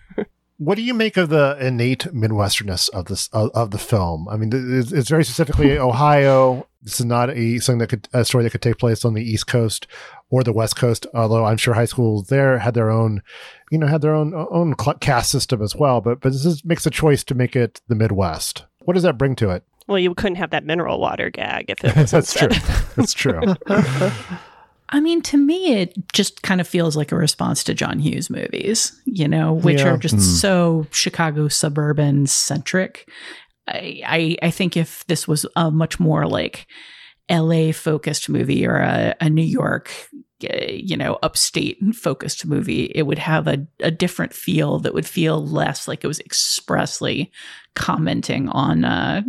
What 0.59 0.75
do 0.75 0.81
you 0.81 0.95
make 0.95 1.17
of 1.17 1.29
the 1.29 1.55
innate 1.61 2.05
Midwesternness 2.05 2.89
of 2.89 3.05
this 3.05 3.29
of, 3.31 3.51
of 3.53 3.69
the 3.69 3.77
film? 3.77 4.27
I 4.27 4.37
mean, 4.37 4.49
it's, 4.51 4.91
it's 4.91 5.09
very 5.09 5.23
specifically 5.23 5.77
Ohio. 5.77 6.67
This 6.81 6.99
is 6.99 7.05
not 7.05 7.29
a 7.29 7.59
something 7.59 7.79
that 7.79 7.89
could 7.89 8.09
a 8.11 8.25
story 8.25 8.43
that 8.43 8.49
could 8.49 8.63
take 8.63 8.79
place 8.79 9.05
on 9.05 9.13
the 9.13 9.21
East 9.21 9.45
Coast 9.45 9.85
or 10.31 10.43
the 10.43 10.53
West 10.53 10.75
Coast. 10.75 11.05
Although 11.13 11.45
I'm 11.45 11.57
sure 11.57 11.75
high 11.75 11.85
schools 11.85 12.27
there 12.29 12.57
had 12.57 12.73
their 12.73 12.89
own, 12.89 13.21
you 13.69 13.77
know, 13.77 13.85
had 13.85 14.01
their 14.01 14.15
own 14.15 14.33
own 14.33 14.73
cl- 14.79 14.97
caste 14.97 15.29
system 15.29 15.61
as 15.61 15.75
well. 15.75 16.01
But 16.01 16.21
but 16.21 16.31
this 16.31 16.43
is, 16.43 16.65
makes 16.65 16.87
a 16.87 16.91
choice 16.91 17.23
to 17.25 17.35
make 17.35 17.55
it 17.55 17.81
the 17.87 17.95
Midwest. 17.95 18.65
What 18.79 18.95
does 18.95 19.03
that 19.03 19.19
bring 19.19 19.35
to 19.35 19.51
it? 19.51 19.63
Well, 19.85 19.99
you 19.99 20.15
couldn't 20.15 20.37
have 20.37 20.49
that 20.49 20.65
mineral 20.65 20.99
water 20.99 21.29
gag 21.29 21.69
if 21.69 21.83
it 21.83 21.95
was 21.95 22.11
That's 22.11 22.33
true. 22.33 22.49
That's 22.95 23.13
true. 23.13 23.41
I 24.89 24.99
mean, 25.01 25.21
to 25.23 25.37
me, 25.37 25.73
it 25.73 25.93
just 26.13 26.43
kind 26.43 26.61
of 26.61 26.67
feels 26.67 26.95
like 26.95 27.11
a 27.11 27.15
response 27.17 27.63
to 27.65 27.73
John 27.73 27.99
Hughes 27.99 28.29
movies, 28.29 28.97
you 29.05 29.27
know, 29.27 29.53
which 29.53 29.79
Yeah. 29.81 29.89
are 29.93 29.97
just 29.97 30.15
Mm. 30.15 30.21
so 30.21 30.87
Chicago 30.91 31.47
suburban 31.49 32.25
centric. 32.27 33.09
I, 33.67 34.01
I 34.05 34.47
I 34.47 34.51
think 34.51 34.77
if 34.77 35.05
this 35.07 35.27
was 35.27 35.45
a 35.57 35.69
much 35.71 35.99
more 35.99 36.25
like 36.25 36.67
L.A. 37.27 37.73
focused 37.73 38.29
movie 38.29 38.65
or 38.65 38.77
a, 38.77 39.13
a 39.19 39.29
New 39.29 39.43
York, 39.43 39.91
uh, 40.49 40.55
you 40.69 40.95
know, 40.95 41.19
upstate 41.21 41.77
focused 41.93 42.45
movie, 42.45 42.85
it 42.95 43.01
would 43.03 43.19
have 43.19 43.47
a, 43.47 43.67
a 43.81 43.91
different 43.91 44.33
feel 44.33 44.79
that 44.79 44.93
would 44.93 45.05
feel 45.05 45.45
less 45.45 45.85
like 45.89 46.05
it 46.05 46.07
was 46.07 46.21
expressly 46.21 47.29
commenting 47.75 48.47
on 48.49 48.85
uh, 48.85 49.21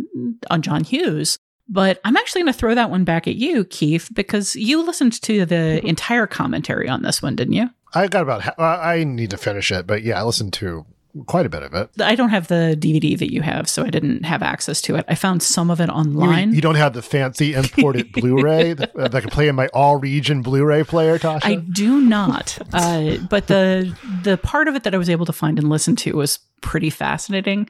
on 0.49 0.61
John 0.61 0.85
Hughes. 0.85 1.37
But 1.69 2.01
I'm 2.03 2.17
actually 2.17 2.41
going 2.41 2.53
to 2.53 2.57
throw 2.59 2.73
that 2.73 2.89
one 2.89 3.03
back 3.03 3.27
at 3.27 3.35
you, 3.35 3.63
Keith, 3.65 4.09
because 4.13 4.55
you 4.55 4.83
listened 4.83 5.21
to 5.21 5.45
the 5.45 5.55
mm-hmm. 5.55 5.87
entire 5.87 6.25
commentary 6.25 6.89
on 6.89 7.03
this 7.03 7.21
one, 7.21 7.35
didn't 7.35 7.53
you? 7.53 7.69
I 7.93 8.07
got 8.07 8.23
about. 8.23 8.41
ha- 8.41 8.55
uh, 8.57 8.79
I 8.81 9.03
need 9.03 9.29
to 9.31 9.37
finish 9.37 9.71
it, 9.71 9.85
but 9.85 10.03
yeah, 10.03 10.19
I 10.19 10.23
listened 10.23 10.53
to 10.53 10.85
quite 11.25 11.45
a 11.45 11.49
bit 11.49 11.63
of 11.63 11.73
it. 11.73 11.89
I 11.99 12.15
don't 12.15 12.29
have 12.29 12.47
the 12.47 12.77
DVD 12.79 13.17
that 13.17 13.33
you 13.33 13.41
have, 13.41 13.69
so 13.69 13.83
I 13.83 13.89
didn't 13.89 14.25
have 14.25 14.43
access 14.43 14.81
to 14.83 14.95
it. 14.95 15.05
I 15.07 15.15
found 15.15 15.41
some 15.41 15.71
of 15.71 15.81
it 15.81 15.89
online. 15.89 16.53
you 16.53 16.61
don't 16.61 16.75
have 16.75 16.93
the 16.93 17.01
fancy 17.01 17.53
imported 17.53 18.11
Blu-ray 18.13 18.73
that, 18.73 18.95
uh, 18.95 19.07
that 19.07 19.15
I 19.15 19.21
can 19.21 19.29
play 19.29 19.47
in 19.47 19.55
my 19.55 19.67
all-region 19.67 20.41
Blu-ray 20.41 20.83
player, 20.83 21.17
Tasha. 21.17 21.39
I 21.43 21.55
do 21.55 22.01
not. 22.01 22.57
Uh, 22.73 23.17
but 23.29 23.47
the 23.47 23.95
the 24.23 24.37
part 24.37 24.67
of 24.67 24.75
it 24.75 24.83
that 24.83 24.93
I 24.93 24.97
was 24.97 25.09
able 25.09 25.25
to 25.25 25.33
find 25.33 25.57
and 25.57 25.69
listen 25.69 25.95
to 25.97 26.15
was 26.15 26.39
pretty 26.61 26.89
fascinating. 26.89 27.69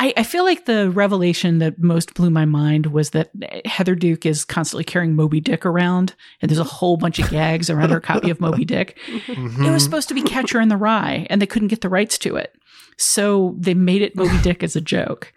I, 0.00 0.14
I 0.16 0.22
feel 0.22 0.44
like 0.44 0.64
the 0.64 0.90
revelation 0.90 1.58
that 1.58 1.78
most 1.78 2.14
blew 2.14 2.30
my 2.30 2.46
mind 2.46 2.86
was 2.86 3.10
that 3.10 3.30
Heather 3.66 3.94
Duke 3.94 4.24
is 4.24 4.46
constantly 4.46 4.82
carrying 4.82 5.14
Moby 5.14 5.42
Dick 5.42 5.66
around, 5.66 6.14
and 6.40 6.50
there's 6.50 6.58
a 6.58 6.64
whole 6.64 6.96
bunch 6.96 7.18
of 7.18 7.28
gags 7.28 7.68
around 7.68 7.90
her 7.90 8.00
copy 8.00 8.30
of 8.30 8.40
Moby 8.40 8.64
Dick. 8.64 8.98
Mm-hmm. 9.06 9.62
It 9.62 9.70
was 9.70 9.84
supposed 9.84 10.08
to 10.08 10.14
be 10.14 10.22
Catcher 10.22 10.58
in 10.58 10.70
the 10.70 10.78
Rye, 10.78 11.26
and 11.28 11.40
they 11.40 11.46
couldn't 11.46 11.68
get 11.68 11.82
the 11.82 11.90
rights 11.90 12.16
to 12.18 12.36
it, 12.36 12.56
so 12.96 13.54
they 13.58 13.74
made 13.74 14.00
it 14.00 14.16
Moby 14.16 14.38
Dick 14.42 14.62
as 14.62 14.74
a 14.74 14.80
joke. 14.80 15.34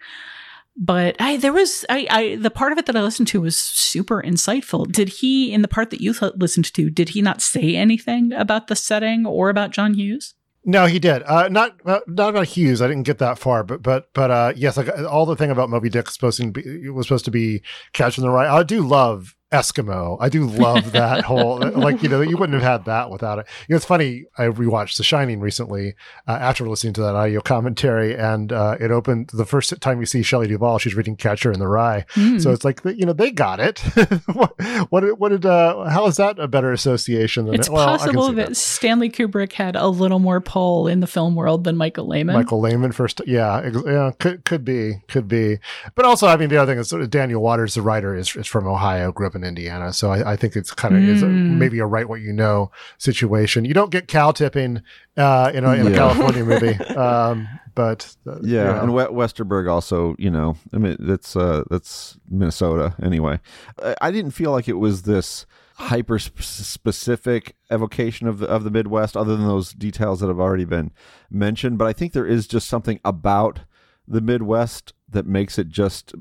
But 0.78 1.14
I, 1.20 1.36
there 1.36 1.52
was, 1.52 1.84
I, 1.90 2.06
I, 2.08 2.36
the 2.36 2.50
part 2.50 2.72
of 2.72 2.78
it 2.78 2.86
that 2.86 2.96
I 2.96 3.02
listened 3.02 3.28
to 3.28 3.42
was 3.42 3.58
super 3.58 4.22
insightful. 4.22 4.90
Did 4.90 5.10
he, 5.10 5.52
in 5.52 5.60
the 5.60 5.68
part 5.68 5.90
that 5.90 6.00
you 6.00 6.14
th- 6.14 6.32
listened 6.36 6.72
to, 6.72 6.88
did 6.88 7.10
he 7.10 7.20
not 7.20 7.42
say 7.42 7.76
anything 7.76 8.32
about 8.32 8.68
the 8.68 8.76
setting 8.76 9.26
or 9.26 9.50
about 9.50 9.72
John 9.72 9.92
Hughes? 9.92 10.32
No, 10.64 10.86
he 10.86 10.98
did. 10.98 11.22
Uh, 11.24 11.48
not 11.48 11.78
uh, 11.84 12.00
not 12.06 12.30
about 12.30 12.46
Hughes. 12.46 12.80
I 12.80 12.88
didn't 12.88 13.02
get 13.02 13.18
that 13.18 13.38
far, 13.38 13.62
but 13.62 13.82
but 13.82 14.08
but 14.14 14.30
uh, 14.30 14.52
yes, 14.56 14.76
like 14.76 14.88
all 14.98 15.26
the 15.26 15.36
thing 15.36 15.50
about 15.50 15.68
Moby 15.68 15.90
Dick 15.90 16.08
supposed 16.08 16.40
to 16.40 16.50
be 16.50 16.88
was 16.88 17.06
supposed 17.06 17.26
to 17.26 17.30
be 17.30 17.62
catching 17.92 18.24
the 18.24 18.30
right. 18.30 18.48
I 18.48 18.62
do 18.62 18.80
love 18.80 19.36
Eskimo. 19.54 20.16
I 20.20 20.28
do 20.28 20.46
love 20.46 20.92
that 20.92 21.24
whole 21.30 21.58
like 21.60 22.02
you 22.02 22.08
know 22.08 22.20
you 22.20 22.36
wouldn't 22.36 22.60
have 22.60 22.70
had 22.78 22.84
that 22.86 23.10
without 23.10 23.38
it. 23.38 23.46
You 23.68 23.74
know, 23.74 23.76
it's 23.76 23.84
funny. 23.84 24.24
I 24.36 24.44
rewatched 24.46 24.96
The 24.96 25.04
Shining 25.04 25.40
recently 25.40 25.94
uh, 26.26 26.32
after 26.32 26.68
listening 26.68 26.92
to 26.94 27.00
that 27.02 27.14
audio 27.14 27.40
commentary, 27.40 28.16
and 28.16 28.52
uh, 28.52 28.76
it 28.80 28.90
opened 28.90 29.30
the 29.32 29.44
first 29.46 29.80
time 29.80 30.00
you 30.00 30.06
see 30.06 30.22
Shelley 30.22 30.48
Duvall. 30.48 30.78
She's 30.78 30.94
reading 30.94 31.16
Catcher 31.16 31.52
in 31.52 31.58
the 31.60 31.68
Rye, 31.68 32.04
Hmm. 32.14 32.38
so 32.38 32.50
it's 32.52 32.64
like 32.64 32.80
you 32.84 33.06
know 33.06 33.12
they 33.12 33.30
got 33.30 33.60
it. 33.60 33.78
what 34.32 34.54
what 34.90 35.00
did- 35.00 35.18
what 35.18 35.28
did 35.28 35.46
uh, 35.46 35.84
how 35.88 36.06
is 36.06 36.16
that 36.16 36.38
a 36.38 36.48
better 36.48 36.72
association 36.72 37.46
than 37.46 37.54
It's 37.54 37.68
it? 37.68 37.72
Well, 37.72 37.86
possible 37.86 38.28
see 38.28 38.34
that. 38.34 38.56
Stanley 38.56 39.08
Kubrick 39.10 39.52
had 39.52 39.76
a 39.76 39.86
little 39.88 40.18
more 40.18 40.40
pull 40.40 40.88
in 40.88 41.00
the 41.00 41.06
film 41.06 41.34
world 41.36 41.64
than 41.64 41.76
Michael 41.76 42.08
Lehmann. 42.08 42.34
Michael 42.36 42.60
Lehmann 42.60 42.90
first. 42.92 43.20
Yeah, 43.26 43.60
ex- 43.64 43.82
yeah, 43.86 44.10
could 44.18 44.44
could 44.44 44.64
be, 44.64 45.02
could 45.08 45.28
be. 45.28 45.58
But 45.94 46.04
also, 46.04 46.26
I 46.26 46.36
mean, 46.36 46.48
the 46.48 46.56
other 46.56 46.72
thing 46.72 46.80
is 46.80 47.08
Daniel 47.10 47.40
Waters, 47.42 47.74
the 47.74 47.82
writer, 47.82 48.14
is, 48.16 48.34
is 48.34 48.46
from 48.46 48.66
Ohio, 48.66 49.12
grew 49.12 49.26
up 49.26 49.34
in 49.36 49.43
Indiana, 49.46 49.92
so 49.92 50.10
I, 50.10 50.32
I 50.32 50.36
think 50.36 50.56
it's 50.56 50.72
kind 50.72 50.96
of 50.96 51.02
is 51.02 51.22
a, 51.22 51.26
Mm. 51.26 51.58
maybe 51.58 51.78
a 51.78 51.86
write 51.86 52.08
what 52.08 52.20
you 52.20 52.32
know 52.32 52.70
situation. 52.98 53.64
You 53.64 53.74
don't 53.74 53.90
get 53.90 54.08
cow 54.08 54.32
tipping, 54.32 54.82
uh, 55.16 55.50
you 55.54 55.60
know, 55.60 55.72
in 55.72 55.86
a 55.86 55.94
California 55.94 56.44
movie, 56.52 56.74
um, 56.94 57.48
but 57.74 58.14
uh, 58.26 58.36
Yeah, 58.42 58.80
you 58.80 58.86
know. 58.88 59.04
and 59.04 59.16
Westerberg 59.16 59.70
also, 59.70 60.14
you 60.18 60.30
know, 60.30 60.56
I 60.72 60.78
mean, 60.78 60.96
that's 61.00 61.34
uh, 61.36 61.64
that's 61.70 62.18
Minnesota 62.30 62.94
anyway. 63.02 63.40
I, 63.82 63.94
I 64.00 64.10
didn't 64.10 64.32
feel 64.32 64.50
like 64.52 64.68
it 64.68 64.74
was 64.78 65.02
this 65.02 65.46
hyper 65.76 66.18
sp- 66.22 66.38
specific 66.42 67.56
evocation 67.70 68.28
of 68.28 68.38
the 68.38 68.46
of 68.46 68.62
the 68.64 68.70
Midwest, 68.70 69.16
other 69.16 69.36
than 69.36 69.46
those 69.46 69.72
details 69.72 70.20
that 70.20 70.28
have 70.28 70.38
already 70.40 70.64
been 70.64 70.92
mentioned. 71.30 71.78
But 71.78 71.86
I 71.88 71.92
think 71.92 72.12
there 72.12 72.26
is 72.26 72.46
just 72.46 72.68
something 72.68 73.00
about 73.04 73.60
the 74.06 74.20
Midwest 74.20 74.92
that 75.08 75.26
makes 75.26 75.58
it 75.58 75.68
just 75.68 76.14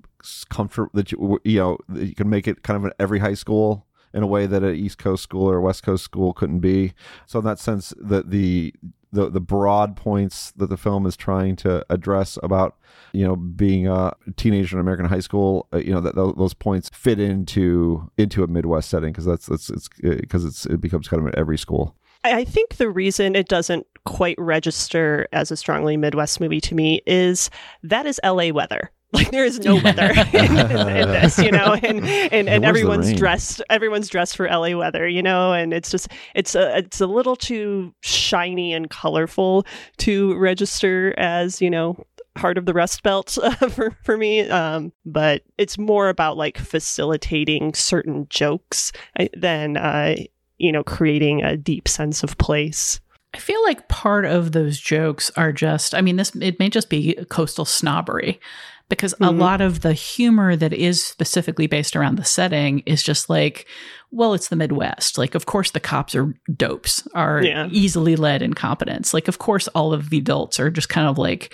comfort 0.50 0.90
that 0.94 1.12
you 1.12 1.40
you 1.44 1.60
know 1.60 1.78
you 1.94 2.16
can 2.16 2.30
make 2.30 2.48
it 2.48 2.64
kind 2.64 2.78
of 2.78 2.86
an 2.86 2.92
every 3.00 3.20
high 3.20 3.34
school 3.34 3.86
in 4.14 4.24
a 4.24 4.28
way 4.28 4.46
that 4.46 4.64
an 4.64 4.76
East 4.76 4.98
Coast 4.98 5.24
school 5.24 5.50
or 5.50 5.58
a 5.58 5.62
West 5.62 5.84
Coast 5.84 6.04
school 6.04 6.34
couldn't 6.34 6.60
be. 6.60 6.94
So 7.26 7.40
in 7.40 7.46
that 7.46 7.60
sense, 7.60 7.94
that 7.98 8.30
the 8.30 8.74
the 9.12 9.30
the 9.30 9.42
broad 9.42 9.96
points 9.96 10.52
that 10.52 10.70
the 10.70 10.78
film 10.78 11.06
is 11.06 11.16
trying 11.16 11.56
to 11.56 11.86
address 11.90 12.38
about 12.44 12.78
you 13.14 13.26
know 13.26 13.36
being 13.36 13.88
a 13.88 14.14
teenager 14.36 14.76
in 14.76 14.82
American 14.82 15.06
high 15.06 15.20
school, 15.20 15.68
uh, 15.74 15.78
you 15.78 15.92
know 15.92 16.02
that 16.02 16.16
tho- 16.16 16.34
those 16.38 16.54
points 16.54 16.90
fit 16.94 17.20
into 17.20 18.10
into 18.18 18.44
a 18.44 18.48
Midwest 18.48 18.90
setting 18.90 19.12
because 19.12 19.26
that's 19.26 19.46
that's 19.48 19.70
it's 19.70 19.90
because 20.02 20.46
it's 20.46 20.66
it 20.66 20.82
becomes 20.82 21.08
kind 21.08 21.22
of 21.22 21.28
at 21.28 21.36
every 21.36 21.58
school. 21.58 21.96
I 22.26 22.46
think 22.46 22.78
the 22.78 22.90
reason 22.90 23.36
it 23.36 23.50
doesn't 23.50 23.86
quite 24.06 24.38
register 24.38 25.28
as 25.34 25.52
a 25.52 25.58
strongly 25.58 25.98
Midwest 25.98 26.40
movie 26.40 26.62
to 26.62 26.76
me 26.76 27.02
is 27.06 27.50
that 27.84 28.06
is 28.06 28.20
LA 28.24 28.50
weather. 28.50 28.92
Like 29.14 29.32
there 29.32 29.46
is 29.46 29.60
no 29.60 29.76
weather 29.76 30.12
in, 30.34 30.58
in, 30.58 30.90
in 30.90 31.10
this, 31.10 31.38
you 31.38 31.52
know, 31.52 31.78
and 31.82 32.06
and, 32.06 32.50
and 32.50 32.66
everyone's 32.66 33.14
dressed 33.14 33.62
everyone's 33.70 34.10
dressed 34.10 34.36
for 34.36 34.48
LA 34.48 34.76
weather, 34.76 35.08
you 35.08 35.22
know, 35.22 35.54
and 35.54 35.74
it's 35.74 35.92
just 35.92 36.08
it's 36.36 36.56
a 36.56 36.78
it's 36.80 37.00
a 37.00 37.08
little 37.08 37.36
too 37.36 37.94
shiny 38.02 38.74
and 38.74 38.90
colorful 38.90 39.66
to 39.98 40.36
register 40.38 41.14
as 41.18 41.62
you 41.62 41.70
know 41.70 42.04
heart 42.38 42.58
of 42.58 42.66
the 42.66 42.74
Rust 42.74 43.04
Belt 43.04 43.38
uh, 43.42 43.52
for 43.70 43.96
for 44.04 44.18
me. 44.18 44.42
Um, 44.42 44.92
but 45.06 45.44
it's 45.58 45.78
more 45.78 46.10
about 46.10 46.38
like 46.38 46.58
facilitating 46.58 47.74
certain 47.74 48.28
jokes 48.30 48.92
than 49.36 49.78
uh, 49.78 50.16
you 50.58 50.72
know 50.72 50.84
creating 50.84 51.44
a 51.44 51.58
deep 51.58 51.88
sense 51.88 52.24
of 52.24 52.38
place. 52.38 53.00
I 53.36 53.40
feel 53.40 53.62
like 53.64 53.88
part 53.88 54.26
of 54.26 54.52
those 54.52 54.80
jokes 54.80 55.32
are 55.36 55.52
just, 55.52 55.96
I 55.96 56.02
mean, 56.02 56.18
this, 56.18 56.36
it 56.36 56.60
may 56.60 56.70
just 56.70 56.88
be 56.88 57.16
coastal 57.30 57.66
snobbery 57.66 58.40
because 58.94 59.14
a 59.14 59.18
Mhm. 59.32 59.40
lot 59.40 59.62
of 59.62 59.82
the 59.82 59.94
humor 59.94 60.56
that 60.56 60.74
is 60.74 61.04
specifically 61.04 61.68
based 61.68 61.96
around 61.96 62.18
the 62.18 62.24
setting 62.24 62.80
is 62.86 63.04
just 63.04 63.30
like, 63.30 63.68
well, 64.16 64.36
it's 64.36 64.50
the 64.50 64.56
Midwest. 64.56 65.18
Like, 65.18 65.34
of 65.34 65.48
course, 65.48 65.72
the 65.72 65.80
cops 65.80 66.14
are 66.14 66.36
dopes, 66.56 67.02
are 67.16 67.44
Yeah. 67.44 67.68
easily 67.72 68.16
led 68.16 68.44
incompetents. 68.44 69.12
Like, 69.12 69.28
of 69.28 69.40
course, 69.40 69.68
all 69.70 69.92
of 69.92 70.12
the 70.12 70.20
adults 70.20 70.60
are 70.60 70.70
just 70.70 70.88
kind 70.88 71.08
of 71.08 71.18
like 71.18 71.52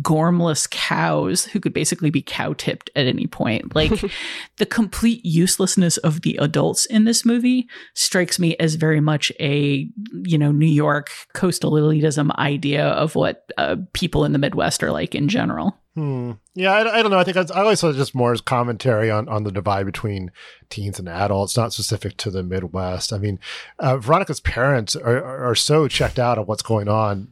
gormless 0.00 0.68
cows 0.70 1.44
who 1.44 1.60
could 1.60 1.74
basically 1.74 2.08
be 2.08 2.22
cow 2.22 2.54
tipped 2.54 2.88
at 2.96 3.06
any 3.06 3.26
point. 3.26 3.74
Like, 3.74 3.92
the 4.56 4.64
complete 4.64 5.22
uselessness 5.24 5.98
of 5.98 6.22
the 6.22 6.38
adults 6.40 6.86
in 6.86 7.04
this 7.04 7.26
movie 7.26 7.68
strikes 7.94 8.38
me 8.38 8.56
as 8.58 8.76
very 8.76 9.00
much 9.00 9.30
a, 9.38 9.86
you 10.24 10.38
know, 10.38 10.50
New 10.50 10.66
York 10.66 11.10
coastal 11.34 11.72
elitism 11.72 12.34
idea 12.38 12.86
of 12.86 13.14
what 13.16 13.50
uh, 13.58 13.76
people 13.92 14.24
in 14.24 14.32
the 14.32 14.38
Midwest 14.38 14.82
are 14.82 14.92
like 14.92 15.14
in 15.14 15.28
general. 15.28 15.76
Hmm. 15.98 16.32
Yeah, 16.54 16.74
I, 16.74 16.98
I 16.98 17.02
don't 17.02 17.10
know. 17.10 17.18
I 17.18 17.24
think 17.24 17.36
I, 17.36 17.60
always 17.60 17.80
saw 17.80 17.90
just 17.92 18.14
more 18.14 18.30
as 18.30 18.40
commentary 18.40 19.10
on, 19.10 19.28
on 19.28 19.42
the 19.42 19.50
divide 19.50 19.84
between 19.84 20.30
teens 20.70 21.00
and 21.00 21.08
adults, 21.08 21.56
not 21.56 21.72
specific 21.72 22.16
to 22.18 22.30
the 22.30 22.44
Midwest. 22.44 23.12
I 23.12 23.18
mean, 23.18 23.40
uh, 23.80 23.96
Veronica's 23.96 24.38
parents 24.38 24.94
are, 24.94 25.44
are, 25.44 25.56
so 25.56 25.88
checked 25.88 26.20
out 26.20 26.38
of 26.38 26.46
what's 26.46 26.62
going 26.62 26.86
on 26.86 27.26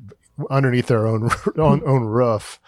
underneath 0.50 0.88
their 0.88 1.06
own 1.06 1.30
own, 1.56 1.80
own 1.86 2.02
roof. 2.06 2.58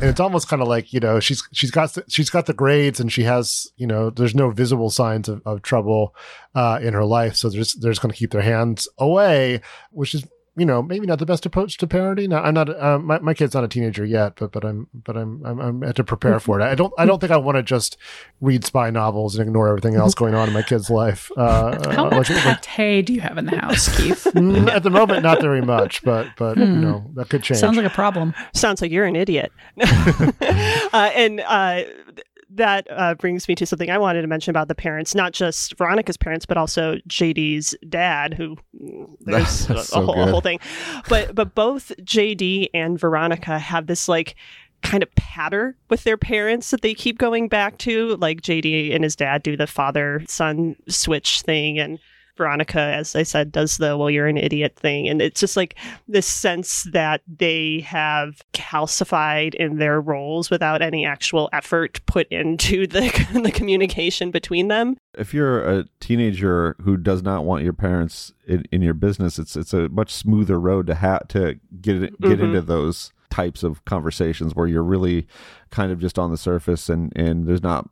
And 0.00 0.06
it's 0.06 0.18
almost 0.18 0.48
kind 0.48 0.60
of 0.60 0.66
like 0.66 0.92
you 0.92 0.98
know 0.98 1.20
she's 1.20 1.46
she's 1.52 1.70
got 1.70 1.96
she's 2.08 2.30
got 2.30 2.46
the 2.46 2.52
grades 2.52 2.98
and 2.98 3.12
she 3.12 3.22
has 3.22 3.70
you 3.76 3.86
know 3.86 4.10
there's 4.10 4.34
no 4.34 4.50
visible 4.50 4.90
signs 4.90 5.28
of, 5.28 5.40
of 5.46 5.62
trouble 5.62 6.16
uh, 6.56 6.80
in 6.82 6.94
her 6.94 7.04
life 7.04 7.36
so 7.36 7.48
they're 7.48 7.60
just 7.60 7.80
they're 7.80 7.92
just 7.92 8.02
going 8.02 8.10
to 8.10 8.18
keep 8.18 8.32
their 8.32 8.42
hands 8.42 8.88
away 8.98 9.60
which 9.90 10.14
is 10.14 10.24
you 10.56 10.66
know 10.66 10.82
maybe 10.82 11.06
not 11.06 11.18
the 11.18 11.24
best 11.26 11.46
approach 11.46 11.78
to 11.78 11.86
parenting. 11.86 12.28
Now, 12.28 12.42
I'm 12.42 12.54
not 12.54 12.68
uh, 12.68 12.98
my 12.98 13.18
my 13.20 13.32
kid's 13.34 13.54
not 13.54 13.64
a 13.64 13.68
teenager 13.68 14.04
yet, 14.04 14.34
but 14.36 14.52
but 14.52 14.64
I'm 14.64 14.86
but 14.92 15.16
I'm 15.16 15.44
I'm, 15.46 15.58
I'm 15.60 15.82
had 15.82 15.96
to 15.96 16.04
prepare 16.04 16.38
for 16.40 16.60
it. 16.60 16.64
I 16.64 16.74
don't 16.74 16.92
I 16.98 17.06
don't 17.06 17.20
think 17.20 17.32
I 17.32 17.36
want 17.38 17.56
to 17.56 17.62
just 17.62 17.96
read 18.40 18.64
spy 18.64 18.90
novels 18.90 19.36
and 19.36 19.46
ignore 19.48 19.68
everything 19.68 19.94
else 19.94 20.14
going 20.14 20.34
on 20.34 20.48
in 20.48 20.54
my 20.54 20.62
kid's 20.62 20.90
life. 20.90 21.30
Uh, 21.36 21.92
How 21.92 22.06
uh, 22.08 22.10
much 22.10 22.28
like- 22.30 22.62
pate 22.62 23.06
do 23.06 23.14
you 23.14 23.20
have 23.22 23.38
in 23.38 23.46
the 23.46 23.56
house, 23.56 23.94
Keith? 23.96 24.26
Mm, 24.32 24.68
at 24.68 24.82
the 24.82 24.90
moment, 24.90 25.22
not 25.22 25.40
very 25.40 25.60
much, 25.62 26.02
but 26.02 26.26
but 26.36 26.56
you 26.58 26.64
Hmm. 26.66 26.80
know 26.80 27.10
that 27.14 27.28
could 27.28 27.42
change. 27.42 27.60
Sounds 27.60 27.76
like 27.76 27.86
a 27.86 27.90
problem. 27.90 28.34
Sounds 28.54 28.80
like 28.82 28.90
you're 28.90 29.04
an 29.04 29.14
idiot. 29.16 29.52
uh, 29.80 31.10
and 31.14 31.40
uh, 31.40 31.74
th- 31.84 32.26
that 32.56 32.86
uh, 32.90 33.14
brings 33.14 33.48
me 33.48 33.54
to 33.56 33.66
something 33.66 33.90
I 33.90 33.98
wanted 33.98 34.22
to 34.22 34.28
mention 34.28 34.50
about 34.50 34.68
the 34.68 34.74
parents, 34.74 35.14
not 35.14 35.32
just 35.32 35.76
Veronica's 35.76 36.16
parents, 36.16 36.46
but 36.46 36.56
also 36.56 36.96
JD's 37.08 37.74
dad, 37.88 38.34
who 38.34 38.56
mm, 38.80 39.16
there's 39.20 39.70
a, 39.70 39.82
so 39.84 40.04
whole, 40.04 40.20
a 40.20 40.30
whole 40.30 40.40
thing. 40.40 40.60
But 41.08 41.34
but 41.34 41.54
both 41.54 41.92
JD 42.00 42.68
and 42.74 42.98
Veronica 42.98 43.58
have 43.58 43.86
this 43.86 44.08
like 44.08 44.36
kind 44.82 45.02
of 45.02 45.14
patter 45.14 45.76
with 45.90 46.04
their 46.04 46.16
parents 46.16 46.70
that 46.70 46.82
they 46.82 46.94
keep 46.94 47.18
going 47.18 47.48
back 47.48 47.78
to. 47.78 48.16
Like 48.16 48.42
JD 48.42 48.94
and 48.94 49.04
his 49.04 49.16
dad 49.16 49.42
do 49.42 49.56
the 49.56 49.66
father 49.66 50.22
son 50.26 50.76
switch 50.88 51.42
thing, 51.42 51.78
and 51.78 51.98
Veronica, 52.36 52.80
as 52.80 53.14
I 53.14 53.22
said, 53.22 53.52
does 53.52 53.76
the 53.76 53.96
well, 53.96 54.10
you're 54.10 54.26
an 54.26 54.36
idiot 54.38 54.76
thing. 54.76 55.08
And 55.08 55.20
it's 55.20 55.40
just 55.40 55.56
like 55.56 55.76
this 56.08 56.26
sense 56.26 56.84
that 56.92 57.20
they 57.26 57.80
have 57.80 58.40
calcified 58.52 59.54
in 59.54 59.76
their 59.78 60.00
roles 60.00 60.50
without 60.50 60.82
any 60.82 61.04
actual 61.04 61.48
effort 61.52 62.00
put 62.06 62.26
into 62.28 62.86
the, 62.88 63.00
the 63.42 63.52
communication 63.52 64.30
between 64.30 64.68
them. 64.68 64.96
If 65.16 65.34
you're 65.34 65.62
a 65.68 65.84
teenager 66.00 66.74
who 66.82 66.96
does 66.96 67.22
not 67.22 67.44
want 67.44 67.64
your 67.64 67.74
parents 67.74 68.32
in, 68.46 68.64
in 68.72 68.80
your 68.82 68.94
business, 68.94 69.38
it's 69.38 69.56
it's 69.56 69.74
a 69.74 69.88
much 69.90 70.12
smoother 70.12 70.58
road 70.58 70.86
to 70.86 70.94
ha- 70.96 71.20
to 71.28 71.58
get 71.80 72.00
get 72.20 72.38
Mhm. 72.38 72.44
into 72.44 72.62
those 72.62 73.12
types 73.32 73.62
of 73.62 73.82
conversations 73.86 74.54
where 74.54 74.66
you're 74.66 74.82
really 74.82 75.26
kind 75.70 75.90
of 75.90 75.98
just 75.98 76.18
on 76.18 76.30
the 76.30 76.36
surface 76.36 76.90
and 76.90 77.10
and 77.16 77.46
there's 77.46 77.62
not 77.62 77.88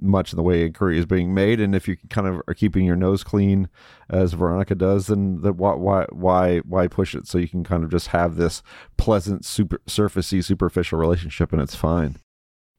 much 0.00 0.32
in 0.32 0.38
the 0.38 0.42
way 0.42 0.64
inquiry 0.64 0.98
is 0.98 1.04
being 1.04 1.34
made. 1.34 1.60
And 1.60 1.74
if 1.74 1.86
you 1.86 1.98
kind 2.08 2.26
of 2.26 2.40
are 2.48 2.54
keeping 2.54 2.86
your 2.86 2.96
nose 2.96 3.22
clean 3.22 3.68
as 4.08 4.32
Veronica 4.32 4.74
does 4.74 5.08
then 5.08 5.42
the 5.42 5.52
why 5.52 5.74
why 5.74 6.06
why 6.10 6.58
why 6.60 6.88
push 6.88 7.14
it 7.14 7.26
so 7.26 7.36
you 7.36 7.48
can 7.48 7.62
kind 7.62 7.84
of 7.84 7.90
just 7.90 8.08
have 8.08 8.36
this 8.36 8.62
pleasant 8.96 9.44
super 9.44 9.80
surfacey 9.86 10.42
superficial 10.42 10.98
relationship 10.98 11.52
and 11.52 11.60
it's 11.60 11.74
fine 11.74 12.16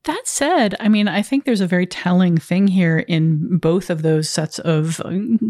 That 0.06 0.24
said, 0.26 0.74
I 0.80 0.90
mean, 0.90 1.08
I 1.08 1.22
think 1.22 1.46
there's 1.46 1.62
a 1.62 1.68
very 1.68 1.86
telling 1.86 2.38
thing 2.38 2.68
here 2.68 3.00
in 3.00 3.60
both 3.60 3.92
of 3.92 4.02
those 4.02 4.28
sets 4.28 4.58
of, 4.58 5.00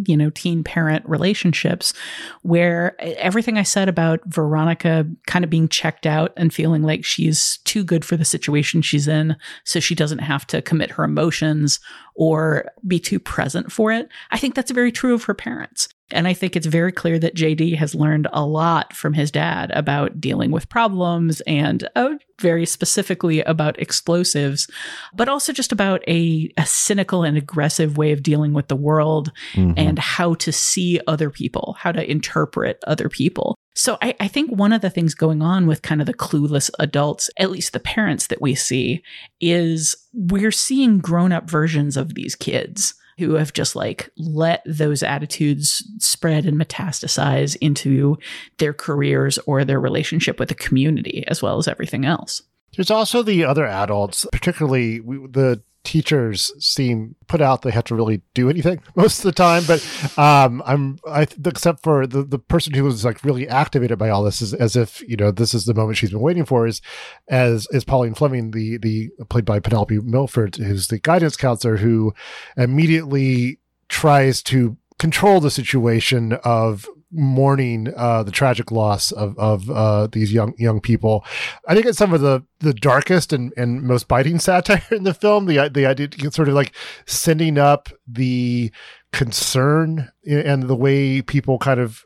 you 0.05 0.17
know, 0.17 0.29
teen 0.29 0.61
parent 0.61 1.07
relationships 1.07 1.93
where 2.41 2.95
everything 2.99 3.57
I 3.57 3.63
said 3.63 3.87
about 3.87 4.19
Veronica 4.25 5.07
kind 5.25 5.45
of 5.45 5.49
being 5.49 5.69
checked 5.69 6.05
out 6.05 6.33
and 6.35 6.53
feeling 6.53 6.83
like 6.83 7.05
she's 7.05 7.59
too 7.59 7.85
good 7.85 8.03
for 8.03 8.17
the 8.17 8.25
situation 8.25 8.81
she's 8.81 9.07
in, 9.07 9.37
so 9.63 9.79
she 9.79 9.95
doesn't 9.95 10.19
have 10.19 10.45
to 10.47 10.61
commit 10.61 10.91
her 10.91 11.05
emotions 11.05 11.79
or 12.13 12.69
be 12.85 12.99
too 12.99 13.19
present 13.19 13.71
for 13.71 13.93
it. 13.93 14.09
I 14.31 14.37
think 14.37 14.55
that's 14.55 14.71
very 14.71 14.91
true 14.91 15.13
of 15.13 15.23
her 15.23 15.33
parents. 15.33 15.87
And 16.13 16.27
I 16.27 16.33
think 16.33 16.55
it's 16.55 16.65
very 16.67 16.91
clear 16.91 17.17
that 17.19 17.35
JD 17.35 17.75
has 17.77 17.95
learned 17.95 18.27
a 18.33 18.45
lot 18.45 18.93
from 18.95 19.13
his 19.13 19.31
dad 19.31 19.71
about 19.71 20.19
dealing 20.21 20.51
with 20.51 20.69
problems 20.69 21.41
and 21.41 21.87
uh, 21.95 22.15
very 22.39 22.65
specifically 22.65 23.41
about 23.41 23.79
explosives, 23.79 24.67
but 25.13 25.29
also 25.29 25.53
just 25.53 25.71
about 25.71 26.03
a, 26.07 26.51
a 26.57 26.65
cynical 26.65 27.23
and 27.23 27.37
aggressive 27.37 27.97
way 27.97 28.11
of 28.11 28.23
dealing 28.23 28.53
with 28.53 28.67
the 28.67 28.75
world 28.75 29.31
Mhm. 29.53 29.73
and 29.77 29.99
how 29.99 30.33
to 30.35 30.51
see 30.51 30.99
other 31.07 31.29
people, 31.29 31.75
how 31.79 31.91
to 31.91 32.09
interpret 32.09 32.83
other 32.87 33.09
people. 33.09 33.55
So 33.73 33.97
I, 34.01 34.15
I 34.19 34.27
think 34.27 34.51
one 34.51 34.73
of 34.73 34.81
the 34.81 34.89
things 34.89 35.13
going 35.13 35.41
on 35.41 35.65
with 35.65 35.81
kind 35.81 36.01
of 36.01 36.07
the 36.07 36.13
clueless 36.13 36.69
adults, 36.79 37.29
at 37.37 37.51
least 37.51 37.71
the 37.73 37.79
parents 37.79 38.27
that 38.27 38.41
we 38.41 38.53
see, 38.53 39.01
is 39.39 39.95
we're 40.13 40.51
seeing 40.51 40.99
grown 40.99 41.31
up 41.31 41.49
versions 41.49 41.95
of 41.95 42.15
these 42.15 42.35
kids 42.35 42.93
who 43.21 43.35
have 43.35 43.53
just 43.53 43.75
like 43.75 44.09
let 44.17 44.63
those 44.65 45.03
attitudes 45.03 45.87
spread 45.99 46.45
and 46.45 46.59
metastasize 46.59 47.55
into 47.61 48.17
their 48.57 48.73
careers 48.73 49.37
or 49.45 49.63
their 49.63 49.79
relationship 49.79 50.39
with 50.39 50.49
the 50.49 50.55
community 50.55 51.23
as 51.27 51.41
well 51.41 51.57
as 51.57 51.67
everything 51.67 52.05
else. 52.05 52.41
There's 52.75 52.91
also 52.91 53.21
the 53.21 53.43
other 53.43 53.65
adults, 53.65 54.25
particularly 54.31 54.99
the 54.99 55.61
teachers 55.83 56.51
seem 56.59 57.15
put 57.27 57.41
out 57.41 57.63
they 57.63 57.71
have 57.71 57.83
to 57.83 57.95
really 57.95 58.21
do 58.35 58.49
anything 58.49 58.79
most 58.95 59.19
of 59.19 59.23
the 59.23 59.31
time 59.31 59.63
but 59.65 59.81
um 60.17 60.61
i'm 60.65 60.97
i 61.07 61.25
except 61.45 61.81
for 61.81 62.05
the 62.05 62.23
the 62.23 62.37
person 62.37 62.73
who 62.73 62.83
was 62.83 63.03
like 63.03 63.23
really 63.23 63.47
activated 63.47 63.97
by 63.97 64.09
all 64.09 64.23
this 64.23 64.41
is 64.41 64.53
as 64.53 64.75
if 64.75 65.01
you 65.07 65.17
know 65.17 65.31
this 65.31 65.53
is 65.53 65.65
the 65.65 65.73
moment 65.73 65.97
she's 65.97 66.11
been 66.11 66.19
waiting 66.19 66.45
for 66.45 66.67
is 66.67 66.81
as 67.29 67.67
is 67.71 67.83
pauline 67.83 68.13
fleming 68.13 68.51
the 68.51 68.77
the 68.77 69.09
played 69.29 69.45
by 69.45 69.59
penelope 69.59 69.99
milford 69.99 70.55
who's 70.57 70.87
the 70.87 70.99
guidance 70.99 71.35
counselor 71.35 71.77
who 71.77 72.13
immediately 72.57 73.59
tries 73.89 74.43
to 74.43 74.77
control 74.99 75.39
the 75.39 75.51
situation 75.51 76.33
of 76.43 76.87
mourning 77.11 77.93
uh, 77.95 78.23
the 78.23 78.31
tragic 78.31 78.71
loss 78.71 79.11
of 79.11 79.37
of 79.37 79.69
uh, 79.69 80.07
these 80.11 80.33
young 80.33 80.53
young 80.57 80.79
people. 80.79 81.25
I 81.67 81.73
think 81.73 81.85
it's 81.85 81.97
some 81.97 82.13
of 82.13 82.21
the 82.21 82.43
the 82.59 82.73
darkest 82.73 83.33
and, 83.33 83.51
and 83.57 83.83
most 83.83 84.07
biting 84.07 84.39
satire 84.39 84.83
in 84.91 85.03
the 85.03 85.13
film. 85.13 85.45
The 85.45 85.69
the 85.69 85.85
idea 85.85 86.09
sort 86.31 86.47
of 86.47 86.53
like 86.53 86.73
sending 87.05 87.57
up 87.57 87.89
the 88.07 88.71
concern 89.11 90.09
and 90.25 90.63
the 90.63 90.75
way 90.75 91.21
people 91.21 91.57
kind 91.57 91.81
of 91.81 92.03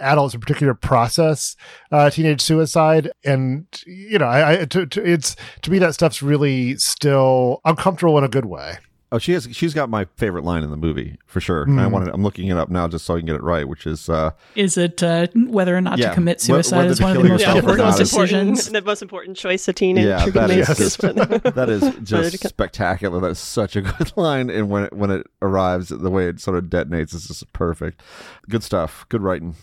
adults 0.00 0.34
in 0.34 0.40
particular 0.40 0.74
process 0.74 1.54
uh, 1.92 2.10
teenage 2.10 2.40
suicide 2.40 3.08
and 3.24 3.66
you 3.86 4.18
know 4.18 4.26
I, 4.26 4.62
I 4.62 4.64
to, 4.64 4.84
to, 4.84 5.08
it's 5.08 5.36
to 5.62 5.70
me 5.70 5.78
that 5.78 5.94
stuff's 5.94 6.22
really 6.22 6.76
still 6.76 7.60
uncomfortable 7.64 8.18
in 8.18 8.24
a 8.24 8.28
good 8.28 8.46
way 8.46 8.78
Oh, 9.12 9.18
she 9.18 9.32
has. 9.32 9.48
She's 9.50 9.74
got 9.74 9.90
my 9.90 10.04
favorite 10.16 10.44
line 10.44 10.62
in 10.62 10.70
the 10.70 10.76
movie 10.76 11.18
for 11.26 11.40
sure. 11.40 11.64
I 11.64 11.66
Mm. 11.66 11.90
wanted. 11.90 12.14
I'm 12.14 12.22
looking 12.22 12.46
it 12.48 12.56
up 12.56 12.68
now 12.70 12.86
just 12.86 13.04
so 13.04 13.16
I 13.16 13.18
can 13.18 13.26
get 13.26 13.34
it 13.34 13.42
right, 13.42 13.66
which 13.66 13.84
is 13.86 14.08
uh, 14.08 14.30
Is 14.54 14.76
it 14.78 15.02
uh, 15.02 15.26
whether 15.34 15.76
or 15.76 15.80
not 15.80 15.98
Yeah, 15.98 16.10
to 16.10 16.14
commit 16.14 16.40
suicide 16.40 16.76
whether 16.78 16.90
is 16.90 17.00
one 17.00 17.16
of 17.16 17.22
the 17.22 17.28
most 17.28 17.40
yourself 17.40 17.56
or 17.56 17.58
important 17.60 17.88
not 17.88 17.98
decisions? 17.98 18.68
the 18.70 18.82
most 18.82 19.02
important 19.02 19.36
choice 19.36 19.66
a 19.66 19.72
teenager 19.72 20.08
yeah, 20.08 20.22
can 20.24 20.32
that 20.34 20.48
make 20.48 20.58
is 20.60 20.68
is 20.80 20.96
that 20.96 21.68
is 21.68 22.08
just 22.08 22.48
spectacular. 22.48 23.20
That's 23.20 23.40
such 23.40 23.74
a 23.74 23.80
good 23.98 24.12
line, 24.16 24.48
and 24.48 24.70
when 24.70 24.84
it, 24.84 24.92
when 24.92 25.10
it 25.10 25.26
arrives, 25.42 25.88
the 25.88 26.10
way 26.10 26.28
it 26.28 26.40
sort 26.40 26.56
of 26.56 26.64
detonates 26.66 27.12
is 27.12 27.26
just 27.26 27.52
perfect. 27.52 28.02
Good 28.48 28.62
stuff. 28.62 29.06
Good 29.08 29.22
writing, 29.22 29.56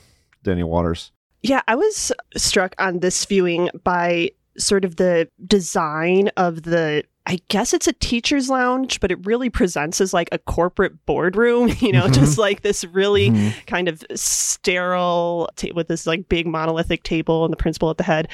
Daniel 0.43 0.69
Waters. 0.69 1.11
Yeah, 1.41 1.61
I 1.69 1.75
was 1.75 2.11
struck 2.35 2.75
on 2.79 2.99
this 2.99 3.23
viewing 3.23 3.69
by 3.85 4.31
sort 4.57 4.83
of 4.83 4.95
the 4.95 5.29
design 5.45 6.29
of 6.35 6.63
the 6.63 7.03
I 7.29 7.39
guess 7.49 7.73
it's 7.73 7.87
a 7.87 7.93
teacher's 7.93 8.49
lounge, 8.49 9.01
but 9.01 9.11
it 9.11 9.25
really 9.25 9.49
presents 9.49 9.99
as 9.99 10.13
like 10.13 10.29
a 10.31 10.37
corporate 10.37 11.05
boardroom, 11.05 11.67
you 11.79 11.91
know, 11.91 12.07
just 12.07 12.31
Mm-hmm. 12.33 12.41
like 12.41 12.61
this 12.61 12.85
really 12.85 13.53
kind 13.67 13.89
of 13.89 14.01
sterile 14.15 15.49
ta- 15.55 15.67
with 15.75 15.87
this 15.87 16.07
like 16.07 16.29
big 16.29 16.47
monolithic 16.47 17.03
table 17.03 17.43
and 17.45 17.51
the 17.51 17.57
principal 17.57 17.89
at 17.89 17.97
the 17.97 18.03
head. 18.03 18.27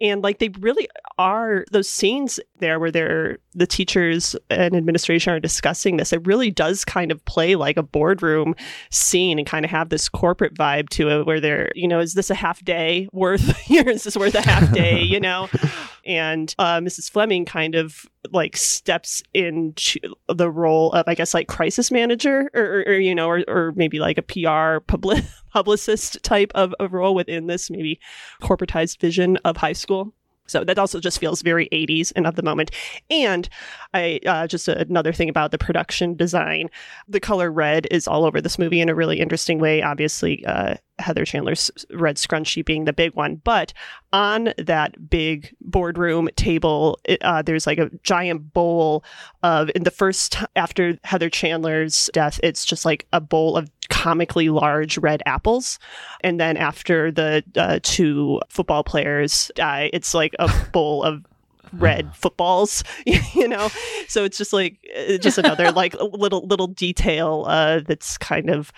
And 0.00 0.22
like 0.22 0.38
they 0.38 0.48
really 0.60 0.88
are 1.18 1.64
those 1.70 1.88
scenes 1.88 2.40
there 2.58 2.78
where 2.78 2.90
they're 2.90 3.38
the 3.54 3.66
teachers 3.66 4.36
and 4.50 4.74
administration 4.76 5.32
are 5.32 5.40
discussing 5.40 5.96
this. 5.96 6.12
It 6.12 6.26
really 6.26 6.50
does 6.50 6.84
kind 6.84 7.10
of 7.10 7.24
play 7.24 7.54
like 7.56 7.76
a 7.76 7.82
boardroom 7.82 8.54
scene 8.90 9.38
and 9.38 9.46
kind 9.46 9.64
of 9.64 9.70
have 9.70 9.88
this 9.88 10.08
corporate 10.08 10.54
vibe 10.54 10.88
to 10.90 11.08
it 11.10 11.26
where 11.26 11.40
they're, 11.40 11.70
you 11.74 11.88
know, 11.88 12.00
is 12.00 12.14
this 12.14 12.30
a 12.30 12.34
half 12.34 12.64
day 12.64 13.08
worth 13.12 13.56
here? 13.60 13.88
Is 13.88 14.04
this 14.04 14.16
worth 14.16 14.34
a 14.34 14.42
half 14.42 14.72
day, 14.72 15.00
you 15.02 15.20
know? 15.20 15.48
And 16.04 16.54
uh, 16.58 16.78
Mrs. 16.78 17.10
Fleming 17.10 17.44
kind 17.44 17.74
of 17.74 18.06
like 18.32 18.56
steps 18.56 19.22
into 19.34 19.98
the 20.28 20.50
role 20.50 20.92
of, 20.92 21.04
I 21.06 21.14
guess, 21.14 21.34
like 21.34 21.48
crisis 21.48 21.90
manager 21.90 22.50
or, 22.54 22.62
or, 22.62 22.84
or 22.88 22.94
you 22.94 23.14
know, 23.14 23.28
or, 23.28 23.44
or 23.48 23.72
maybe 23.76 23.98
like 23.98 24.18
a 24.18 24.22
PR 24.22 24.80
public 24.80 25.24
publicist 25.52 26.22
type 26.22 26.52
of, 26.54 26.74
of 26.80 26.92
role 26.92 27.14
within 27.14 27.46
this 27.46 27.70
maybe 27.70 28.00
corporatized 28.42 29.00
vision 29.00 29.36
of 29.38 29.56
high 29.56 29.72
school. 29.72 30.12
So 30.50 30.64
that 30.64 30.78
also 30.78 30.98
just 30.98 31.20
feels 31.20 31.42
very 31.42 31.68
80s 31.68 32.12
and 32.16 32.26
of 32.26 32.34
the 32.34 32.42
moment. 32.42 32.72
And 33.08 33.48
I 33.94 34.18
uh, 34.26 34.48
just 34.48 34.66
another 34.66 35.12
thing 35.12 35.28
about 35.28 35.52
the 35.52 35.58
production 35.58 36.16
design, 36.16 36.68
the 37.08 37.20
color 37.20 37.52
red 37.52 37.86
is 37.90 38.08
all 38.08 38.24
over 38.24 38.40
this 38.40 38.58
movie 38.58 38.80
in 38.80 38.88
a 38.88 38.94
really 38.94 39.20
interesting 39.20 39.60
way. 39.60 39.80
Obviously, 39.80 40.44
uh, 40.44 40.74
Heather 41.00 41.24
Chandler's 41.24 41.70
red 41.90 42.16
scrunchie 42.16 42.64
being 42.64 42.84
the 42.84 42.92
big 42.92 43.14
one, 43.14 43.36
but 43.36 43.72
on 44.12 44.52
that 44.58 45.10
big 45.10 45.54
boardroom 45.60 46.28
table, 46.36 46.98
it, 47.04 47.22
uh, 47.22 47.42
there's 47.42 47.66
like 47.66 47.78
a 47.78 47.90
giant 48.02 48.52
bowl 48.52 49.04
of. 49.42 49.70
In 49.74 49.84
the 49.84 49.90
first 49.90 50.36
after 50.56 50.98
Heather 51.04 51.30
Chandler's 51.30 52.10
death, 52.12 52.40
it's 52.42 52.64
just 52.64 52.84
like 52.84 53.06
a 53.12 53.20
bowl 53.20 53.56
of 53.56 53.70
comically 53.88 54.48
large 54.48 54.98
red 54.98 55.22
apples. 55.26 55.78
And 56.22 56.40
then 56.40 56.56
after 56.56 57.10
the 57.10 57.44
uh, 57.56 57.80
two 57.82 58.40
football 58.48 58.82
players 58.84 59.50
die, 59.54 59.90
it's 59.92 60.14
like 60.14 60.34
a 60.38 60.50
bowl 60.72 61.02
of 61.02 61.24
red 61.72 62.12
footballs 62.16 62.82
you 63.06 63.46
know 63.46 63.68
so 64.08 64.24
it's 64.24 64.36
just 64.36 64.52
like 64.52 64.76
just 65.20 65.38
another 65.38 65.70
like 65.72 65.94
little 66.00 66.44
little 66.46 66.66
detail 66.66 67.44
uh 67.46 67.78
that's 67.86 68.18
kind 68.18 68.50
of 68.50 68.72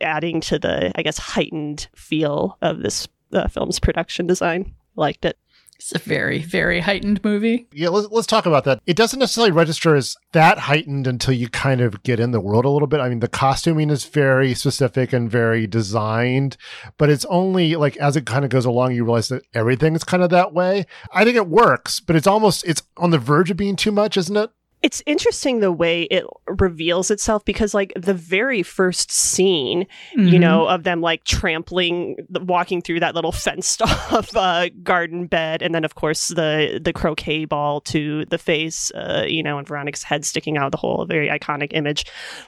adding 0.00 0.40
to 0.40 0.58
the 0.58 0.92
i 0.96 1.02
guess 1.02 1.18
heightened 1.18 1.88
feel 1.94 2.58
of 2.62 2.80
this 2.82 3.08
uh, 3.32 3.48
film's 3.48 3.78
production 3.80 4.26
design 4.26 4.74
liked 4.94 5.24
it 5.24 5.36
It's 5.78 5.94
a 5.94 5.98
very, 5.98 6.38
very 6.38 6.80
heightened 6.80 7.22
movie. 7.22 7.66
Yeah, 7.70 7.90
let's, 7.90 8.08
let's 8.10 8.26
talk 8.26 8.46
about 8.46 8.64
that. 8.64 8.80
It 8.86 8.96
doesn't 8.96 9.18
necessarily 9.18 9.52
register 9.52 9.94
as 9.94 10.16
that 10.32 10.56
heightened 10.58 11.06
until 11.06 11.34
you 11.34 11.50
kind 11.50 11.82
of 11.82 12.02
get 12.02 12.18
in 12.18 12.30
the 12.30 12.40
world 12.40 12.64
a 12.64 12.70
little 12.70 12.88
bit. 12.88 13.00
I 13.00 13.10
mean, 13.10 13.20
the 13.20 13.28
costuming 13.28 13.90
is 13.90 14.04
very 14.04 14.54
specific 14.54 15.12
and 15.12 15.30
very 15.30 15.66
designed, 15.66 16.56
but 16.96 17.10
it's 17.10 17.26
only 17.26 17.76
like 17.76 17.96
as 17.98 18.16
it 18.16 18.24
kind 18.24 18.44
of 18.44 18.50
goes 18.50 18.64
along, 18.64 18.94
you 18.94 19.04
realize 19.04 19.28
that 19.28 19.42
everything 19.52 19.94
is 19.94 20.04
kind 20.04 20.22
of 20.22 20.30
that 20.30 20.54
way. 20.54 20.86
I 21.12 21.24
think 21.24 21.36
it 21.36 21.48
works, 21.48 22.00
but 22.00 22.16
it's 22.16 22.26
almost 22.26 22.64
it's 22.64 22.82
on 22.96 23.10
the 23.10 23.18
verge 23.18 23.50
of 23.50 23.58
being 23.58 23.76
too 23.76 23.92
much, 23.92 24.16
isn't 24.16 24.36
it? 24.36 24.50
It's 24.86 25.02
interesting 25.04 25.58
the 25.58 25.72
way 25.72 26.02
it 26.04 26.24
reveals 26.46 27.10
itself 27.10 27.44
because 27.44 27.74
like 27.74 27.92
the 27.96 28.14
very 28.14 28.62
first 28.62 29.10
scene 29.10 29.80
you 30.14 30.38
Mhm. 30.38 30.40
know 30.40 30.66
of 30.68 30.84
them 30.84 31.00
like 31.00 31.24
trampling 31.24 32.16
walking 32.42 32.80
through 32.80 33.00
that 33.00 33.14
little 33.16 33.32
fenced 33.44 33.82
off 33.82 34.34
uh, 34.36 34.68
garden 34.84 35.26
bed 35.26 35.60
and 35.62 35.74
then 35.74 35.84
of 35.84 35.94
course 35.96 36.28
the 36.28 36.80
the 36.82 36.92
croquet 36.92 37.44
ball 37.46 37.80
to 37.80 38.24
the 38.26 38.38
face 38.38 38.92
uh, 38.94 39.24
you 39.26 39.42
know 39.42 39.58
and 39.58 39.66
veronica's 39.66 40.04
head 40.04 40.24
sticking 40.24 40.56
out 40.56 40.70
the 40.70 40.78
whole 40.78 41.04
very 41.06 41.28
iconic 41.28 41.70
image 41.72 42.04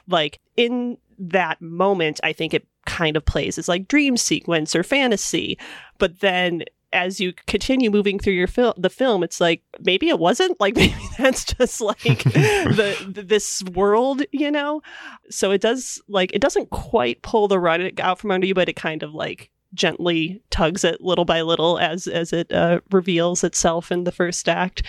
like 0.07 0.39
in 0.55 0.97
that 1.17 1.61
moment 1.61 2.19
i 2.23 2.31
think 2.31 2.53
it 2.53 2.65
kind 2.85 3.17
of 3.17 3.25
plays 3.25 3.57
as 3.57 3.67
like 3.67 3.87
dream 3.87 4.15
sequence 4.15 4.73
or 4.75 4.83
fantasy 4.83 5.57
but 5.97 6.21
then 6.21 6.63
as 6.91 7.19
you 7.19 7.33
continue 7.45 7.91
moving 7.91 8.17
through 8.17 8.33
your 8.33 8.47
film 8.47 8.73
the 8.77 8.89
film 8.89 9.23
it's 9.23 9.39
like 9.39 9.61
maybe 9.81 10.09
it 10.09 10.19
wasn't. 10.19 10.59
Like 10.59 10.75
maybe 10.77 10.95
that's 11.17 11.45
just 11.45 11.81
like 11.81 11.99
the, 12.03 13.11
the 13.13 13.21
this 13.23 13.63
world 13.73 14.23
you 14.31 14.51
know? 14.51 14.81
So 15.29 15.51
it 15.51 15.61
does 15.61 16.01
like 16.07 16.33
it 16.33 16.41
doesn't 16.41 16.69
quite 16.69 17.21
pull 17.21 17.47
the 17.47 17.59
rug 17.59 17.99
out 17.99 18.19
from 18.19 18.31
under 18.31 18.47
you 18.47 18.53
but 18.53 18.69
it 18.69 18.75
kind 18.75 19.03
of 19.03 19.13
like 19.13 19.49
gently 19.73 20.41
tugs 20.49 20.83
it 20.83 21.01
little 21.01 21.25
by 21.25 21.41
little 21.41 21.77
as 21.79 22.07
as 22.07 22.33
it 22.33 22.51
uh, 22.51 22.79
reveals 22.91 23.43
itself 23.43 23.91
in 23.91 24.03
the 24.03 24.11
first 24.11 24.49
act. 24.49 24.83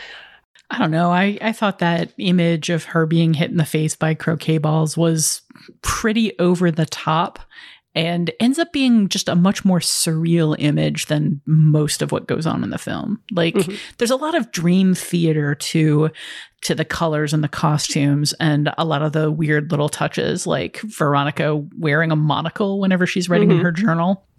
I 0.71 0.79
don't 0.79 0.93
know. 0.93 1.11
I, 1.11 1.37
I 1.41 1.53
thought 1.53 1.81
that 1.81 2.13
image 2.17 2.71
of 2.71 2.85
her 2.85 3.05
being 3.05 3.35
hit 3.35 3.51
in 3.51 3.57
the 3.57 3.65
face 3.65 3.97
by 3.97 4.15
croquet 4.15 4.59
balls 4.59 4.97
was 4.97 5.43
pretty 5.83 6.39
over 6.39 6.71
the 6.71 6.87
top 6.87 7.41
and 7.95 8.31
ends 8.39 8.59
up 8.59 8.73
being 8.73 9.09
just 9.09 9.29
a 9.29 9.35
much 9.35 9.65
more 9.65 9.81
surreal 9.81 10.55
image 10.59 11.07
than 11.07 11.41
most 11.47 12.03
of 12.03 12.13
what 12.13 12.29
goes 12.29 12.47
on 12.47 12.63
in 12.63 12.71
the 12.71 12.79
film. 12.79 13.21
Like 13.33 13.57
there's 13.99 14.13
a 14.13 14.17
lot 14.17 14.35
of 14.37 14.53
dream 14.53 14.95
theater 14.95 15.55
to 15.57 16.11
to 16.63 16.75
the 16.75 16.85
colors 16.85 17.33
and 17.33 17.43
the 17.43 17.49
costumes 17.49 18.33
and 18.35 18.71
a 18.77 18.85
lot 18.85 19.01
of 19.03 19.13
the 19.13 19.31
weird 19.31 19.71
little 19.71 19.89
touches 19.89 20.47
like 20.47 20.79
Veronica 20.83 21.57
wearing 21.79 22.13
a 22.13 22.17
monocle 22.17 22.79
whenever 22.81 23.07
she's 23.07 23.29
writing 23.31 23.51
in 23.51 23.59
Mhm. 23.59 23.63
her 23.63 23.73
journal 23.73 24.27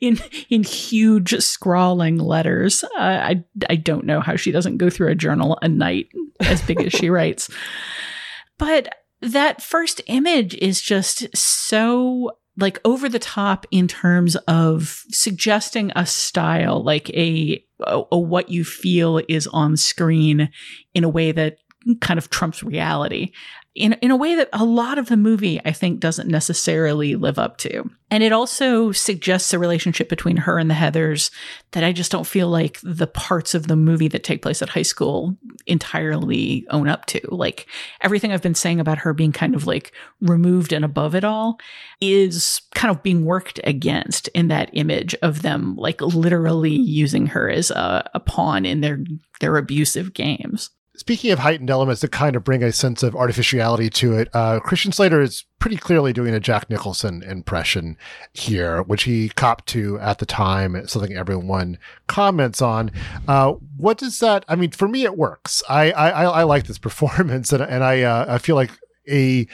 in 0.00 0.18
in 0.50 0.62
huge 0.62 1.34
scrawling 1.42 2.18
letters. 2.18 2.84
Uh, 2.84 2.88
I 2.98 3.44
I 3.68 3.76
don't 3.76 4.04
know 4.04 4.20
how 4.20 4.36
she 4.36 4.52
doesn't 4.52 4.76
go 4.76 4.90
through 4.90 5.08
a 5.08 5.14
journal 5.14 5.58
a 5.62 5.68
night 5.68 6.08
as 6.40 6.62
big 6.62 6.80
as 6.82 6.92
she 6.92 7.10
writes. 7.10 7.50
But 8.58 8.92
that 9.20 9.62
first 9.62 10.00
image 10.06 10.54
is 10.56 10.80
just 10.80 11.36
so 11.36 12.32
like 12.56 12.80
over 12.84 13.08
the 13.08 13.20
top 13.20 13.66
in 13.70 13.86
terms 13.86 14.34
of 14.48 15.04
suggesting 15.10 15.92
a 15.94 16.04
style, 16.04 16.82
like 16.82 17.08
a, 17.10 17.64
a, 17.86 18.02
a 18.10 18.18
what 18.18 18.48
you 18.48 18.64
feel 18.64 19.20
is 19.28 19.46
on 19.48 19.76
screen 19.76 20.50
in 20.92 21.04
a 21.04 21.08
way 21.08 21.30
that 21.30 21.58
kind 22.00 22.18
of 22.18 22.28
trumps 22.30 22.62
reality 22.62 23.30
in 23.78 23.94
in 23.94 24.10
a 24.10 24.16
way 24.16 24.34
that 24.34 24.48
a 24.52 24.64
lot 24.64 24.98
of 24.98 25.08
the 25.08 25.16
movie 25.16 25.60
I 25.64 25.72
think 25.72 26.00
doesn't 26.00 26.28
necessarily 26.28 27.16
live 27.16 27.38
up 27.38 27.56
to. 27.58 27.90
And 28.10 28.22
it 28.22 28.32
also 28.32 28.90
suggests 28.90 29.52
a 29.52 29.58
relationship 29.58 30.08
between 30.08 30.38
her 30.38 30.58
and 30.58 30.70
the 30.70 30.74
Heathers 30.74 31.30
that 31.72 31.84
I 31.84 31.92
just 31.92 32.10
don't 32.10 32.26
feel 32.26 32.48
like 32.48 32.78
the 32.82 33.06
parts 33.06 33.54
of 33.54 33.66
the 33.66 33.76
movie 33.76 34.08
that 34.08 34.24
take 34.24 34.40
place 34.40 34.62
at 34.62 34.70
high 34.70 34.82
school 34.82 35.36
entirely 35.66 36.66
own 36.70 36.88
up 36.88 37.04
to. 37.06 37.20
Like 37.30 37.66
everything 38.00 38.32
I've 38.32 38.42
been 38.42 38.54
saying 38.54 38.80
about 38.80 38.98
her 38.98 39.12
being 39.12 39.32
kind 39.32 39.54
of 39.54 39.66
like 39.66 39.92
removed 40.20 40.72
and 40.72 40.84
above 40.84 41.14
it 41.14 41.24
all 41.24 41.58
is 42.00 42.62
kind 42.74 42.94
of 42.94 43.02
being 43.02 43.24
worked 43.24 43.60
against 43.64 44.28
in 44.28 44.48
that 44.48 44.70
image 44.72 45.14
of 45.22 45.42
them 45.42 45.76
like 45.76 46.00
literally 46.00 46.74
using 46.74 47.26
her 47.26 47.50
as 47.50 47.70
a, 47.70 48.10
a 48.14 48.20
pawn 48.20 48.64
in 48.64 48.80
their 48.80 49.00
their 49.40 49.56
abusive 49.56 50.14
games. 50.14 50.70
Speaking 50.98 51.30
of 51.30 51.38
heightened 51.38 51.70
elements 51.70 52.00
that 52.00 52.10
kind 52.10 52.34
of 52.34 52.42
bring 52.42 52.60
a 52.64 52.72
sense 52.72 53.04
of 53.04 53.14
artificiality 53.14 53.88
to 53.88 54.18
it, 54.18 54.28
uh, 54.34 54.58
Christian 54.58 54.90
Slater 54.90 55.20
is 55.20 55.44
pretty 55.60 55.76
clearly 55.76 56.12
doing 56.12 56.34
a 56.34 56.40
Jack 56.40 56.68
Nicholson 56.68 57.22
impression 57.22 57.96
here, 58.32 58.82
which 58.82 59.04
he 59.04 59.28
copped 59.28 59.66
to 59.68 60.00
at 60.00 60.18
the 60.18 60.26
time. 60.26 60.74
It's 60.74 60.92
something 60.92 61.16
everyone 61.16 61.78
comments 62.08 62.60
on. 62.60 62.90
Uh, 63.28 63.52
what 63.76 63.96
does 63.96 64.18
that? 64.18 64.44
I 64.48 64.56
mean, 64.56 64.72
for 64.72 64.88
me, 64.88 65.04
it 65.04 65.16
works. 65.16 65.62
I 65.68 65.92
I, 65.92 66.24
I 66.24 66.42
like 66.42 66.66
this 66.66 66.78
performance, 66.88 67.52
and 67.52 67.62
and 67.62 67.84
I 67.84 68.02
uh, 68.02 68.26
I 68.28 68.38
feel 68.38 68.56
like 68.56 68.72
a 69.08 69.46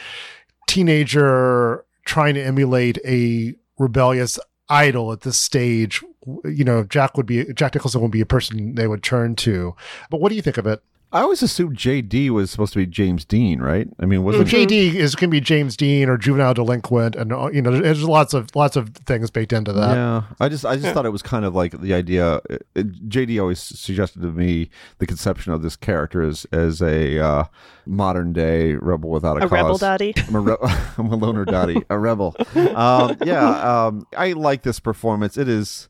teenager 0.66 1.84
trying 2.06 2.34
to 2.34 2.42
emulate 2.42 2.96
a 3.04 3.54
rebellious 3.78 4.38
idol 4.70 5.12
at 5.12 5.20
this 5.20 5.38
stage. 5.38 6.02
You 6.44 6.64
know, 6.64 6.84
Jack 6.84 7.18
would 7.18 7.26
be 7.26 7.52
Jack 7.52 7.74
Nicholson 7.74 8.00
would 8.00 8.10
be 8.10 8.22
a 8.22 8.26
person 8.26 8.76
they 8.76 8.86
would 8.86 9.02
turn 9.02 9.36
to. 9.36 9.76
But 10.08 10.22
what 10.22 10.30
do 10.30 10.36
you 10.36 10.42
think 10.42 10.56
of 10.56 10.66
it? 10.66 10.82
I 11.14 11.20
always 11.20 11.42
assumed 11.44 11.76
JD 11.76 12.30
was 12.30 12.50
supposed 12.50 12.72
to 12.72 12.80
be 12.80 12.86
James 12.86 13.24
Dean, 13.24 13.60
right? 13.60 13.86
I 14.00 14.04
mean, 14.04 14.24
wasn't 14.24 14.48
JD 14.48 14.94
is 14.94 15.14
going 15.14 15.30
to 15.30 15.32
be 15.32 15.40
James 15.40 15.76
Dean 15.76 16.08
or 16.08 16.18
juvenile 16.18 16.54
delinquent, 16.54 17.14
and 17.14 17.32
uh, 17.32 17.50
you 17.52 17.62
know, 17.62 17.70
there's 17.70 18.02
lots 18.02 18.34
of 18.34 18.48
lots 18.56 18.74
of 18.74 18.88
things 19.06 19.30
baked 19.30 19.52
into 19.52 19.72
that. 19.72 19.94
Yeah, 19.94 20.22
I 20.40 20.48
just 20.48 20.66
I 20.66 20.74
just 20.74 20.92
thought 20.92 21.06
it 21.06 21.10
was 21.10 21.22
kind 21.22 21.44
of 21.44 21.54
like 21.54 21.80
the 21.80 21.94
idea. 21.94 22.40
It, 22.50 22.66
it- 22.74 23.08
JD 23.08 23.40
always 23.40 23.60
suggested 23.60 24.22
to 24.22 24.32
me 24.32 24.70
the 24.98 25.06
conception 25.06 25.52
of 25.52 25.62
this 25.62 25.76
character 25.76 26.20
as 26.20 26.46
as 26.50 26.82
a 26.82 27.20
uh, 27.24 27.44
modern 27.86 28.32
day 28.32 28.74
rebel 28.74 29.10
without 29.10 29.36
a, 29.36 29.46
A 29.46 29.48
cause. 29.48 29.52
rebel 29.52 29.78
daddy? 29.78 30.14
I'm 30.28 30.34
a, 30.34 30.40
re- 30.40 30.56
I'm 30.98 31.12
a 31.12 31.16
loner 31.16 31.44
daddy, 31.44 31.80
a 31.90 31.96
rebel. 31.98 32.34
Um, 32.56 33.16
yeah, 33.24 33.86
um, 33.86 34.04
I 34.16 34.32
like 34.32 34.62
this 34.62 34.80
performance. 34.80 35.38
It 35.38 35.48
is. 35.48 35.88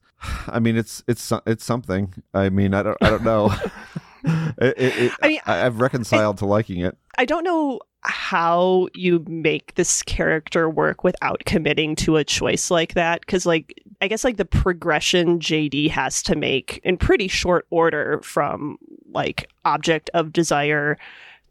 I 0.48 0.58
mean, 0.60 0.76
it's 0.76 1.02
it's 1.08 1.32
it's 1.46 1.64
something. 1.64 2.12
I 2.34 2.50
mean, 2.50 2.74
I 2.74 2.82
don't 2.82 2.98
I 3.00 3.08
don't 3.08 3.24
know. 3.24 3.50
it, 4.24 4.74
it, 4.78 5.12
I 5.22 5.28
mean, 5.28 5.40
I, 5.46 5.66
I've 5.66 5.80
reconciled 5.80 6.38
to 6.38 6.46
liking 6.46 6.80
it. 6.80 6.96
I 7.18 7.24
don't 7.24 7.44
know 7.44 7.80
how 8.02 8.88
you 8.94 9.24
make 9.26 9.74
this 9.74 10.02
character 10.02 10.68
work 10.68 11.04
without 11.04 11.42
committing 11.46 11.96
to 11.96 12.16
a 12.16 12.24
choice 12.24 12.70
like 12.70 12.94
that 12.94 13.20
because 13.20 13.46
like 13.46 13.82
I 14.00 14.08
guess 14.08 14.24
like 14.24 14.36
the 14.36 14.44
progression 14.44 15.38
JD 15.38 15.90
has 15.90 16.22
to 16.24 16.36
make 16.36 16.80
in 16.84 16.98
pretty 16.98 17.28
short 17.28 17.66
order 17.70 18.20
from 18.22 18.76
like 19.10 19.48
object 19.64 20.10
of 20.12 20.32
desire 20.32 20.98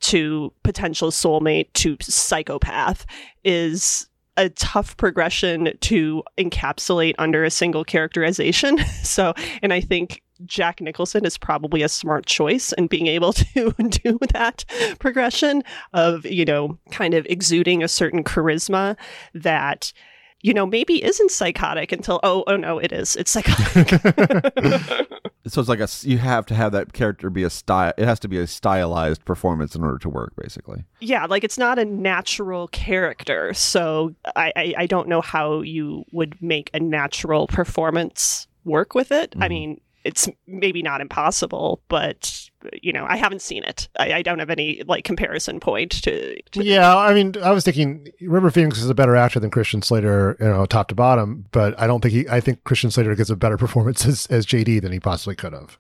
to 0.02 0.54
potential 0.64 1.10
soulmate 1.10 1.72
to 1.74 1.98
psychopath 2.02 3.06
is 3.44 4.08
a 4.36 4.50
tough 4.50 4.98
progression 4.98 5.72
to 5.80 6.24
encapsulate 6.38 7.14
under 7.18 7.44
a 7.44 7.52
single 7.52 7.84
characterization. 7.84 8.78
So, 9.04 9.34
and 9.62 9.74
I 9.74 9.82
think 9.82 10.24
Jack 10.46 10.82
Nicholson 10.82 11.26
is 11.26 11.38
probably 11.38 11.82
a 11.82 11.90
smart 11.90 12.26
choice 12.26 12.72
in 12.74 12.88
being 12.88 13.08
able 13.08 13.34
to 13.34 13.74
do 13.74 14.20
that 14.34 14.66
progression 15.00 15.64
of, 15.94 16.26
you 16.26 16.46
know, 16.46 16.78
kind 16.92 17.14
of 17.14 17.26
exuding 17.28 17.84
a 17.84 17.88
certain 17.88 18.24
charisma 18.24 18.98
that 19.34 19.94
you 20.44 20.54
know, 20.54 20.66
maybe 20.66 21.04
isn't 21.04 21.32
psychotic 21.32 21.92
until 21.92 22.20
oh 22.22 22.44
oh 22.48 22.58
no, 22.58 22.78
it 22.78 22.92
is. 22.92 23.16
It's 23.16 23.32
psychotic. 23.32 23.90
so 25.48 25.62
it's 25.62 25.70
like 25.70 25.80
a 25.80 25.88
you 26.02 26.18
have 26.18 26.46
to 26.48 26.54
have 26.54 26.74
that 26.74 26.92
character 26.92 27.30
be 27.30 27.44
a 27.44 27.50
style. 27.50 27.94
It 27.98 28.06
has 28.06 28.20
to 28.20 28.28
be 28.28 28.38
a 28.38 28.46
stylized 28.46 29.24
performance 29.24 29.74
in 29.74 29.84
order 29.84 29.98
to 30.00 30.10
work, 30.10 30.34
basically. 30.36 30.84
Yeah, 31.00 31.26
like 31.26 31.46
it's 31.46 31.58
not 31.58 31.80
a 31.80 31.86
natural 31.86 32.68
character. 32.68 33.54
So 33.54 34.14
I 34.36 34.52
I, 34.56 34.74
I 34.80 34.86
don't 34.86 35.08
know 35.08 35.22
how 35.22 35.62
you 35.62 36.04
would 36.12 36.40
make 36.42 36.70
a 36.74 36.80
natural 36.80 37.48
performance 37.48 38.48
work 38.66 38.94
with 38.94 39.14
it. 39.14 39.32
Mm-hmm. 39.32 39.44
I 39.44 39.48
mean, 39.48 39.82
it's 40.04 40.28
maybe 40.48 40.82
not 40.82 41.02
impossible, 41.02 41.82
but 41.88 42.50
you 42.82 42.94
know, 42.94 43.06
I 43.08 43.18
haven't 43.18 43.42
seen 43.42 43.64
it. 43.64 43.88
I, 43.98 44.14
I 44.14 44.22
don't 44.22 44.40
have 44.40 44.50
any 44.50 44.82
like 44.88 45.04
comparison 45.04 45.60
point 45.60 45.92
to, 46.04 46.42
to, 46.42 46.64
Yeah, 46.64 46.96
I 46.96 47.14
mean, 47.14 47.34
I 47.42 47.52
was 47.52 47.64
thinking 47.64 48.08
River 48.22 48.52
Phoenix 48.52 48.80
is 48.80 48.90
a 48.90 48.96
better 48.96 49.16
actor 49.16 49.40
than 49.40 49.50
Christian 49.50 49.82
Slater, 49.82 50.38
you 50.40 50.48
know, 50.48 50.66
top 50.66 50.88
to 50.90 50.96
bottom. 50.96 51.46
But 51.52 51.80
I 51.80 51.88
don't 51.88 52.02
think 52.02 52.14
he. 52.14 52.28
I 52.30 52.40
think 52.40 52.64
Christian 52.64 52.92
Slater 52.92 53.16
gives 53.16 53.30
a 53.30 53.36
better 53.36 53.58
performance 53.58 54.06
as, 54.06 54.26
as 54.28 54.46
JD 54.46 54.82
than 54.82 54.92
he 54.92 55.00
possibly 55.00 55.36
could 55.36 55.54
have. 55.54 55.78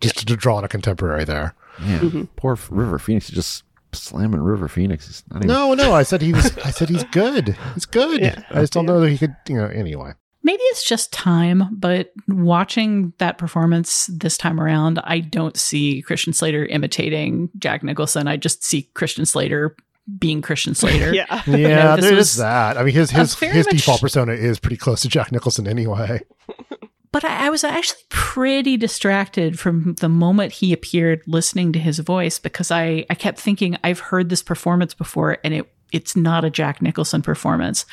Just 0.00 0.16
yeah. 0.16 0.20
to, 0.20 0.26
to, 0.26 0.36
draw 0.36 0.56
on 0.56 0.64
a 0.64 0.68
contemporary 0.68 1.24
there. 1.24 1.54
Yeah, 1.80 1.98
mm-hmm. 1.98 2.24
poor 2.36 2.58
River 2.70 2.98
Phoenix 2.98 3.28
is 3.28 3.34
just 3.34 3.64
slamming 3.92 4.40
River 4.40 4.68
Phoenix. 4.68 5.22
Even... 5.34 5.46
No, 5.46 5.74
no, 5.74 5.94
I 5.94 6.02
said 6.02 6.22
he 6.22 6.32
was. 6.32 6.56
I 6.58 6.70
said 6.70 6.88
he's 6.88 7.04
good. 7.04 7.56
He's 7.74 7.86
good. 7.86 8.20
Yeah. 8.20 8.42
I 8.50 8.60
just 8.60 8.72
don't 8.72 8.86
know 8.86 9.00
that 9.00 9.10
he 9.10 9.18
could. 9.18 9.36
You 9.48 9.56
know, 9.56 9.66
anyway 9.66 10.12
maybe 10.46 10.62
it's 10.62 10.84
just 10.84 11.12
time, 11.12 11.64
but 11.72 12.12
watching 12.28 13.12
that 13.18 13.36
performance 13.36 14.06
this 14.06 14.38
time 14.38 14.60
around, 14.60 15.00
I 15.02 15.18
don't 15.18 15.56
see 15.56 16.02
Christian 16.02 16.32
Slater 16.32 16.64
imitating 16.64 17.50
Jack 17.58 17.82
Nicholson. 17.82 18.28
I 18.28 18.36
just 18.36 18.62
see 18.62 18.82
Christian 18.94 19.26
Slater 19.26 19.74
being 20.18 20.40
Christian 20.42 20.74
Slater. 20.76 21.12
yeah, 21.12 21.42
yeah, 21.46 21.56
you 21.56 21.68
know, 21.68 21.96
there 21.96 22.14
is 22.14 22.36
that. 22.36 22.78
I 22.78 22.84
mean, 22.84 22.94
his 22.94 23.10
his 23.10 23.34
his 23.38 23.66
much... 23.66 23.74
default 23.74 24.00
persona 24.00 24.32
is 24.32 24.60
pretty 24.60 24.76
close 24.76 25.00
to 25.02 25.08
Jack 25.08 25.32
Nicholson 25.32 25.66
anyway. 25.66 26.22
but 27.10 27.24
I, 27.24 27.46
I, 27.46 27.50
was 27.50 27.64
actually 27.64 28.02
pretty 28.08 28.76
distracted 28.76 29.58
from 29.58 29.94
the 29.94 30.08
moment 30.08 30.52
he 30.52 30.72
appeared 30.72 31.22
listening 31.26 31.72
to 31.72 31.80
his 31.80 31.98
voice 31.98 32.38
because 32.38 32.70
I, 32.70 33.04
I 33.10 33.16
kept 33.16 33.40
thinking 33.40 33.76
I've 33.82 33.98
heard 33.98 34.28
this 34.28 34.44
performance 34.44 34.94
before 34.94 35.38
and 35.42 35.54
it 35.54 35.75
it's 35.96 36.14
not 36.14 36.44
a 36.44 36.50
Jack 36.50 36.82
Nicholson 36.82 37.22
performance. 37.22 37.86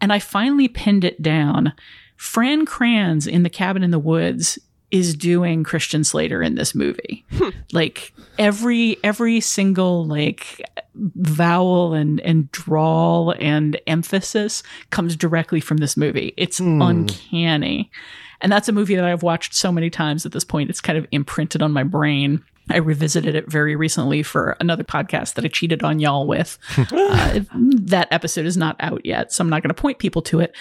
And 0.00 0.12
I 0.12 0.18
finally 0.18 0.68
pinned 0.68 1.04
it 1.04 1.22
down. 1.22 1.72
Fran 2.16 2.66
Kranz 2.66 3.26
in 3.26 3.42
The 3.42 3.50
Cabin 3.50 3.82
in 3.82 3.90
the 3.90 3.98
Woods 3.98 4.58
is 4.90 5.14
doing 5.14 5.64
Christian 5.64 6.04
Slater 6.04 6.42
in 6.42 6.54
this 6.54 6.74
movie. 6.74 7.24
Hmm. 7.32 7.48
Like 7.72 8.12
every 8.38 8.98
every 9.02 9.40
single 9.40 10.06
like 10.06 10.62
vowel 10.94 11.94
and 11.94 12.20
and 12.20 12.50
drawl 12.52 13.34
and 13.40 13.80
emphasis 13.86 14.62
comes 14.90 15.16
directly 15.16 15.60
from 15.60 15.78
this 15.78 15.96
movie. 15.96 16.34
It's 16.36 16.58
hmm. 16.58 16.80
uncanny. 16.82 17.90
And 18.42 18.52
that's 18.52 18.68
a 18.68 18.72
movie 18.72 18.96
that 18.96 19.04
I've 19.04 19.22
watched 19.22 19.54
so 19.54 19.72
many 19.72 19.88
times 19.88 20.26
at 20.26 20.32
this 20.32 20.44
point. 20.44 20.68
It's 20.68 20.82
kind 20.82 20.98
of 20.98 21.06
imprinted 21.10 21.62
on 21.62 21.72
my 21.72 21.82
brain. 21.82 22.44
I 22.70 22.78
revisited 22.78 23.34
it 23.34 23.50
very 23.50 23.76
recently 23.76 24.22
for 24.22 24.56
another 24.60 24.84
podcast 24.84 25.34
that 25.34 25.44
I 25.44 25.48
cheated 25.48 25.82
on 25.82 26.00
y'all 26.00 26.26
with. 26.26 26.58
uh, 26.76 27.40
that 27.54 28.08
episode 28.10 28.46
is 28.46 28.56
not 28.56 28.76
out 28.80 29.04
yet, 29.04 29.32
so 29.32 29.42
I'm 29.42 29.50
not 29.50 29.62
going 29.62 29.74
to 29.74 29.80
point 29.80 29.98
people 29.98 30.22
to 30.22 30.40
it. 30.40 30.56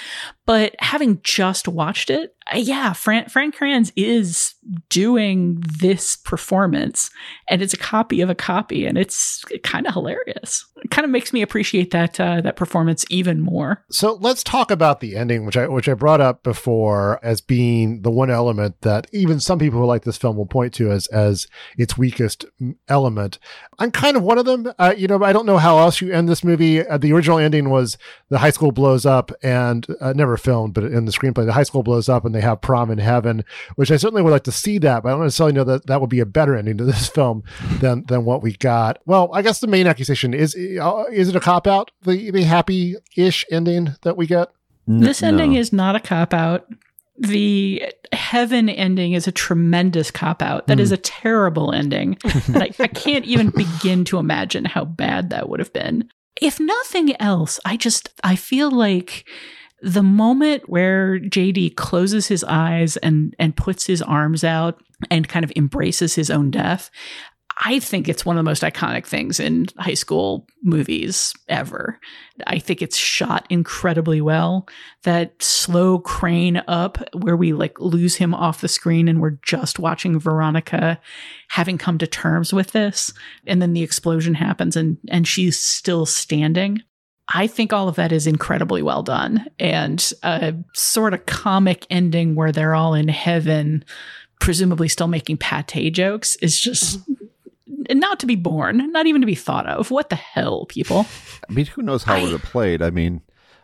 But 0.45 0.75
having 0.79 1.19
just 1.23 1.67
watched 1.67 2.09
it, 2.09 2.34
yeah, 2.53 2.93
Fran, 2.93 3.27
Fran 3.27 3.51
Kranz 3.51 3.91
is 3.95 4.53
doing 4.89 5.63
this 5.79 6.15
performance, 6.15 7.09
and 7.49 7.61
it's 7.61 7.73
a 7.73 7.77
copy 7.77 8.21
of 8.21 8.29
a 8.29 8.35
copy, 8.35 8.85
and 8.85 8.97
it's 8.97 9.43
kind 9.63 9.87
of 9.87 9.93
hilarious. 9.93 10.65
It 10.83 10.91
kind 10.91 11.05
of 11.05 11.11
makes 11.11 11.33
me 11.33 11.41
appreciate 11.41 11.91
that 11.91 12.19
uh, 12.19 12.41
that 12.41 12.55
performance 12.55 13.03
even 13.09 13.41
more. 13.41 13.83
So 13.89 14.13
let's 14.13 14.43
talk 14.43 14.69
about 14.69 14.99
the 14.99 15.15
ending, 15.15 15.45
which 15.45 15.57
I 15.57 15.67
which 15.67 15.89
I 15.89 15.95
brought 15.95 16.21
up 16.21 16.43
before 16.43 17.19
as 17.23 17.41
being 17.41 18.03
the 18.03 18.11
one 18.11 18.29
element 18.29 18.81
that 18.81 19.07
even 19.11 19.39
some 19.39 19.57
people 19.57 19.79
who 19.79 19.85
like 19.85 20.03
this 20.03 20.17
film 20.17 20.37
will 20.37 20.45
point 20.45 20.73
to 20.75 20.91
as 20.91 21.07
as 21.07 21.47
its 21.77 21.97
weakest 21.97 22.45
element. 22.87 23.39
I'm 23.79 23.91
kind 23.91 24.15
of 24.17 24.23
one 24.23 24.37
of 24.37 24.45
them. 24.45 24.71
Uh, 24.77 24.93
you 24.95 25.07
know, 25.07 25.23
I 25.23 25.33
don't 25.33 25.47
know 25.47 25.57
how 25.57 25.79
else 25.79 25.99
you 25.99 26.11
end 26.11 26.29
this 26.29 26.43
movie. 26.43 26.85
Uh, 26.85 26.97
the 26.97 27.13
original 27.13 27.39
ending 27.39 27.69
was 27.71 27.97
the 28.29 28.37
high 28.37 28.51
school 28.51 28.71
blows 28.71 29.05
up 29.05 29.31
and 29.41 29.87
uh, 29.99 30.13
never 30.13 30.37
filmed, 30.37 30.75
but 30.75 30.83
in 30.83 31.05
the 31.05 31.11
screenplay, 31.11 31.45
the 31.45 31.53
high 31.53 31.63
school 31.63 31.81
blows 31.81 32.07
up 32.07 32.25
and 32.25 32.34
they 32.35 32.41
have 32.41 32.61
prom 32.61 32.91
in 32.91 32.97
heaven, 32.97 33.43
which 33.75 33.91
I 33.91 33.97
certainly 33.97 34.21
would 34.21 34.31
like 34.31 34.43
to 34.43 34.51
see 34.51 34.77
that, 34.79 35.03
but 35.03 35.09
I 35.09 35.11
don't 35.13 35.23
necessarily 35.23 35.53
know 35.53 35.63
that 35.63 35.87
that 35.87 36.01
would 36.01 36.09
be 36.09 36.19
a 36.19 36.25
better 36.25 36.55
ending 36.55 36.77
to 36.77 36.85
this 36.85 37.07
film 37.07 37.43
than 37.79 38.05
than 38.05 38.25
what 38.25 38.41
we 38.41 38.53
got. 38.53 38.99
Well, 39.05 39.29
I 39.33 39.41
guess 39.41 39.59
the 39.59 39.67
main 39.67 39.87
accusation 39.87 40.33
is 40.33 40.55
uh, 40.55 41.05
is 41.11 41.29
it 41.29 41.35
a 41.35 41.39
cop 41.39 41.67
out 41.67 41.91
the 42.03 42.31
the 42.31 42.43
happy 42.43 42.95
ish 43.15 43.45
ending 43.51 43.95
that 44.03 44.17
we 44.17 44.27
get? 44.27 44.49
This 44.87 45.23
ending 45.23 45.53
no. 45.53 45.59
is 45.59 45.73
not 45.73 45.95
a 45.95 45.99
cop 45.99 46.31
out 46.31 46.67
the 47.17 47.83
heaven 48.11 48.69
ending 48.69 49.13
is 49.13 49.27
a 49.27 49.31
tremendous 49.31 50.11
cop 50.11 50.41
out. 50.41 50.67
That 50.67 50.77
mm. 50.77 50.81
is 50.81 50.89
hmm. 50.89 50.95
a 50.95 50.97
terrible 50.97 51.71
ending. 51.71 52.17
and 52.47 52.57
I, 52.57 52.71
I 52.79 52.87
can't 52.87 53.25
even 53.25 53.51
begin 53.51 54.03
to 54.05 54.17
imagine 54.17 54.65
how 54.65 54.85
bad 54.85 55.29
that 55.29 55.49
would 55.49 55.59
have 55.59 55.73
been. 55.73 56.09
If 56.41 56.59
nothing 56.59 57.19
else, 57.21 57.59
I 57.63 57.77
just 57.77 58.09
I 58.23 58.35
feel 58.35 58.69
like 58.69 59.25
the 59.85 60.03
moment 60.03 60.67
where 60.67 61.19
JD 61.19 61.75
closes 61.75 62.27
his 62.27 62.43
eyes 62.43 62.97
and 62.97 63.35
and 63.37 63.55
puts 63.55 63.85
his 63.85 64.01
arms 64.01 64.43
out 64.43 64.81
and 65.11 65.29
kind 65.29 65.45
of 65.45 65.53
embraces 65.55 66.15
his 66.15 66.31
own 66.31 66.49
death, 66.49 66.89
I 67.63 67.77
think 67.79 68.09
it's 68.09 68.25
one 68.25 68.35
of 68.35 68.39
the 68.39 68.49
most 68.49 68.63
iconic 68.63 69.05
things 69.05 69.39
in 69.39 69.67
high 69.77 69.93
school 69.93 70.47
movies 70.63 71.35
ever. 71.47 71.99
I 72.47 72.57
think 72.57 72.81
it's 72.81 72.97
shot 72.97 73.45
incredibly 73.51 74.21
well. 74.21 74.67
That 75.03 75.41
slow 75.41 75.99
crane 75.99 76.63
up 76.67 76.97
where 77.13 77.37
we 77.37 77.53
like 77.53 77.79
lose 77.79 78.15
him 78.15 78.33
off 78.33 78.61
the 78.61 78.67
screen 78.67 79.07
and 79.07 79.21
we're 79.21 79.37
just 79.43 79.77
watching 79.77 80.19
Veronica 80.19 80.99
having 81.49 81.77
come 81.77 81.99
to 81.99 82.07
terms 82.07 82.51
with 82.51 82.71
this. 82.71 83.13
And 83.45 83.61
then 83.61 83.73
the 83.73 83.83
explosion 83.83 84.33
happens 84.33 84.75
and, 84.75 84.97
and 85.09 85.27
she's 85.27 85.59
still 85.59 86.07
standing. 86.07 86.81
I 87.29 87.47
think 87.47 87.73
all 87.73 87.87
of 87.87 87.95
that 87.95 88.11
is 88.11 88.27
incredibly 88.27 88.81
well 88.81 89.03
done. 89.03 89.47
And 89.59 90.11
a 90.23 90.53
sort 90.73 91.13
of 91.13 91.25
comic 91.25 91.87
ending 91.89 92.35
where 92.35 92.51
they're 92.51 92.75
all 92.75 92.93
in 92.93 93.07
heaven, 93.07 93.83
presumably 94.39 94.87
still 94.87 95.07
making 95.07 95.37
pate 95.37 95.93
jokes, 95.93 96.35
is 96.37 96.59
just 96.59 96.99
not 97.89 98.19
to 98.19 98.25
be 98.25 98.35
born, 98.35 98.91
not 98.91 99.07
even 99.07 99.21
to 99.21 99.27
be 99.27 99.35
thought 99.35 99.65
of. 99.67 99.91
What 99.91 100.09
the 100.09 100.15
hell, 100.15 100.65
people? 100.65 101.05
I 101.49 101.53
mean, 101.53 101.65
who 101.65 101.81
knows 101.81 102.03
how 102.03 102.15
I, 102.15 102.19
it 102.19 102.23
would 102.23 102.31
have 102.33 102.43
played? 102.43 102.81
I 102.81 102.89
mean, 102.91 103.21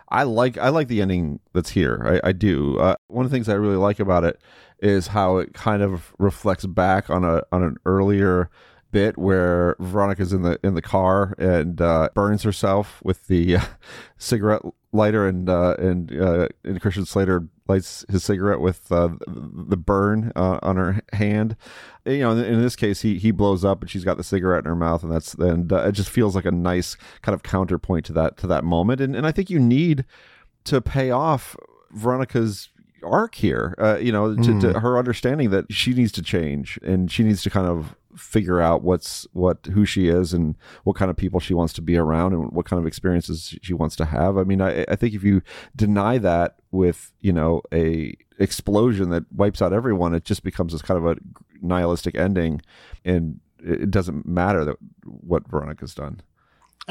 I 0.09 0.23
like 0.23 0.57
I 0.57 0.69
like 0.69 0.87
the 0.87 1.01
ending 1.01 1.39
that's 1.53 1.69
here. 1.69 2.19
I, 2.23 2.29
I 2.29 2.31
do. 2.33 2.77
Uh, 2.77 2.95
one 3.07 3.25
of 3.25 3.31
the 3.31 3.35
things 3.35 3.47
I 3.47 3.53
really 3.53 3.77
like 3.77 3.99
about 3.99 4.23
it 4.23 4.41
is 4.79 5.07
how 5.07 5.37
it 5.37 5.53
kind 5.53 5.81
of 5.81 6.13
reflects 6.17 6.65
back 6.65 7.09
on 7.09 7.23
a 7.23 7.43
on 7.51 7.63
an 7.63 7.77
earlier 7.85 8.49
bit 8.91 9.17
where 9.17 9.75
Veronica's 9.79 10.33
in 10.33 10.41
the 10.41 10.59
in 10.63 10.73
the 10.73 10.81
car 10.81 11.33
and 11.37 11.81
uh, 11.81 12.09
burns 12.13 12.43
herself 12.43 13.01
with 13.03 13.27
the 13.27 13.57
uh, 13.57 13.65
cigarette 14.17 14.61
lighter, 14.91 15.27
and 15.27 15.49
uh, 15.49 15.75
and 15.79 16.11
uh, 16.19 16.47
and 16.63 16.81
Christian 16.81 17.05
Slater 17.05 17.47
lights 17.67 18.05
his 18.09 18.23
cigarette 18.23 18.59
with 18.59 18.91
uh, 18.91 19.09
the 19.27 19.77
burn 19.77 20.31
on 20.35 20.75
her 20.75 21.01
hand. 21.13 21.55
You 22.05 22.19
know, 22.19 22.31
in 22.31 22.61
this 22.61 22.75
case, 22.75 23.01
he 23.01 23.17
he 23.17 23.31
blows 23.31 23.63
up 23.63 23.81
and 23.81 23.89
she's 23.89 24.03
got 24.03 24.17
the 24.17 24.23
cigarette 24.23 24.65
in 24.65 24.69
her 24.69 24.75
mouth, 24.75 25.03
and 25.03 25.11
that's 25.11 25.33
and 25.35 25.71
it 25.71 25.93
just 25.93 26.09
feels 26.09 26.35
like 26.35 26.45
a 26.45 26.51
nice 26.51 26.95
kind 27.21 27.33
of 27.33 27.43
counterpoint 27.43 28.05
to 28.05 28.13
that 28.13 28.37
to 28.37 28.47
that 28.47 28.63
moment. 28.63 29.01
And 29.01 29.15
and 29.15 29.25
I 29.25 29.31
think 29.31 29.49
you 29.49 29.59
need 29.59 30.05
to 30.65 30.81
pay 30.81 31.11
off 31.11 31.55
Veronica's 31.91 32.69
arc 33.03 33.35
here. 33.35 33.75
Uh, 33.77 33.97
you 33.97 34.11
know, 34.11 34.35
to, 34.35 34.41
mm. 34.41 34.61
to, 34.61 34.73
hmm. 34.73 34.79
her 34.79 34.97
understanding 34.97 35.49
that 35.51 35.71
she 35.71 35.93
needs 35.93 36.11
to 36.13 36.21
change 36.21 36.79
and 36.83 37.11
she 37.11 37.23
needs 37.23 37.43
to 37.43 37.49
kind 37.49 37.67
of 37.67 37.95
figure 38.15 38.61
out 38.61 38.83
what's 38.83 39.25
what 39.33 39.65
who 39.73 39.85
she 39.85 40.07
is 40.07 40.33
and 40.33 40.55
what 40.83 40.95
kind 40.95 41.09
of 41.09 41.17
people 41.17 41.39
she 41.39 41.53
wants 41.53 41.73
to 41.73 41.81
be 41.81 41.97
around 41.97 42.33
and 42.33 42.51
what 42.51 42.65
kind 42.65 42.79
of 42.79 42.85
experiences 42.85 43.57
she 43.61 43.73
wants 43.73 43.95
to 43.95 44.05
have. 44.05 44.37
I 44.37 44.43
mean, 44.43 44.61
I, 44.61 44.83
I 44.87 44.95
think 44.95 45.13
if 45.13 45.23
you 45.23 45.41
deny 45.75 46.17
that 46.19 46.57
with 46.71 47.11
you 47.21 47.33
know 47.33 47.61
a 47.73 48.15
explosion 48.39 49.09
that 49.11 49.31
wipes 49.31 49.61
out 49.61 49.73
everyone, 49.73 50.13
it 50.13 50.25
just 50.25 50.43
becomes 50.43 50.73
this 50.73 50.81
kind 50.81 50.97
of 50.97 51.05
a 51.05 51.17
nihilistic 51.61 52.15
ending, 52.15 52.61
and 53.05 53.39
it 53.63 53.91
doesn't 53.91 54.25
matter 54.25 54.65
that 54.65 54.77
what 55.03 55.47
Veronica's 55.47 55.95
done. 55.95 56.21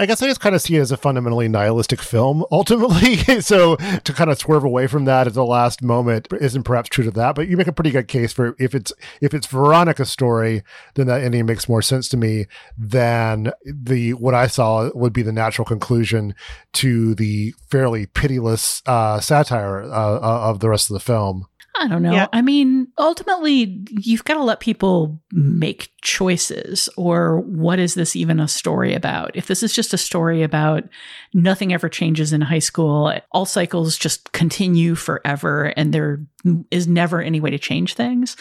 I 0.00 0.06
guess 0.06 0.22
I 0.22 0.28
just 0.28 0.40
kind 0.40 0.54
of 0.54 0.62
see 0.62 0.76
it 0.76 0.80
as 0.80 0.90
a 0.90 0.96
fundamentally 0.96 1.46
nihilistic 1.46 2.00
film, 2.00 2.42
ultimately. 2.50 3.16
so 3.40 3.76
to 3.76 4.12
kind 4.14 4.30
of 4.30 4.38
swerve 4.38 4.64
away 4.64 4.86
from 4.86 5.04
that 5.04 5.26
at 5.26 5.34
the 5.34 5.44
last 5.44 5.82
moment 5.82 6.26
isn't 6.40 6.62
perhaps 6.62 6.88
true 6.88 7.04
to 7.04 7.10
that. 7.10 7.34
But 7.34 7.48
you 7.48 7.58
make 7.58 7.66
a 7.66 7.72
pretty 7.72 7.90
good 7.90 8.08
case 8.08 8.32
for 8.32 8.56
if 8.58 8.74
it's 8.74 8.94
if 9.20 9.34
it's 9.34 9.46
Veronica's 9.46 10.08
story, 10.08 10.62
then 10.94 11.06
that 11.08 11.22
ending 11.22 11.44
makes 11.44 11.68
more 11.68 11.82
sense 11.82 12.08
to 12.08 12.16
me 12.16 12.46
than 12.78 13.52
the 13.62 14.14
what 14.14 14.34
I 14.34 14.46
saw 14.46 14.90
would 14.94 15.12
be 15.12 15.22
the 15.22 15.32
natural 15.32 15.66
conclusion 15.66 16.34
to 16.74 17.14
the 17.14 17.52
fairly 17.70 18.06
pitiless 18.06 18.82
uh, 18.86 19.20
satire 19.20 19.82
uh, 19.82 20.14
uh 20.14 20.48
of 20.48 20.60
the 20.60 20.70
rest 20.70 20.88
of 20.88 20.94
the 20.94 21.00
film. 21.00 21.46
I 21.78 21.88
don't 21.88 22.02
know. 22.02 22.12
Yeah. 22.12 22.26
I 22.32 22.42
mean, 22.42 22.88
ultimately, 22.98 23.84
you've 23.90 24.24
got 24.24 24.34
to 24.34 24.42
let 24.42 24.60
people 24.60 25.22
make 25.32 25.92
choices. 26.02 26.88
Or 26.96 27.40
what 27.40 27.78
is 27.78 27.94
this 27.94 28.16
even 28.16 28.40
a 28.40 28.48
story 28.48 28.94
about? 28.94 29.34
If 29.34 29.46
this 29.46 29.62
is 29.62 29.72
just 29.72 29.94
a 29.94 29.98
story 29.98 30.42
about 30.42 30.84
nothing 31.32 31.72
ever 31.72 31.88
changes 31.88 32.32
in 32.32 32.40
high 32.40 32.58
school, 32.58 33.12
all 33.32 33.46
cycles 33.46 33.96
just 33.96 34.32
continue 34.32 34.94
forever, 34.94 35.72
and 35.76 35.94
there 35.94 36.20
is 36.70 36.86
never 36.86 37.22
any 37.22 37.40
way 37.40 37.50
to 37.50 37.58
change 37.58 37.94
things, 37.94 38.36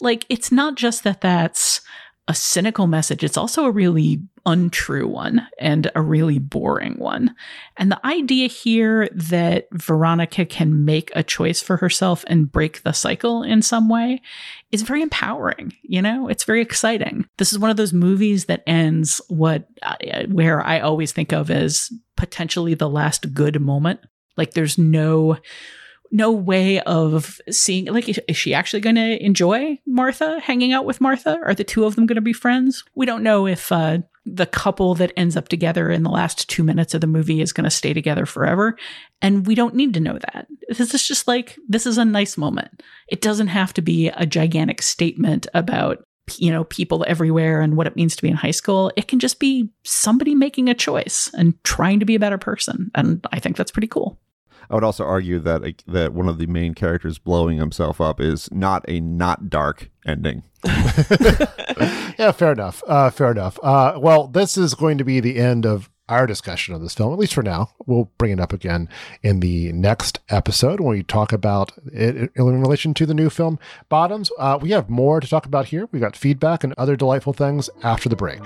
like, 0.00 0.26
it's 0.28 0.52
not 0.52 0.76
just 0.76 1.04
that 1.04 1.20
that's 1.20 1.80
a 2.26 2.34
cynical 2.34 2.86
message, 2.86 3.22
it's 3.22 3.36
also 3.36 3.64
a 3.64 3.70
really 3.70 4.22
untrue 4.46 5.06
one 5.06 5.46
and 5.58 5.90
a 5.94 6.00
really 6.00 6.38
boring 6.38 6.94
one. 6.98 7.34
And 7.76 7.90
the 7.90 8.06
idea 8.06 8.46
here 8.46 9.08
that 9.12 9.68
Veronica 9.72 10.44
can 10.46 10.84
make 10.84 11.10
a 11.14 11.22
choice 11.22 11.60
for 11.60 11.76
herself 11.76 12.24
and 12.26 12.50
break 12.50 12.82
the 12.82 12.92
cycle 12.92 13.42
in 13.42 13.62
some 13.62 13.88
way 13.88 14.22
is 14.72 14.82
very 14.82 15.02
empowering. 15.02 15.74
You 15.82 16.00
know, 16.00 16.28
it's 16.28 16.44
very 16.44 16.62
exciting. 16.62 17.26
This 17.36 17.52
is 17.52 17.58
one 17.58 17.70
of 17.70 17.76
those 17.76 17.92
movies 17.92 18.46
that 18.46 18.62
ends 18.66 19.20
what, 19.28 19.68
uh, 19.82 19.96
where 20.28 20.62
I 20.62 20.80
always 20.80 21.12
think 21.12 21.32
of 21.32 21.50
as 21.50 21.90
potentially 22.16 22.74
the 22.74 22.88
last 22.88 23.34
good 23.34 23.60
moment. 23.60 24.00
Like 24.36 24.54
there's 24.54 24.78
no 24.78 25.38
no 26.14 26.30
way 26.30 26.78
of 26.80 27.40
seeing 27.50 27.86
like 27.86 28.08
is 28.08 28.36
she 28.36 28.54
actually 28.54 28.80
going 28.80 28.94
to 28.94 29.22
enjoy 29.22 29.76
Martha 29.84 30.38
hanging 30.38 30.72
out 30.72 30.84
with 30.84 31.00
Martha? 31.00 31.40
Are 31.44 31.54
the 31.54 31.64
two 31.64 31.84
of 31.84 31.96
them 31.96 32.06
going 32.06 32.14
to 32.14 32.22
be 32.22 32.32
friends? 32.32 32.84
We 32.94 33.04
don't 33.04 33.24
know 33.24 33.48
if 33.48 33.72
uh, 33.72 33.98
the 34.24 34.46
couple 34.46 34.94
that 34.94 35.12
ends 35.16 35.36
up 35.36 35.48
together 35.48 35.90
in 35.90 36.04
the 36.04 36.10
last 36.10 36.48
two 36.48 36.62
minutes 36.62 36.94
of 36.94 37.00
the 37.00 37.08
movie 37.08 37.40
is 37.40 37.52
going 37.52 37.64
to 37.64 37.70
stay 37.70 37.92
together 37.92 38.26
forever, 38.26 38.78
and 39.20 39.44
we 39.44 39.56
don't 39.56 39.74
need 39.74 39.92
to 39.94 40.00
know 40.00 40.16
that. 40.18 40.46
This 40.68 40.94
is 40.94 41.06
just 41.06 41.26
like 41.26 41.58
this 41.68 41.84
is 41.84 41.98
a 41.98 42.04
nice 42.04 42.36
moment. 42.36 42.80
It 43.08 43.20
doesn't 43.20 43.48
have 43.48 43.74
to 43.74 43.82
be 43.82 44.08
a 44.08 44.24
gigantic 44.24 44.82
statement 44.82 45.48
about 45.52 46.04
you 46.38 46.50
know 46.50 46.62
people 46.64 47.04
everywhere 47.08 47.60
and 47.60 47.76
what 47.76 47.88
it 47.88 47.96
means 47.96 48.14
to 48.16 48.22
be 48.22 48.30
in 48.30 48.34
high 48.34 48.50
school 48.50 48.90
it 48.96 49.08
can 49.08 49.18
just 49.18 49.38
be 49.38 49.68
somebody 49.84 50.34
making 50.34 50.70
a 50.70 50.74
choice 50.74 51.30
and 51.34 51.52
trying 51.64 52.00
to 52.00 52.06
be 52.06 52.14
a 52.14 52.18
better 52.18 52.38
person 52.38 52.90
and 52.94 53.26
i 53.30 53.38
think 53.38 53.58
that's 53.58 53.70
pretty 53.70 53.86
cool 53.86 54.18
I 54.70 54.74
would 54.74 54.84
also 54.84 55.04
argue 55.04 55.38
that 55.40 55.82
that 55.86 56.12
one 56.12 56.28
of 56.28 56.38
the 56.38 56.46
main 56.46 56.74
characters 56.74 57.18
blowing 57.18 57.58
himself 57.58 58.00
up 58.00 58.20
is 58.20 58.50
not 58.50 58.84
a 58.88 59.00
not 59.00 59.50
dark 59.50 59.90
ending. 60.06 60.42
yeah, 62.18 62.32
fair 62.32 62.52
enough. 62.52 62.82
Uh, 62.86 63.10
fair 63.10 63.30
enough. 63.30 63.58
Uh, 63.62 63.98
well, 63.98 64.28
this 64.28 64.56
is 64.56 64.74
going 64.74 64.98
to 64.98 65.04
be 65.04 65.20
the 65.20 65.36
end 65.36 65.66
of 65.66 65.90
our 66.08 66.26
discussion 66.26 66.74
of 66.74 66.82
this 66.82 66.94
film, 66.94 67.12
at 67.12 67.18
least 67.18 67.34
for 67.34 67.42
now. 67.42 67.70
We'll 67.86 68.10
bring 68.18 68.32
it 68.32 68.40
up 68.40 68.52
again 68.52 68.88
in 69.22 69.40
the 69.40 69.72
next 69.72 70.20
episode 70.28 70.80
when 70.80 70.90
we 70.96 71.02
talk 71.02 71.32
about 71.32 71.72
it 71.92 72.30
in 72.34 72.60
relation 72.60 72.94
to 72.94 73.06
the 73.06 73.14
new 73.14 73.30
film 73.30 73.58
Bottoms. 73.88 74.30
Uh, 74.38 74.58
we 74.60 74.70
have 74.70 74.90
more 74.90 75.20
to 75.20 75.28
talk 75.28 75.46
about 75.46 75.66
here. 75.66 75.88
We 75.92 76.00
got 76.00 76.16
feedback 76.16 76.62
and 76.62 76.74
other 76.76 76.96
delightful 76.96 77.32
things 77.32 77.70
after 77.82 78.08
the 78.08 78.16
break. 78.16 78.40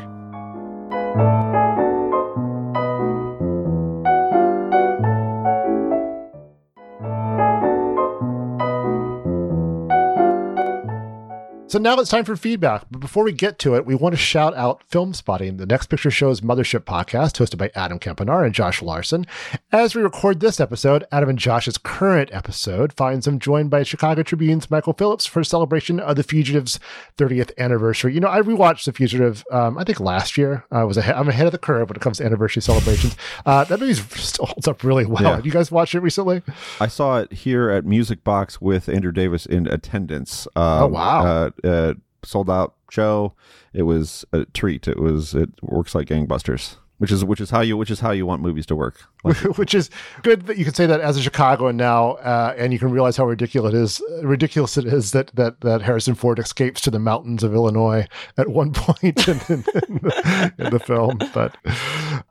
So 11.69 11.79
now 11.79 11.99
it's 11.99 12.09
time 12.09 12.25
for 12.25 12.35
feedback. 12.35 12.87
But 12.91 13.01
before 13.01 13.25
we 13.25 13.33
get 13.33 13.59
to 13.59 13.75
it, 13.75 13.85
we 13.85 13.95
want 13.95 14.15
to 14.15 14.17
shout 14.19 14.57
out 14.57 14.83
Filmspotting, 14.91 15.59
the 15.59 15.67
Next 15.67 15.89
Picture 15.89 16.11
Show's 16.11 16.41
Mothership 16.41 16.85
podcast, 16.85 17.37
hosted 17.37 17.59
by 17.59 17.71
Adam 17.75 17.99
Kempenaar 17.99 18.47
and 18.47 18.55
Josh 18.55 18.81
Larsen. 18.81 19.27
As 19.71 19.95
we 19.95 20.01
record 20.01 20.41
this 20.41 20.61
episode, 20.61 21.05
Adam 21.13 21.29
and 21.29 21.39
Josh's 21.39 21.77
current 21.77 22.31
episode 22.33 22.95
finds 22.95 23.27
them 23.27 23.39
joined 23.39 23.69
by 23.69 23.83
Chicago 23.83 24.23
Tribune's 24.23 24.71
Michael 24.71 24.95
Phillips 24.95 25.27
for 25.27 25.41
a 25.41 25.45
celebration 25.45 26.01
of 26.01 26.17
The 26.17 26.23
Fugitive's 26.23 26.81
30th 27.19 27.51
anniversary. 27.59 28.15
You 28.15 28.21
know, 28.21 28.29
I 28.29 28.41
rewatched 28.41 28.87
The 28.87 28.93
Fugitive, 28.95 29.45
um, 29.53 29.77
I 29.77 29.85
think 29.85 30.01
last 30.01 30.39
year. 30.39 30.65
I 30.71 30.85
was 30.85 30.97
ahead, 30.97 31.17
I'm 31.17 31.29
ahead 31.29 31.45
of 31.45 31.53
the 31.53 31.59
curve 31.59 31.91
when 31.91 31.97
it 31.97 32.01
comes 32.01 32.17
to 32.17 32.25
anniversary 32.25 32.63
celebrations. 32.63 33.15
Uh, 33.45 33.65
that 33.65 33.79
movie 33.79 33.93
still 33.93 34.47
holds 34.47 34.67
up 34.69 34.83
really 34.83 35.05
well. 35.05 35.23
Yeah. 35.23 35.37
Have 35.37 35.45
you 35.45 35.53
guys 35.53 35.71
watched 35.71 35.95
it 35.95 36.01
recently? 36.01 36.41
I 36.81 36.87
saw 36.87 37.19
it 37.19 37.31
here 37.31 37.69
at 37.69 37.85
Music 37.85 38.25
Box 38.25 38.59
with 38.59 38.89
Andrew 38.89 39.13
Davis 39.13 39.45
in 39.45 39.67
attendance. 39.67 40.47
Um, 40.57 40.83
oh 40.85 40.87
wow! 40.87 41.27
Uh, 41.27 41.51
uh, 41.65 41.95
sold 42.25 42.51
out 42.51 42.75
show. 42.91 43.35
It 43.73 43.83
was 43.83 44.25
a 44.33 44.45
treat. 44.47 44.89
It 44.89 44.99
was 44.99 45.35
it 45.35 45.51
works 45.63 45.95
like 45.95 46.09
gangbusters. 46.09 46.77
Which 46.99 47.13
is 47.13 47.25
which 47.25 47.41
is 47.41 47.51
how 47.51 47.61
you 47.61 47.77
which 47.77 47.93
is 47.93 48.01
how 48.01 48.11
you 48.11 48.27
want 48.27 48.43
movies 48.43 48.67
to 48.67 48.75
work. 48.75 48.97
Like, 49.23 49.37
which 49.57 49.73
is 49.73 49.89
good 50.23 50.47
that 50.47 50.59
you 50.59 50.65
can 50.65 50.75
say 50.75 50.85
that 50.87 51.01
as 51.01 51.17
a 51.17 51.23
Chicagoan 51.23 51.77
now, 51.77 52.15
uh, 52.15 52.57
and 52.59 52.73
you 52.73 52.81
can 52.81 52.91
realize 52.91 53.17
how 53.17 53.25
ridiculous 53.25 53.73
it 53.73 53.77
is. 53.77 54.03
Ridiculous 54.25 54.77
it 54.77 54.85
is 54.85 55.13
that 55.13 55.31
that 55.37 55.61
that 55.61 55.83
Harrison 55.83 56.17
Ford 56.17 56.41
escapes 56.41 56.81
to 56.81 56.91
the 56.91 56.99
mountains 56.99 57.45
of 57.45 57.55
Illinois 57.55 58.09
at 58.37 58.49
one 58.49 58.73
point 58.75 59.29
in, 59.29 59.41
in, 59.49 59.65
in, 59.89 59.95
the, 60.03 60.53
in 60.59 60.71
the 60.71 60.81
film. 60.81 61.19
But 61.33 61.57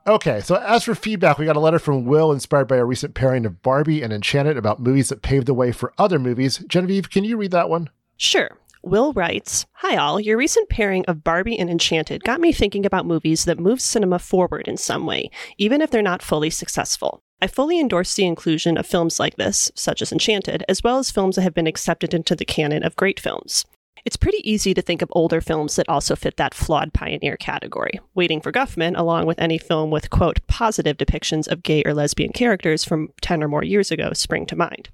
okay, 0.06 0.42
so 0.42 0.56
as 0.56 0.84
for 0.84 0.96
feedback, 0.96 1.38
we 1.38 1.46
got 1.46 1.56
a 1.56 1.62
letter 1.62 1.80
from 1.80 2.04
Will 2.04 2.34
inspired 2.34 2.68
by 2.68 2.76
a 2.76 2.84
recent 2.84 3.14
pairing 3.14 3.46
of 3.46 3.62
Barbie 3.62 4.02
and 4.02 4.12
Enchanted 4.12 4.58
about 4.58 4.82
movies 4.82 5.08
that 5.08 5.22
paved 5.22 5.48
the 5.48 5.54
way 5.54 5.72
for 5.72 5.94
other 5.98 6.20
movies. 6.20 6.58
Genevieve, 6.68 7.10
can 7.10 7.24
you 7.24 7.38
read 7.38 7.52
that 7.52 7.70
one? 7.70 7.90
Sure. 8.18 8.50
Will 8.84 9.14
writes 9.14 9.66
Hi, 9.74 9.98
all. 9.98 10.20
Your 10.20 10.38
recent 10.38 10.70
pairing 10.70 11.06
of 11.06 11.24
Barbie 11.24 11.58
and 11.58 11.70
Enchanted 11.70 12.24
got 12.24 12.40
me 12.40 12.52
thinking 12.52 12.86
about 12.86 13.06
movies 13.06 13.46
that 13.46 13.60
move 13.60 13.82
cinema 13.82 14.20
forward 14.20 14.68
in 14.68 14.78
some 14.78 15.06
way, 15.06 15.32
even 15.58 15.82
if 15.82 15.90
they're 15.90 16.02
not 16.02 16.22
fully 16.22 16.50
successful. 16.50 17.20
I 17.42 17.48
fully 17.48 17.80
endorse 17.80 18.16
the 18.16 18.26
inclusion 18.26 18.78
of 18.78 18.88
films 18.88 19.20
like 19.20 19.36
this, 19.36 19.72
such 19.76 20.02
as 20.02 20.12
Enchanted, 20.12 20.64
as 20.68 20.84
well 20.84 20.98
as 20.98 21.12
films 21.12 21.36
that 21.36 21.44
have 21.44 21.54
been 21.54 21.68
accepted 21.68 22.14
into 22.14 22.36
the 22.36 22.46
canon 22.46 22.84
of 22.84 22.96
great 22.96 23.20
films. 23.20 23.66
It's 24.06 24.16
pretty 24.16 24.50
easy 24.50 24.74
to 24.74 24.82
think 24.82 25.02
of 25.02 25.10
older 25.12 25.42
films 25.42 25.76
that 25.76 25.90
also 25.90 26.16
fit 26.16 26.38
that 26.38 26.54
flawed 26.54 26.94
pioneer 26.94 27.36
category. 27.36 28.00
Waiting 28.16 28.42
for 28.42 28.52
Guffman, 28.52 28.98
along 28.98 29.26
with 29.26 29.40
any 29.40 29.58
film 29.58 29.92
with, 29.92 30.10
quote, 30.10 30.46
positive 30.48 30.98
depictions 30.98 31.48
of 31.48 31.62
gay 31.62 31.84
or 31.86 31.94
lesbian 31.94 32.32
characters 32.32 32.86
from 32.86 33.10
10 33.22 33.44
or 33.44 33.48
more 33.48 33.64
years 33.64 33.92
ago, 33.92 34.14
spring 34.14 34.46
to 34.46 34.56
mind. 34.56 34.90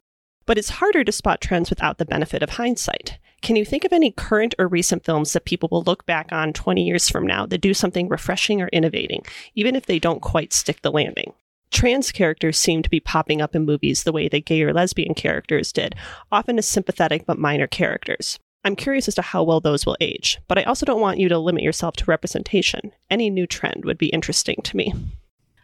But 0.45 0.57
it's 0.57 0.69
harder 0.69 1.03
to 1.03 1.11
spot 1.11 1.41
trends 1.41 1.69
without 1.69 1.97
the 1.97 2.05
benefit 2.05 2.41
of 2.43 2.51
hindsight. 2.51 3.19
Can 3.43 3.57
you 3.57 3.65
think 3.65 3.83
of 3.83 3.91
any 3.91 4.09
current 4.09 4.55
or 4.57 4.69
recent 4.69 5.03
films 5.03 5.33
that 5.33 5.43
people 5.43 5.67
will 5.69 5.83
look 5.83 6.05
back 6.05 6.31
on 6.31 6.53
20 6.53 6.81
years 6.81 7.09
from 7.09 7.27
now 7.27 7.45
that 7.47 7.59
do 7.59 7.73
something 7.73 8.07
refreshing 8.07 8.61
or 8.61 8.69
innovating, 8.69 9.25
even 9.53 9.75
if 9.75 9.85
they 9.85 9.99
don't 9.99 10.21
quite 10.21 10.53
stick 10.53 10.81
the 10.81 10.89
landing? 10.91 11.33
Trans 11.69 12.09
characters 12.13 12.57
seem 12.57 12.83
to 12.83 12.89
be 12.89 13.01
popping 13.01 13.41
up 13.41 13.53
in 13.53 13.65
movies 13.65 14.03
the 14.03 14.13
way 14.13 14.29
that 14.29 14.45
gay 14.45 14.61
or 14.63 14.71
lesbian 14.71 15.13
characters 15.13 15.73
did, 15.73 15.93
often 16.31 16.57
as 16.57 16.69
sympathetic 16.69 17.25
but 17.25 17.37
minor 17.37 17.67
characters. 17.67 18.39
I'm 18.63 18.77
curious 18.77 19.09
as 19.09 19.15
to 19.15 19.21
how 19.21 19.43
well 19.43 19.59
those 19.59 19.85
will 19.85 19.97
age, 19.99 20.39
but 20.47 20.57
I 20.57 20.63
also 20.63 20.85
don't 20.85 21.01
want 21.01 21.19
you 21.19 21.27
to 21.27 21.37
limit 21.37 21.63
yourself 21.63 21.97
to 21.97 22.05
representation. 22.05 22.93
Any 23.09 23.29
new 23.29 23.45
trend 23.45 23.83
would 23.83 23.97
be 23.97 24.07
interesting 24.07 24.61
to 24.63 24.77
me. 24.77 24.93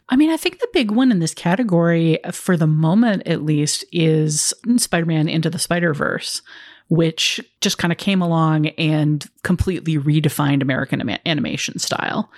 I 0.10 0.18
mean, 0.18 0.32
I 0.32 0.38
think 0.38 0.60
the 0.60 0.68
big 0.74 0.92
one 0.92 1.12
in 1.12 1.20
this 1.20 1.34
category, 1.34 2.22
uh, 2.26 2.32
for 2.32 2.58
the 2.58 2.68
moment 2.68 3.24
at 3.26 3.44
least, 3.44 3.86
is 3.94 4.54
Spider 4.78 5.06
Man 5.06 5.30
Into 5.30 5.50
the 5.50 5.60
Spider 5.60 5.94
Verse 5.94 6.42
which 6.90 7.40
just 7.62 7.78
kind 7.78 7.92
of 7.92 7.98
came 7.98 8.22
along 8.22 8.68
and 8.70 9.26
completely 9.44 9.98
redefined 9.98 10.62
American 10.62 11.18
animation 11.26 11.80
style. 11.80 12.30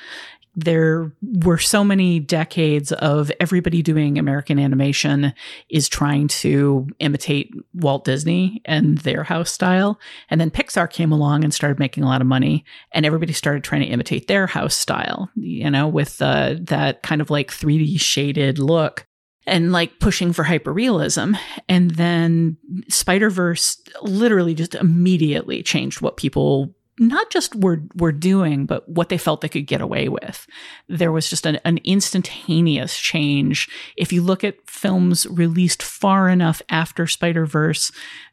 There 0.53 1.09
were 1.21 1.57
so 1.57 1.81
many 1.81 2.19
decades 2.19 2.91
of 2.91 3.31
everybody 3.39 3.81
doing 3.81 4.19
American 4.19 4.59
animation 4.59 5.33
is 5.69 5.87
trying 5.87 6.27
to 6.27 6.87
imitate 6.99 7.53
Walt 7.73 8.03
Disney 8.03 8.61
and 8.65 8.97
their 8.97 9.23
house 9.23 9.49
style. 9.49 9.97
And 10.29 10.41
then 10.41 10.51
Pixar 10.51 10.89
came 10.91 11.13
along 11.13 11.45
and 11.45 11.53
started 11.53 11.79
making 11.79 12.03
a 12.03 12.07
lot 12.07 12.19
of 12.19 12.27
money, 12.27 12.65
and 12.91 13.05
everybody 13.05 13.31
started 13.31 13.63
trying 13.63 13.81
to 13.83 13.87
imitate 13.87 14.27
their 14.27 14.45
house 14.45 14.75
style, 14.75 15.29
you 15.35 15.71
know, 15.71 15.87
with 15.87 16.21
uh, 16.21 16.55
that 16.59 17.01
kind 17.01 17.21
of 17.21 17.29
like 17.29 17.49
3D 17.49 18.01
shaded 18.01 18.59
look 18.59 19.07
and 19.47 19.71
like 19.71 19.99
pushing 19.99 20.33
for 20.33 20.43
hyperrealism. 20.43 21.37
And 21.67 21.91
then 21.91 22.57
Spider 22.89 23.29
Verse 23.29 23.81
literally 24.01 24.53
just 24.53 24.75
immediately 24.75 25.63
changed 25.63 26.01
what 26.01 26.17
people 26.17 26.75
not 26.99 27.31
just 27.31 27.55
were 27.55 27.81
were 27.95 28.11
doing, 28.11 28.67
but 28.67 28.87
what 28.87 29.09
they 29.09 29.17
felt 29.17 29.41
they 29.41 29.49
could 29.49 29.65
get 29.65 29.81
away 29.81 30.07
with. 30.07 30.45
There 30.87 31.11
was 31.11 31.27
just 31.27 31.47
an, 31.47 31.59
an 31.65 31.79
instantaneous 31.83 32.99
change. 32.99 33.67
If 33.97 34.13
you 34.13 34.21
look 34.21 34.43
at 34.43 34.69
films 34.69 35.25
released 35.25 35.81
far 35.81 36.29
enough 36.29 36.61
after 36.69 37.07
Spider 37.07 37.47
Verse, 37.47 37.91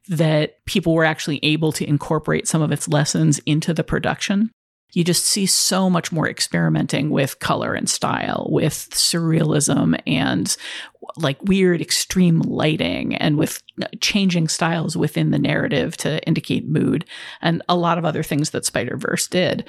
that 0.08 0.62
people 0.66 0.92
were 0.92 1.04
actually 1.04 1.40
able 1.42 1.72
to 1.72 1.88
incorporate 1.88 2.46
some 2.46 2.60
of 2.60 2.70
its 2.70 2.88
lessons 2.88 3.38
into 3.46 3.72
the 3.72 3.84
production. 3.84 4.50
you 4.92 5.04
just 5.04 5.26
see 5.26 5.46
so 5.46 5.90
much 5.90 6.10
more 6.12 6.28
experimenting 6.28 7.10
with 7.10 7.38
color 7.40 7.74
and 7.74 7.88
style, 7.88 8.46
with 8.50 8.88
surrealism 8.90 9.98
and 10.06 10.56
like 11.16 11.42
weird 11.42 11.80
extreme 11.80 12.40
lighting 12.40 13.14
and 13.16 13.36
with 13.36 13.62
uh, 13.82 13.86
changing 14.00 14.48
styles 14.48 14.96
within 14.96 15.30
the 15.30 15.38
narrative 15.38 15.96
to 15.98 16.24
indicate 16.26 16.68
mood 16.68 17.04
and 17.40 17.62
a 17.68 17.76
lot 17.76 17.98
of 17.98 18.04
other 18.04 18.22
things 18.22 18.50
that 18.50 18.64
Spider-Verse 18.64 19.28
did. 19.28 19.64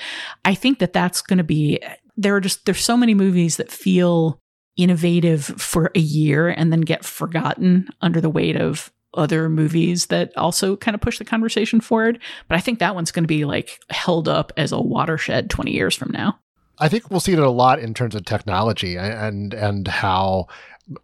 I 0.45 0.53
think 0.53 0.79
that 0.79 0.93
that's 0.93 1.21
going 1.21 1.37
to 1.37 1.43
be 1.43 1.79
there 2.17 2.35
are 2.35 2.41
just 2.41 2.65
there's 2.65 2.83
so 2.83 2.97
many 2.97 3.13
movies 3.13 3.57
that 3.57 3.71
feel 3.71 4.39
innovative 4.77 5.45
for 5.45 5.91
a 5.95 5.99
year 5.99 6.49
and 6.49 6.71
then 6.71 6.81
get 6.81 7.05
forgotten 7.05 7.87
under 8.01 8.21
the 8.21 8.29
weight 8.29 8.55
of 8.55 8.91
other 9.13 9.49
movies 9.49 10.07
that 10.07 10.35
also 10.37 10.75
kind 10.75 10.95
of 10.95 11.01
push 11.01 11.17
the 11.17 11.25
conversation 11.25 11.81
forward. 11.81 12.19
But 12.47 12.57
I 12.57 12.61
think 12.61 12.79
that 12.79 12.95
one's 12.95 13.11
going 13.11 13.23
to 13.23 13.27
be 13.27 13.45
like 13.45 13.79
held 13.89 14.27
up 14.27 14.53
as 14.55 14.71
a 14.71 14.79
watershed 14.79 15.49
20 15.49 15.71
years 15.71 15.95
from 15.95 16.11
now. 16.11 16.39
I 16.79 16.87
think 16.87 17.11
we'll 17.11 17.19
see 17.19 17.33
it 17.33 17.39
a 17.39 17.49
lot 17.49 17.79
in 17.79 17.93
terms 17.93 18.15
of 18.15 18.23
technology 18.23 18.95
and 18.95 19.53
and 19.53 19.87
how 19.87 20.47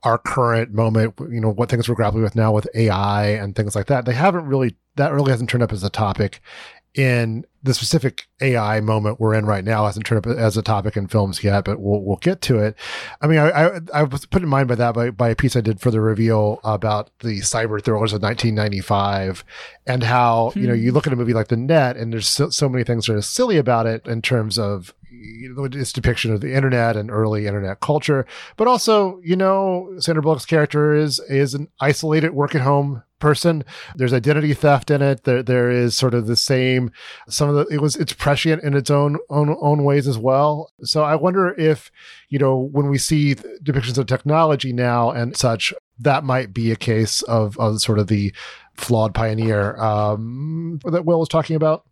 our 0.03 0.17
current 0.17 0.73
moment, 0.73 1.13
you 1.29 1.39
know, 1.39 1.51
what 1.51 1.69
things 1.69 1.87
we're 1.87 1.95
grappling 1.95 2.23
with 2.23 2.35
now 2.35 2.51
with 2.51 2.67
AI 2.75 3.27
and 3.27 3.55
things 3.55 3.75
like 3.75 3.87
that. 3.87 4.05
They 4.05 4.13
haven't 4.13 4.45
really 4.45 4.75
that 4.95 5.11
really 5.11 5.31
hasn't 5.31 5.49
turned 5.49 5.63
up 5.63 5.73
as 5.73 5.83
a 5.83 5.89
topic 5.89 6.41
in 6.95 7.45
the 7.61 7.73
specific 7.73 8.27
AI 8.41 8.79
moment 8.79 9.19
we're 9.19 9.33
in 9.33 9.45
right 9.45 9.63
now 9.63 9.85
hasn't 9.85 10.05
turned 10.05 10.25
up 10.25 10.37
as 10.37 10.55
a 10.55 10.61
topic 10.61 10.95
in 10.95 11.07
films 11.07 11.43
yet, 11.43 11.65
but 11.65 11.79
we'll 11.79 12.01
we'll 12.01 12.17
get 12.17 12.41
to 12.43 12.59
it. 12.59 12.75
I 13.21 13.27
mean, 13.27 13.39
I 13.39 13.49
I, 13.49 13.79
I 13.93 14.03
was 14.03 14.25
put 14.25 14.43
in 14.43 14.49
mind 14.49 14.67
by 14.67 14.75
that 14.75 14.93
by, 14.93 15.09
by 15.09 15.29
a 15.29 15.35
piece 15.35 15.55
I 15.55 15.61
did 15.61 15.81
for 15.81 15.91
the 15.91 15.99
reveal 15.99 16.59
about 16.63 17.09
the 17.19 17.39
cyber 17.39 17.83
thrillers 17.83 18.13
of 18.13 18.21
1995 18.21 19.43
and 19.85 20.03
how 20.03 20.51
hmm. 20.51 20.59
you 20.59 20.67
know 20.67 20.73
you 20.73 20.91
look 20.91 21.07
at 21.07 21.13
a 21.13 21.17
movie 21.17 21.33
like 21.33 21.49
The 21.49 21.57
Net 21.57 21.97
and 21.97 22.13
there's 22.13 22.27
so, 22.27 22.49
so 22.49 22.69
many 22.69 22.83
things 22.83 23.07
that 23.07 23.15
are 23.15 23.21
silly 23.21 23.57
about 23.57 23.87
it 23.87 24.07
in 24.07 24.21
terms 24.21 24.57
of 24.57 24.93
you 25.09 25.53
know, 25.53 25.63
its 25.65 25.93
depiction 25.93 26.33
of 26.33 26.41
the 26.41 26.53
internet 26.53 26.95
and 26.95 27.09
early 27.09 27.47
internet 27.47 27.79
culture, 27.79 28.25
but 28.57 28.67
also, 28.67 29.19
you 29.23 29.35
know, 29.35 29.93
Sandra 29.97 30.21
Bullock's 30.21 30.45
character 30.45 30.93
is 30.93 31.19
is 31.21 31.53
an 31.53 31.67
isolated 31.79 32.31
work 32.31 32.53
at 32.53 32.61
home 32.61 33.03
person. 33.25 33.65
There's 33.95 34.13
identity 34.13 34.53
theft 34.53 34.91
in 34.91 35.01
it. 35.01 35.23
There 35.23 35.41
there 35.41 35.71
is 35.71 35.97
sort 35.97 36.13
of 36.13 36.27
the 36.27 36.35
same 36.35 36.91
some 37.27 37.49
of 37.49 37.55
the 37.55 37.65
it 37.73 37.81
was 37.81 37.95
it's 37.95 38.13
prescient 38.13 38.61
in 38.63 38.75
its 38.75 38.91
own 38.91 39.17
own 39.31 39.57
own 39.59 39.83
ways 39.83 40.07
as 40.07 40.19
well. 40.19 40.71
So 40.83 41.01
I 41.01 41.15
wonder 41.15 41.55
if, 41.59 41.89
you 42.29 42.37
know, 42.37 42.55
when 42.55 42.87
we 42.87 42.99
see 42.99 43.33
depictions 43.63 43.97
of 43.97 44.05
technology 44.05 44.71
now 44.73 45.09
and 45.09 45.35
such, 45.35 45.73
that 45.97 46.23
might 46.23 46.53
be 46.53 46.71
a 46.71 46.75
case 46.75 47.23
of, 47.23 47.57
of 47.57 47.81
sort 47.81 47.97
of 47.97 48.05
the 48.07 48.31
flawed 48.75 49.15
pioneer 49.15 49.75
um, 49.77 50.79
that 50.83 51.05
Will 51.05 51.19
was 51.19 51.29
talking 51.29 51.55
about. 51.55 51.83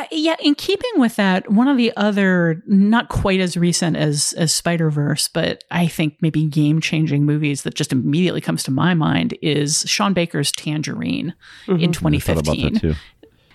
Uh, 0.00 0.04
yeah, 0.12 0.36
in 0.40 0.54
keeping 0.54 0.90
with 0.96 1.16
that, 1.16 1.50
one 1.50 1.68
of 1.68 1.76
the 1.76 1.92
other 1.94 2.62
not 2.66 3.10
quite 3.10 3.38
as 3.38 3.54
recent 3.54 3.96
as 3.96 4.32
as 4.38 4.50
Spider 4.50 4.88
Verse, 4.88 5.28
but 5.28 5.62
I 5.70 5.88
think 5.88 6.16
maybe 6.22 6.46
game 6.46 6.80
changing 6.80 7.26
movies 7.26 7.64
that 7.64 7.74
just 7.74 7.92
immediately 7.92 8.40
comes 8.40 8.62
to 8.62 8.70
my 8.70 8.94
mind 8.94 9.36
is 9.42 9.84
Sean 9.86 10.14
Baker's 10.14 10.52
Tangerine 10.52 11.34
mm-hmm. 11.66 11.82
in 11.82 11.92
2015. 11.92 12.96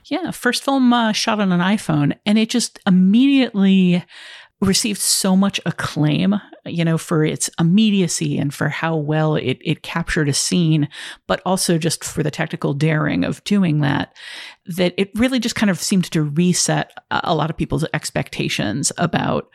Yeah, 0.05 0.29
first 0.29 0.63
film 0.63 0.93
uh, 0.93 1.13
shot 1.13 1.39
on 1.39 1.51
an 1.51 1.61
iPhone, 1.61 2.15
and 2.27 2.37
it 2.37 2.51
just 2.51 2.77
immediately 2.85 4.03
received 4.61 4.99
so 4.99 5.35
much 5.35 5.59
acclaim, 5.65 6.35
you 6.65 6.85
know, 6.85 6.97
for 6.97 7.23
its 7.23 7.49
immediacy 7.59 8.37
and 8.37 8.53
for 8.53 8.69
how 8.69 8.95
well 8.95 9.35
it, 9.35 9.57
it 9.61 9.83
captured 9.83 10.29
a 10.29 10.33
scene, 10.33 10.87
but 11.27 11.41
also 11.45 11.77
just 11.77 12.03
for 12.03 12.23
the 12.23 12.31
technical 12.31 12.73
daring 12.73 13.23
of 13.23 13.43
doing 13.43 13.81
that, 13.81 14.15
that 14.65 14.93
it 14.97 15.11
really 15.15 15.39
just 15.39 15.55
kind 15.55 15.69
of 15.69 15.79
seemed 15.79 16.09
to 16.11 16.23
reset 16.23 16.91
a 17.11 17.35
lot 17.35 17.49
of 17.49 17.57
people's 17.57 17.85
expectations 17.93 18.91
about 18.97 19.49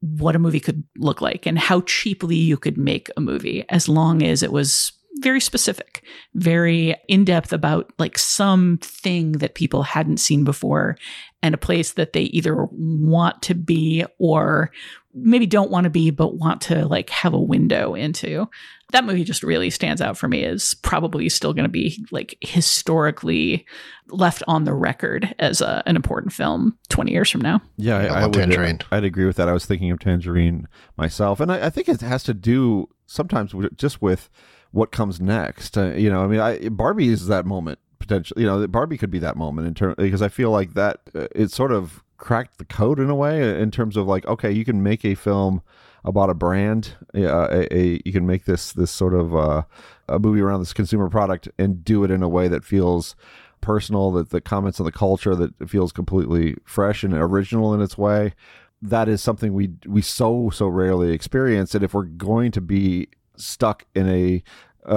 what 0.00 0.34
a 0.34 0.40
movie 0.40 0.60
could 0.60 0.82
look 0.96 1.20
like 1.20 1.46
and 1.46 1.58
how 1.58 1.82
cheaply 1.82 2.36
you 2.36 2.56
could 2.56 2.78
make 2.78 3.08
a 3.16 3.20
movie 3.20 3.64
as 3.68 3.88
long 3.88 4.22
as 4.22 4.42
it 4.42 4.50
was 4.52 4.92
very 5.20 5.40
specific, 5.40 6.02
very 6.34 6.96
in 7.08 7.24
depth 7.24 7.52
about 7.52 7.92
like 7.98 8.16
something 8.16 9.32
that 9.32 9.54
people 9.54 9.82
hadn't 9.82 10.16
seen 10.16 10.44
before 10.44 10.96
and 11.42 11.54
a 11.54 11.58
place 11.58 11.92
that 11.92 12.12
they 12.12 12.22
either 12.22 12.66
want 12.70 13.42
to 13.42 13.54
be 13.54 14.04
or 14.18 14.70
maybe 15.14 15.46
don't 15.46 15.70
want 15.70 15.84
to 15.84 15.90
be, 15.90 16.10
but 16.10 16.36
want 16.36 16.60
to 16.60 16.86
like 16.86 17.10
have 17.10 17.34
a 17.34 17.40
window 17.40 17.94
into. 17.94 18.48
That 18.92 19.04
movie 19.04 19.24
just 19.24 19.42
really 19.42 19.70
stands 19.70 20.00
out 20.00 20.18
for 20.18 20.28
me 20.28 20.44
is 20.44 20.74
probably 20.74 21.28
still 21.28 21.52
going 21.52 21.64
to 21.64 21.70
be 21.70 22.04
like 22.10 22.36
historically 22.40 23.66
left 24.08 24.42
on 24.48 24.64
the 24.64 24.74
record 24.74 25.34
as 25.38 25.60
a, 25.60 25.82
an 25.86 25.96
important 25.96 26.32
film 26.32 26.76
20 26.88 27.12
years 27.12 27.30
from 27.30 27.40
now. 27.40 27.62
Yeah, 27.76 27.98
I, 27.98 28.22
I 28.22 28.26
would, 28.26 28.34
Tangerine. 28.34 28.80
I'd 28.90 29.04
agree 29.04 29.26
with 29.26 29.36
that. 29.36 29.48
I 29.48 29.52
was 29.52 29.64
thinking 29.64 29.90
of 29.90 30.00
Tangerine 30.00 30.66
myself. 30.96 31.40
And 31.40 31.50
I, 31.52 31.66
I 31.66 31.70
think 31.70 31.88
it 31.88 32.00
has 32.00 32.24
to 32.24 32.34
do 32.34 32.88
sometimes 33.06 33.54
just 33.76 34.02
with 34.02 34.28
what 34.72 34.92
comes 34.92 35.20
next. 35.20 35.76
Uh, 35.78 35.92
you 35.92 36.10
know, 36.10 36.22
I 36.22 36.26
mean, 36.26 36.40
I, 36.40 36.68
Barbie 36.68 37.08
is 37.08 37.26
that 37.26 37.46
moment 37.46 37.78
potentially. 38.00 38.42
You 38.42 38.48
know, 38.48 38.66
Barbie 38.66 38.98
could 38.98 39.10
be 39.10 39.20
that 39.20 39.36
moment 39.36 39.68
in 39.68 39.74
terms 39.74 39.94
because 39.96 40.22
I 40.22 40.28
feel 40.28 40.50
like 40.50 40.74
that 40.74 41.00
uh, 41.14 41.28
it 41.34 41.52
sort 41.52 41.70
of 41.70 42.02
cracked 42.16 42.58
the 42.58 42.64
code 42.64 42.98
in 42.98 43.08
a 43.08 43.14
way 43.14 43.42
uh, 43.42 43.54
in 43.54 43.70
terms 43.70 43.96
of 43.96 44.06
like, 44.06 44.26
okay, 44.26 44.50
you 44.50 44.64
can 44.64 44.82
make 44.82 45.04
a 45.04 45.14
film 45.14 45.62
about 46.04 46.30
a 46.30 46.34
brand. 46.34 46.96
Uh, 47.14 47.48
a, 47.50 47.76
a, 47.76 48.00
you 48.04 48.12
can 48.12 48.26
make 48.26 48.44
this 48.44 48.72
this 48.72 48.90
sort 48.90 49.14
of 49.14 49.36
uh, 49.36 49.62
a 50.08 50.18
movie 50.18 50.40
around 50.40 50.60
this 50.60 50.72
consumer 50.72 51.08
product 51.08 51.48
and 51.58 51.84
do 51.84 52.02
it 52.02 52.10
in 52.10 52.22
a 52.22 52.28
way 52.28 52.48
that 52.48 52.64
feels 52.64 53.14
personal. 53.60 54.10
That 54.10 54.30
the 54.30 54.40
comments 54.40 54.80
on 54.80 54.86
the 54.86 54.92
culture 54.92 55.34
that 55.36 55.68
feels 55.68 55.92
completely 55.92 56.56
fresh 56.64 57.04
and 57.04 57.14
original 57.14 57.74
in 57.74 57.80
its 57.80 57.96
way. 57.96 58.34
That 58.82 59.08
is 59.08 59.22
something 59.22 59.52
we 59.52 59.70
we 59.86 60.00
so 60.00 60.50
so 60.50 60.66
rarely 60.66 61.12
experience. 61.12 61.74
And 61.74 61.84
if 61.84 61.92
we're 61.92 62.04
going 62.04 62.50
to 62.52 62.60
be 62.62 63.08
stuck 63.36 63.86
in 63.94 64.08
a, 64.08 64.42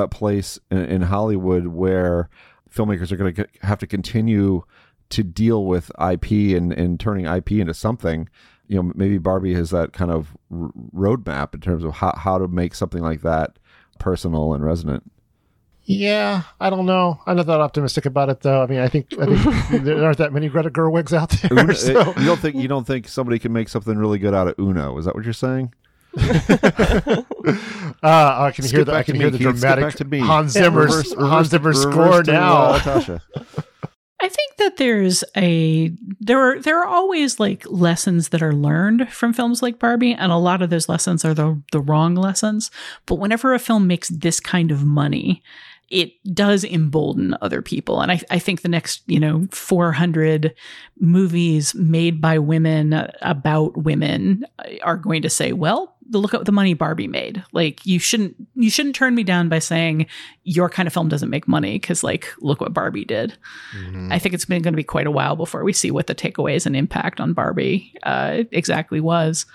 place 0.08 0.60
in, 0.72 0.86
in, 0.86 1.02
Hollywood 1.04 1.68
where 1.68 2.30
filmmakers 2.74 3.12
are 3.12 3.18
going 3.18 3.34
to 3.36 3.48
have 3.62 3.80
to 3.80 3.88
continue 3.88 4.64
to 5.10 5.24
deal 5.24 5.66
with 5.66 5.92
IP 6.00 6.56
and, 6.58 6.74
and 6.74 7.00
turning 7.00 7.26
IP 7.26 7.54
into 7.54 7.74
something. 7.74 8.28
You 8.68 8.78
know, 8.78 8.92
maybe 8.96 9.18
Barbie 9.18 9.54
has 9.54 9.70
that 9.72 9.94
kind 9.94 10.10
of 10.10 10.36
r- 10.52 10.72
roadmap 10.96 11.54
in 11.54 11.62
terms 11.62 11.84
of 11.84 11.96
how, 11.96 12.14
how 12.18 12.38
to 12.38 12.48
make 12.48 12.74
something 12.74 13.02
like 13.02 13.22
that 13.22 13.60
personal 14.00 14.54
and 14.54 14.66
resonant. 14.66 15.04
Yeah, 15.86 16.44
I 16.62 16.70
don't 16.70 16.86
know. 16.86 17.20
I'm 17.26 17.36
not 17.36 17.46
that 17.48 17.60
optimistic 17.60 18.06
about 18.06 18.30
it, 18.30 18.40
though. 18.40 18.64
I 18.64 18.68
mean, 18.68 18.80
I 18.80 18.88
think 18.88 19.08
I 19.20 19.26
think 19.26 19.84
there 19.84 20.04
aren't 20.04 20.18
that 20.18 20.32
many 20.32 20.48
Greta 20.48 20.70
Gerwigs 20.70 21.14
out 21.14 21.30
there. 21.30 21.52
Uno, 21.52 21.74
so. 21.74 22.14
You 22.18 22.26
don't 22.26 22.40
think 22.40 22.56
you 22.56 22.70
don't 22.70 22.88
think 22.88 23.10
somebody 23.10 23.38
can 23.38 23.52
make 23.52 23.68
something 23.68 23.98
really 23.98 24.18
good 24.18 24.34
out 24.34 24.48
of 24.48 24.56
Uno? 24.58 24.98
Is 24.98 25.06
that 25.06 25.14
what 25.14 25.26
you're 25.26 25.34
saying? 25.34 25.74
Uh, 26.18 27.24
I 28.04 28.52
can 28.54 28.66
Skip 28.66 28.76
hear 28.76 28.86
the 28.86 28.94
I 28.94 29.04
can 29.04 29.16
hear 29.16 29.32
me, 29.32 29.38
the 29.38 29.52
dramatic 29.52 29.98
Hans 30.22 30.52
Zimmer 30.52 30.88
Hans 31.18 31.50
Zimmer 31.50 31.74
score 31.74 32.24
now. 32.24 32.80
I 34.24 34.30
think 34.30 34.56
that 34.58 34.78
there's 34.78 35.24
a 35.36 35.92
there 36.22 36.40
are 36.40 36.60
there 36.60 36.80
are 36.80 36.88
always 36.88 37.42
like 37.42 37.66
lessons 37.70 38.30
that 38.30 38.42
are 38.42 38.54
learned 38.54 39.12
from 39.12 39.34
films 39.34 39.62
like 39.62 39.80
Barbie, 39.80 40.14
and 40.14 40.32
a 40.32 40.38
lot 40.38 40.62
of 40.62 40.70
those 40.70 40.88
lessons 40.88 41.26
are 41.26 41.34
the 41.34 41.62
the 41.74 41.82
wrong 41.82 42.16
lessons. 42.16 42.72
But 43.06 43.16
whenever 43.16 43.54
a 43.54 43.60
film 43.60 43.86
makes 43.86 44.08
this 44.08 44.40
kind 44.40 44.72
of 44.72 44.86
money, 44.86 45.44
it 45.94 46.12
does 46.34 46.64
embolden 46.64 47.38
other 47.42 47.62
people. 47.62 48.02
And 48.02 48.12
I, 48.12 48.20
I, 48.32 48.40
think 48.40 48.64
the 48.64 48.68
next, 48.68 49.04
you 49.06 49.20
know, 49.20 49.48
400 49.52 50.56
movies 51.00 51.76
made 51.76 52.20
by 52.20 52.40
women 52.40 53.08
about 53.22 53.78
women 53.78 54.44
are 54.82 54.98
going 54.98 55.22
to 55.22 55.30
say, 55.30 55.54
well, 55.54 55.96
look 56.10 56.34
at 56.34 56.46
the 56.46 56.52
money 56.52 56.74
Barbie 56.74 57.08
made. 57.08 57.44
Like 57.52 57.86
you 57.86 58.00
shouldn't, 58.00 58.36
you 58.56 58.72
shouldn't 58.72 58.96
turn 58.96 59.14
me 59.14 59.24
down 59.24 59.50
by 59.50 59.60
saying 59.60 60.08
your 60.44 60.68
kind 60.68 60.88
of 60.88 60.94
film 60.94 61.10
doesn't 61.10 61.30
make 61.30 61.48
money. 61.48 61.78
Cause 61.78 62.04
like, 62.04 62.28
look 62.40 62.60
what 62.60 62.74
Barbie 62.74 63.06
did. 63.06 63.38
Mm-hmm. 63.78 64.12
I 64.12 64.18
think 64.18 64.34
it's 64.34 64.46
been 64.46 64.64
going 64.64 64.74
to 64.74 64.78
be 64.78 64.84
quite 64.84 65.08
a 65.08 65.12
while 65.12 65.36
before 65.36 65.64
we 65.64 65.74
see 65.74 65.92
what 65.92 66.08
the 66.08 66.16
takeaways 66.16 66.66
and 66.66 66.76
impact 66.76 67.20
on 67.20 67.34
Barbie 67.34 67.94
uh, 68.02 68.46
exactly 68.52 69.00
was. 69.00 69.46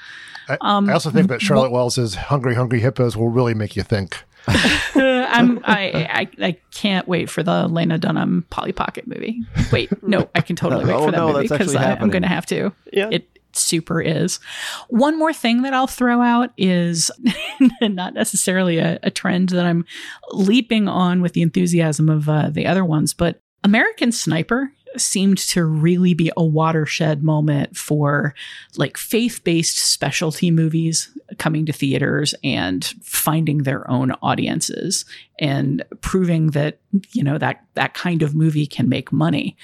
I, 0.49 0.57
um, 0.61 0.89
I 0.89 0.93
also 0.93 1.11
think 1.11 1.28
that 1.28 1.43
Charlotte 1.43 1.72
Wells's 1.72 2.14
Hungry 2.14 2.55
Hungry 2.55 2.80
Hippos 2.80 3.16
will 3.16 3.28
really 3.28 3.55
make 3.55 3.74
you 3.74 3.82
think. 3.82 4.22
I'm 5.29 5.61
I, 5.64 6.29
I 6.41 6.47
I 6.47 6.57
can't 6.72 7.07
wait 7.07 7.31
for 7.31 7.43
the 7.43 7.68
Lena 7.68 7.99
Dunham 7.99 8.47
Polly 8.51 8.72
Pocket 8.72 9.07
movie. 9.07 9.41
Wait, 9.72 9.91
no, 10.03 10.29
I 10.35 10.41
can 10.41 10.57
totally 10.57 10.85
wait 10.85 10.95
oh, 10.95 11.07
for 11.07 11.11
that 11.11 11.16
no, 11.16 11.33
movie 11.33 11.49
because 11.49 11.74
I'm 11.74 12.11
going 12.11 12.22
to 12.22 12.29
have 12.29 12.47
to. 12.47 12.72
Yeah. 12.93 13.09
It 13.11 13.29
super 13.53 14.01
is. 14.01 14.41
One 14.89 15.18
more 15.18 15.33
thing 15.33 15.62
that 15.62 15.74
I'll 15.74 15.87
throw 15.87 16.22
out 16.22 16.51
is 16.57 17.11
not 17.81 18.14
necessarily 18.14 18.79
a, 18.79 18.99
a, 19.03 19.11
trend 19.11 19.49
that 19.51 19.66
I'm 19.66 19.85
leaping 20.31 20.87
on 20.87 21.20
with 21.22 21.33
the 21.33 21.43
enthusiasm 21.43 22.09
of 22.09 22.29
uh, 22.29 22.51
the 22.51 22.66
other 22.66 22.85
ones, 22.85 23.14
but 23.14 23.41
American 23.64 24.12
Sniper 24.12 24.72
seemed 24.97 25.39
to 25.39 25.64
really 25.64 26.14
be 26.14 26.30
a 26.36 26.45
watershed 26.45 27.22
moment 27.22 27.76
for 27.76 28.34
like 28.76 28.97
faith-based 28.97 29.78
specialty 29.78 30.51
movies 30.51 31.11
coming 31.39 31.66
to 31.66 31.72
theaters 31.72 32.34
and 32.43 32.84
finding 33.03 33.59
their 33.59 33.89
own 33.91 34.12
audiences 34.22 35.05
and 35.39 35.84
proving 36.01 36.49
that 36.49 36.78
you 37.12 37.22
know 37.22 37.39
that 37.39 37.64
that 37.74 37.95
kind 37.95 38.22
of 38.22 38.34
movie 38.34 38.66
can 38.66 38.89
make 38.89 39.12
money 39.12 39.57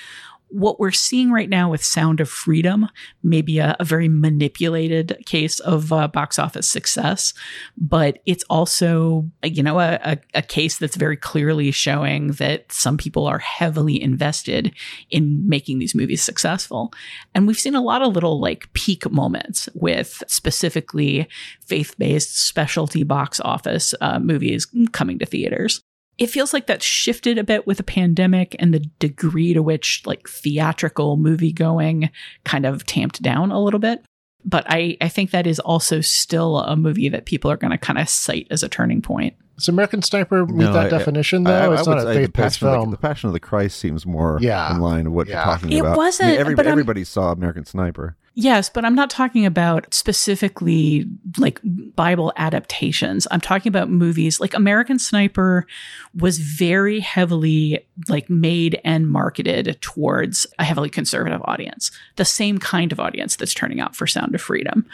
what 0.48 0.78
we're 0.78 0.92
seeing 0.92 1.32
right 1.32 1.48
now 1.48 1.70
with 1.70 1.82
Sound 1.82 2.20
of 2.20 2.28
Freedom, 2.28 2.88
maybe 3.22 3.58
a, 3.58 3.76
a 3.80 3.84
very 3.84 4.08
manipulated 4.08 5.16
case 5.26 5.58
of 5.60 5.92
uh, 5.92 6.08
box 6.08 6.38
office 6.38 6.68
success, 6.68 7.34
but 7.76 8.18
it's 8.24 8.44
also, 8.48 9.28
you 9.42 9.62
know, 9.62 9.80
a, 9.80 9.98
a, 10.04 10.18
a, 10.34 10.42
case 10.42 10.78
that's 10.78 10.96
very 10.96 11.16
clearly 11.16 11.70
showing 11.70 12.28
that 12.32 12.70
some 12.70 12.96
people 12.96 13.26
are 13.26 13.38
heavily 13.38 14.00
invested 14.00 14.72
in 15.10 15.48
making 15.48 15.80
these 15.80 15.94
movies 15.94 16.22
successful. 16.22 16.92
And 17.34 17.46
we've 17.46 17.58
seen 17.58 17.74
a 17.74 17.82
lot 17.82 18.02
of 18.02 18.12
little 18.12 18.40
like 18.40 18.72
peak 18.74 19.10
moments 19.10 19.68
with 19.74 20.22
specifically 20.28 21.28
faith 21.66 21.96
based 21.98 22.38
specialty 22.38 23.02
box 23.02 23.40
office 23.40 23.94
uh, 24.00 24.18
movies 24.20 24.66
coming 24.92 25.18
to 25.18 25.26
theaters 25.26 25.82
it 26.18 26.28
feels 26.28 26.52
like 26.52 26.66
that's 26.66 26.84
shifted 26.84 27.38
a 27.38 27.44
bit 27.44 27.66
with 27.66 27.78
the 27.78 27.82
pandemic 27.82 28.54
and 28.58 28.72
the 28.72 28.80
degree 28.98 29.52
to 29.52 29.62
which 29.62 30.02
like 30.06 30.28
theatrical 30.28 31.16
movie 31.16 31.52
going 31.52 32.10
kind 32.44 32.66
of 32.66 32.86
tamped 32.86 33.20
down 33.22 33.50
a 33.50 33.60
little 33.60 33.80
bit. 33.80 34.04
But 34.44 34.64
I, 34.68 34.96
I 35.00 35.08
think 35.08 35.30
that 35.30 35.46
is 35.46 35.58
also 35.58 36.00
still 36.00 36.58
a 36.58 36.76
movie 36.76 37.08
that 37.08 37.24
people 37.24 37.50
are 37.50 37.56
going 37.56 37.70
to 37.70 37.78
kind 37.78 37.98
of 37.98 38.08
cite 38.08 38.46
as 38.50 38.62
a 38.62 38.68
turning 38.68 39.02
point. 39.02 39.34
Does 39.56 39.68
American 39.68 40.02
Sniper 40.02 40.46
meet 40.46 40.64
no, 40.64 40.72
that 40.72 40.86
I, 40.86 40.88
definition, 40.88 41.44
though? 41.44 41.52
I, 41.52 41.66
I, 41.66 41.78
it's 41.78 41.86
not 41.86 41.98
a 41.98 42.12
faith-based 42.12 42.58
film. 42.58 42.90
The, 42.90 42.96
the, 42.96 43.00
Passion 43.00 43.28
of 43.28 43.32
the 43.32 43.40
Christ 43.40 43.78
seems 43.78 44.04
more 44.04 44.38
yeah. 44.40 44.74
in 44.74 44.80
line 44.80 45.04
with 45.04 45.14
what 45.14 45.28
yeah. 45.28 45.34
you're 45.34 45.44
talking 45.44 45.72
it 45.72 45.78
about. 45.78 45.94
It 45.94 45.96
wasn't. 45.96 46.28
I 46.28 46.32
mean, 46.32 46.40
every, 46.40 46.66
everybody 46.66 47.04
saw 47.04 47.30
American 47.30 47.64
Sniper. 47.64 48.16
Yes, 48.36 48.68
but 48.68 48.84
I'm 48.84 48.96
not 48.96 49.10
talking 49.10 49.46
about 49.46 49.94
specifically 49.94 51.06
like 51.38 51.60
Bible 51.62 52.32
adaptations. 52.36 53.28
I'm 53.30 53.40
talking 53.40 53.70
about 53.70 53.88
movies 53.88 54.40
like 54.40 54.54
American 54.54 54.98
Sniper 54.98 55.66
was 56.14 56.38
very 56.38 56.98
heavily 56.98 57.83
like 58.08 58.28
made 58.28 58.80
and 58.84 59.08
marketed 59.08 59.78
towards 59.80 60.46
a 60.58 60.64
heavily 60.64 60.90
conservative 60.90 61.40
audience, 61.44 61.90
the 62.16 62.24
same 62.24 62.58
kind 62.58 62.92
of 62.92 62.98
audience 62.98 63.36
that's 63.36 63.54
turning 63.54 63.80
out 63.80 63.94
for 63.94 64.06
Sound 64.06 64.34
of 64.34 64.40
Freedom. 64.40 64.86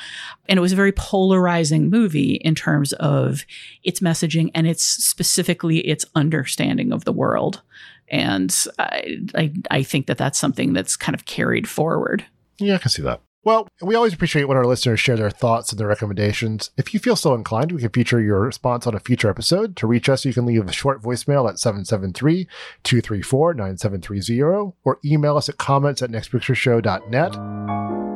And 0.48 0.58
it 0.58 0.60
was 0.60 0.72
a 0.72 0.76
very 0.76 0.92
polarizing 0.92 1.88
movie 1.88 2.34
in 2.34 2.54
terms 2.54 2.92
of 2.94 3.44
its 3.82 4.00
messaging 4.00 4.50
and 4.54 4.66
its 4.66 4.84
specifically 4.84 5.78
its 5.78 6.04
understanding 6.14 6.92
of 6.92 7.04
the 7.04 7.12
world. 7.12 7.62
And 8.08 8.54
I, 8.78 9.18
I, 9.34 9.52
I 9.70 9.82
think 9.82 10.06
that 10.06 10.18
that's 10.18 10.38
something 10.38 10.72
that's 10.72 10.96
kind 10.96 11.14
of 11.14 11.24
carried 11.24 11.68
forward. 11.68 12.26
Yeah, 12.58 12.74
I 12.74 12.78
can 12.78 12.90
see 12.90 13.02
that. 13.02 13.20
Well, 13.42 13.68
we 13.80 13.94
always 13.94 14.12
appreciate 14.12 14.48
when 14.48 14.58
our 14.58 14.66
listeners 14.66 15.00
share 15.00 15.16
their 15.16 15.30
thoughts 15.30 15.70
and 15.70 15.80
their 15.80 15.86
recommendations. 15.86 16.70
If 16.76 16.92
you 16.92 17.00
feel 17.00 17.16
so 17.16 17.34
inclined, 17.34 17.72
we 17.72 17.80
can 17.80 17.90
feature 17.90 18.20
your 18.20 18.40
response 18.40 18.86
on 18.86 18.94
a 18.94 19.00
future 19.00 19.30
episode. 19.30 19.76
To 19.76 19.86
reach 19.86 20.10
us, 20.10 20.26
you 20.26 20.34
can 20.34 20.44
leave 20.44 20.66
a 20.66 20.72
short 20.72 21.02
voicemail 21.02 21.48
at 21.48 21.58
773 21.58 22.46
234 22.82 23.54
9730 23.54 24.74
or 24.84 24.98
email 25.04 25.38
us 25.38 25.48
at 25.48 25.56
comments 25.56 26.02
at 26.02 26.10
nextpictureshow.net. 26.10 28.09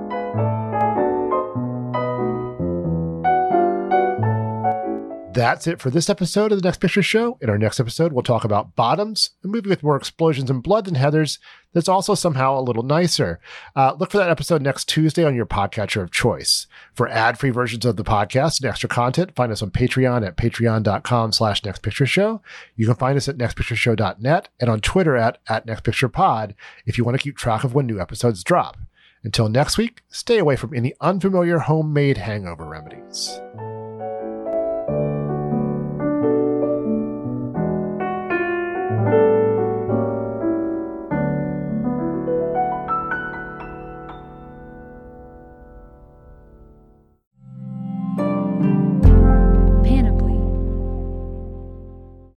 That's 5.35 5.67
it 5.67 5.81
for 5.81 5.91
this 5.91 6.09
episode 6.09 6.53
of 6.53 6.63
the 6.63 6.69
Next 6.69 6.79
Picture 6.79 7.03
Show. 7.03 7.39
In 7.41 7.51
our 7.51 7.59
next 7.59 7.81
episode, 7.81 8.13
we'll 8.13 8.23
talk 8.23 8.45
about 8.45 8.77
Bottoms, 8.77 9.31
a 9.43 9.49
movie 9.49 9.69
with 9.69 9.83
more 9.83 9.97
explosions 9.97 10.49
and 10.49 10.63
blood 10.63 10.85
than 10.85 10.95
Heathers 10.95 11.39
that's 11.73 11.89
also 11.89 12.15
somehow 12.15 12.57
a 12.57 12.63
little 12.63 12.85
nicer. 12.85 13.41
Uh, 13.75 13.95
look 13.99 14.13
for 14.13 14.19
that 14.19 14.31
episode 14.31 14.63
next 14.63 14.89
Tuesday 14.89 15.25
on 15.25 15.35
your 15.35 15.45
podcatcher 15.45 16.03
of 16.03 16.13
choice. 16.13 16.69
For 16.95 17.09
ad-free 17.09 17.51
versions 17.51 17.85
of 17.85 17.97
the 17.97 18.05
podcast 18.05 18.61
and 18.61 18.69
extra 18.71 18.89
content, 18.89 19.35
find 19.35 19.51
us 19.51 19.61
on 19.61 19.73
Patreon 19.73 20.25
at 20.25 20.37
patreon.com 20.37 21.33
slash 21.33 21.63
nextpictureshow. 21.63 22.41
You 22.77 22.87
can 22.87 22.95
find 22.95 23.17
us 23.17 23.29
at 23.29 23.37
nextpictureshow.net 23.37 24.49
and 24.61 24.71
on 24.71 24.81
Twitter 24.81 25.17
at, 25.17 25.39
at 25.49 25.67
nextpicturepod 25.67 26.55
if 26.87 26.97
you 26.97 27.05
want 27.05 27.17
to 27.17 27.23
keep 27.23 27.37
track 27.37 27.65
of 27.65 27.75
when 27.75 27.87
new 27.87 28.01
episodes 28.01 28.45
drop. 28.45 28.79
Until 29.25 29.49
next 29.49 29.79
week, 29.79 30.03
stay 30.09 30.39
away 30.39 30.55
from 30.55 30.75
any 30.75 30.95
unfamiliar 31.01 31.59
homemade 31.59 32.19
hangover 32.19 32.67
remedies. 32.67 33.41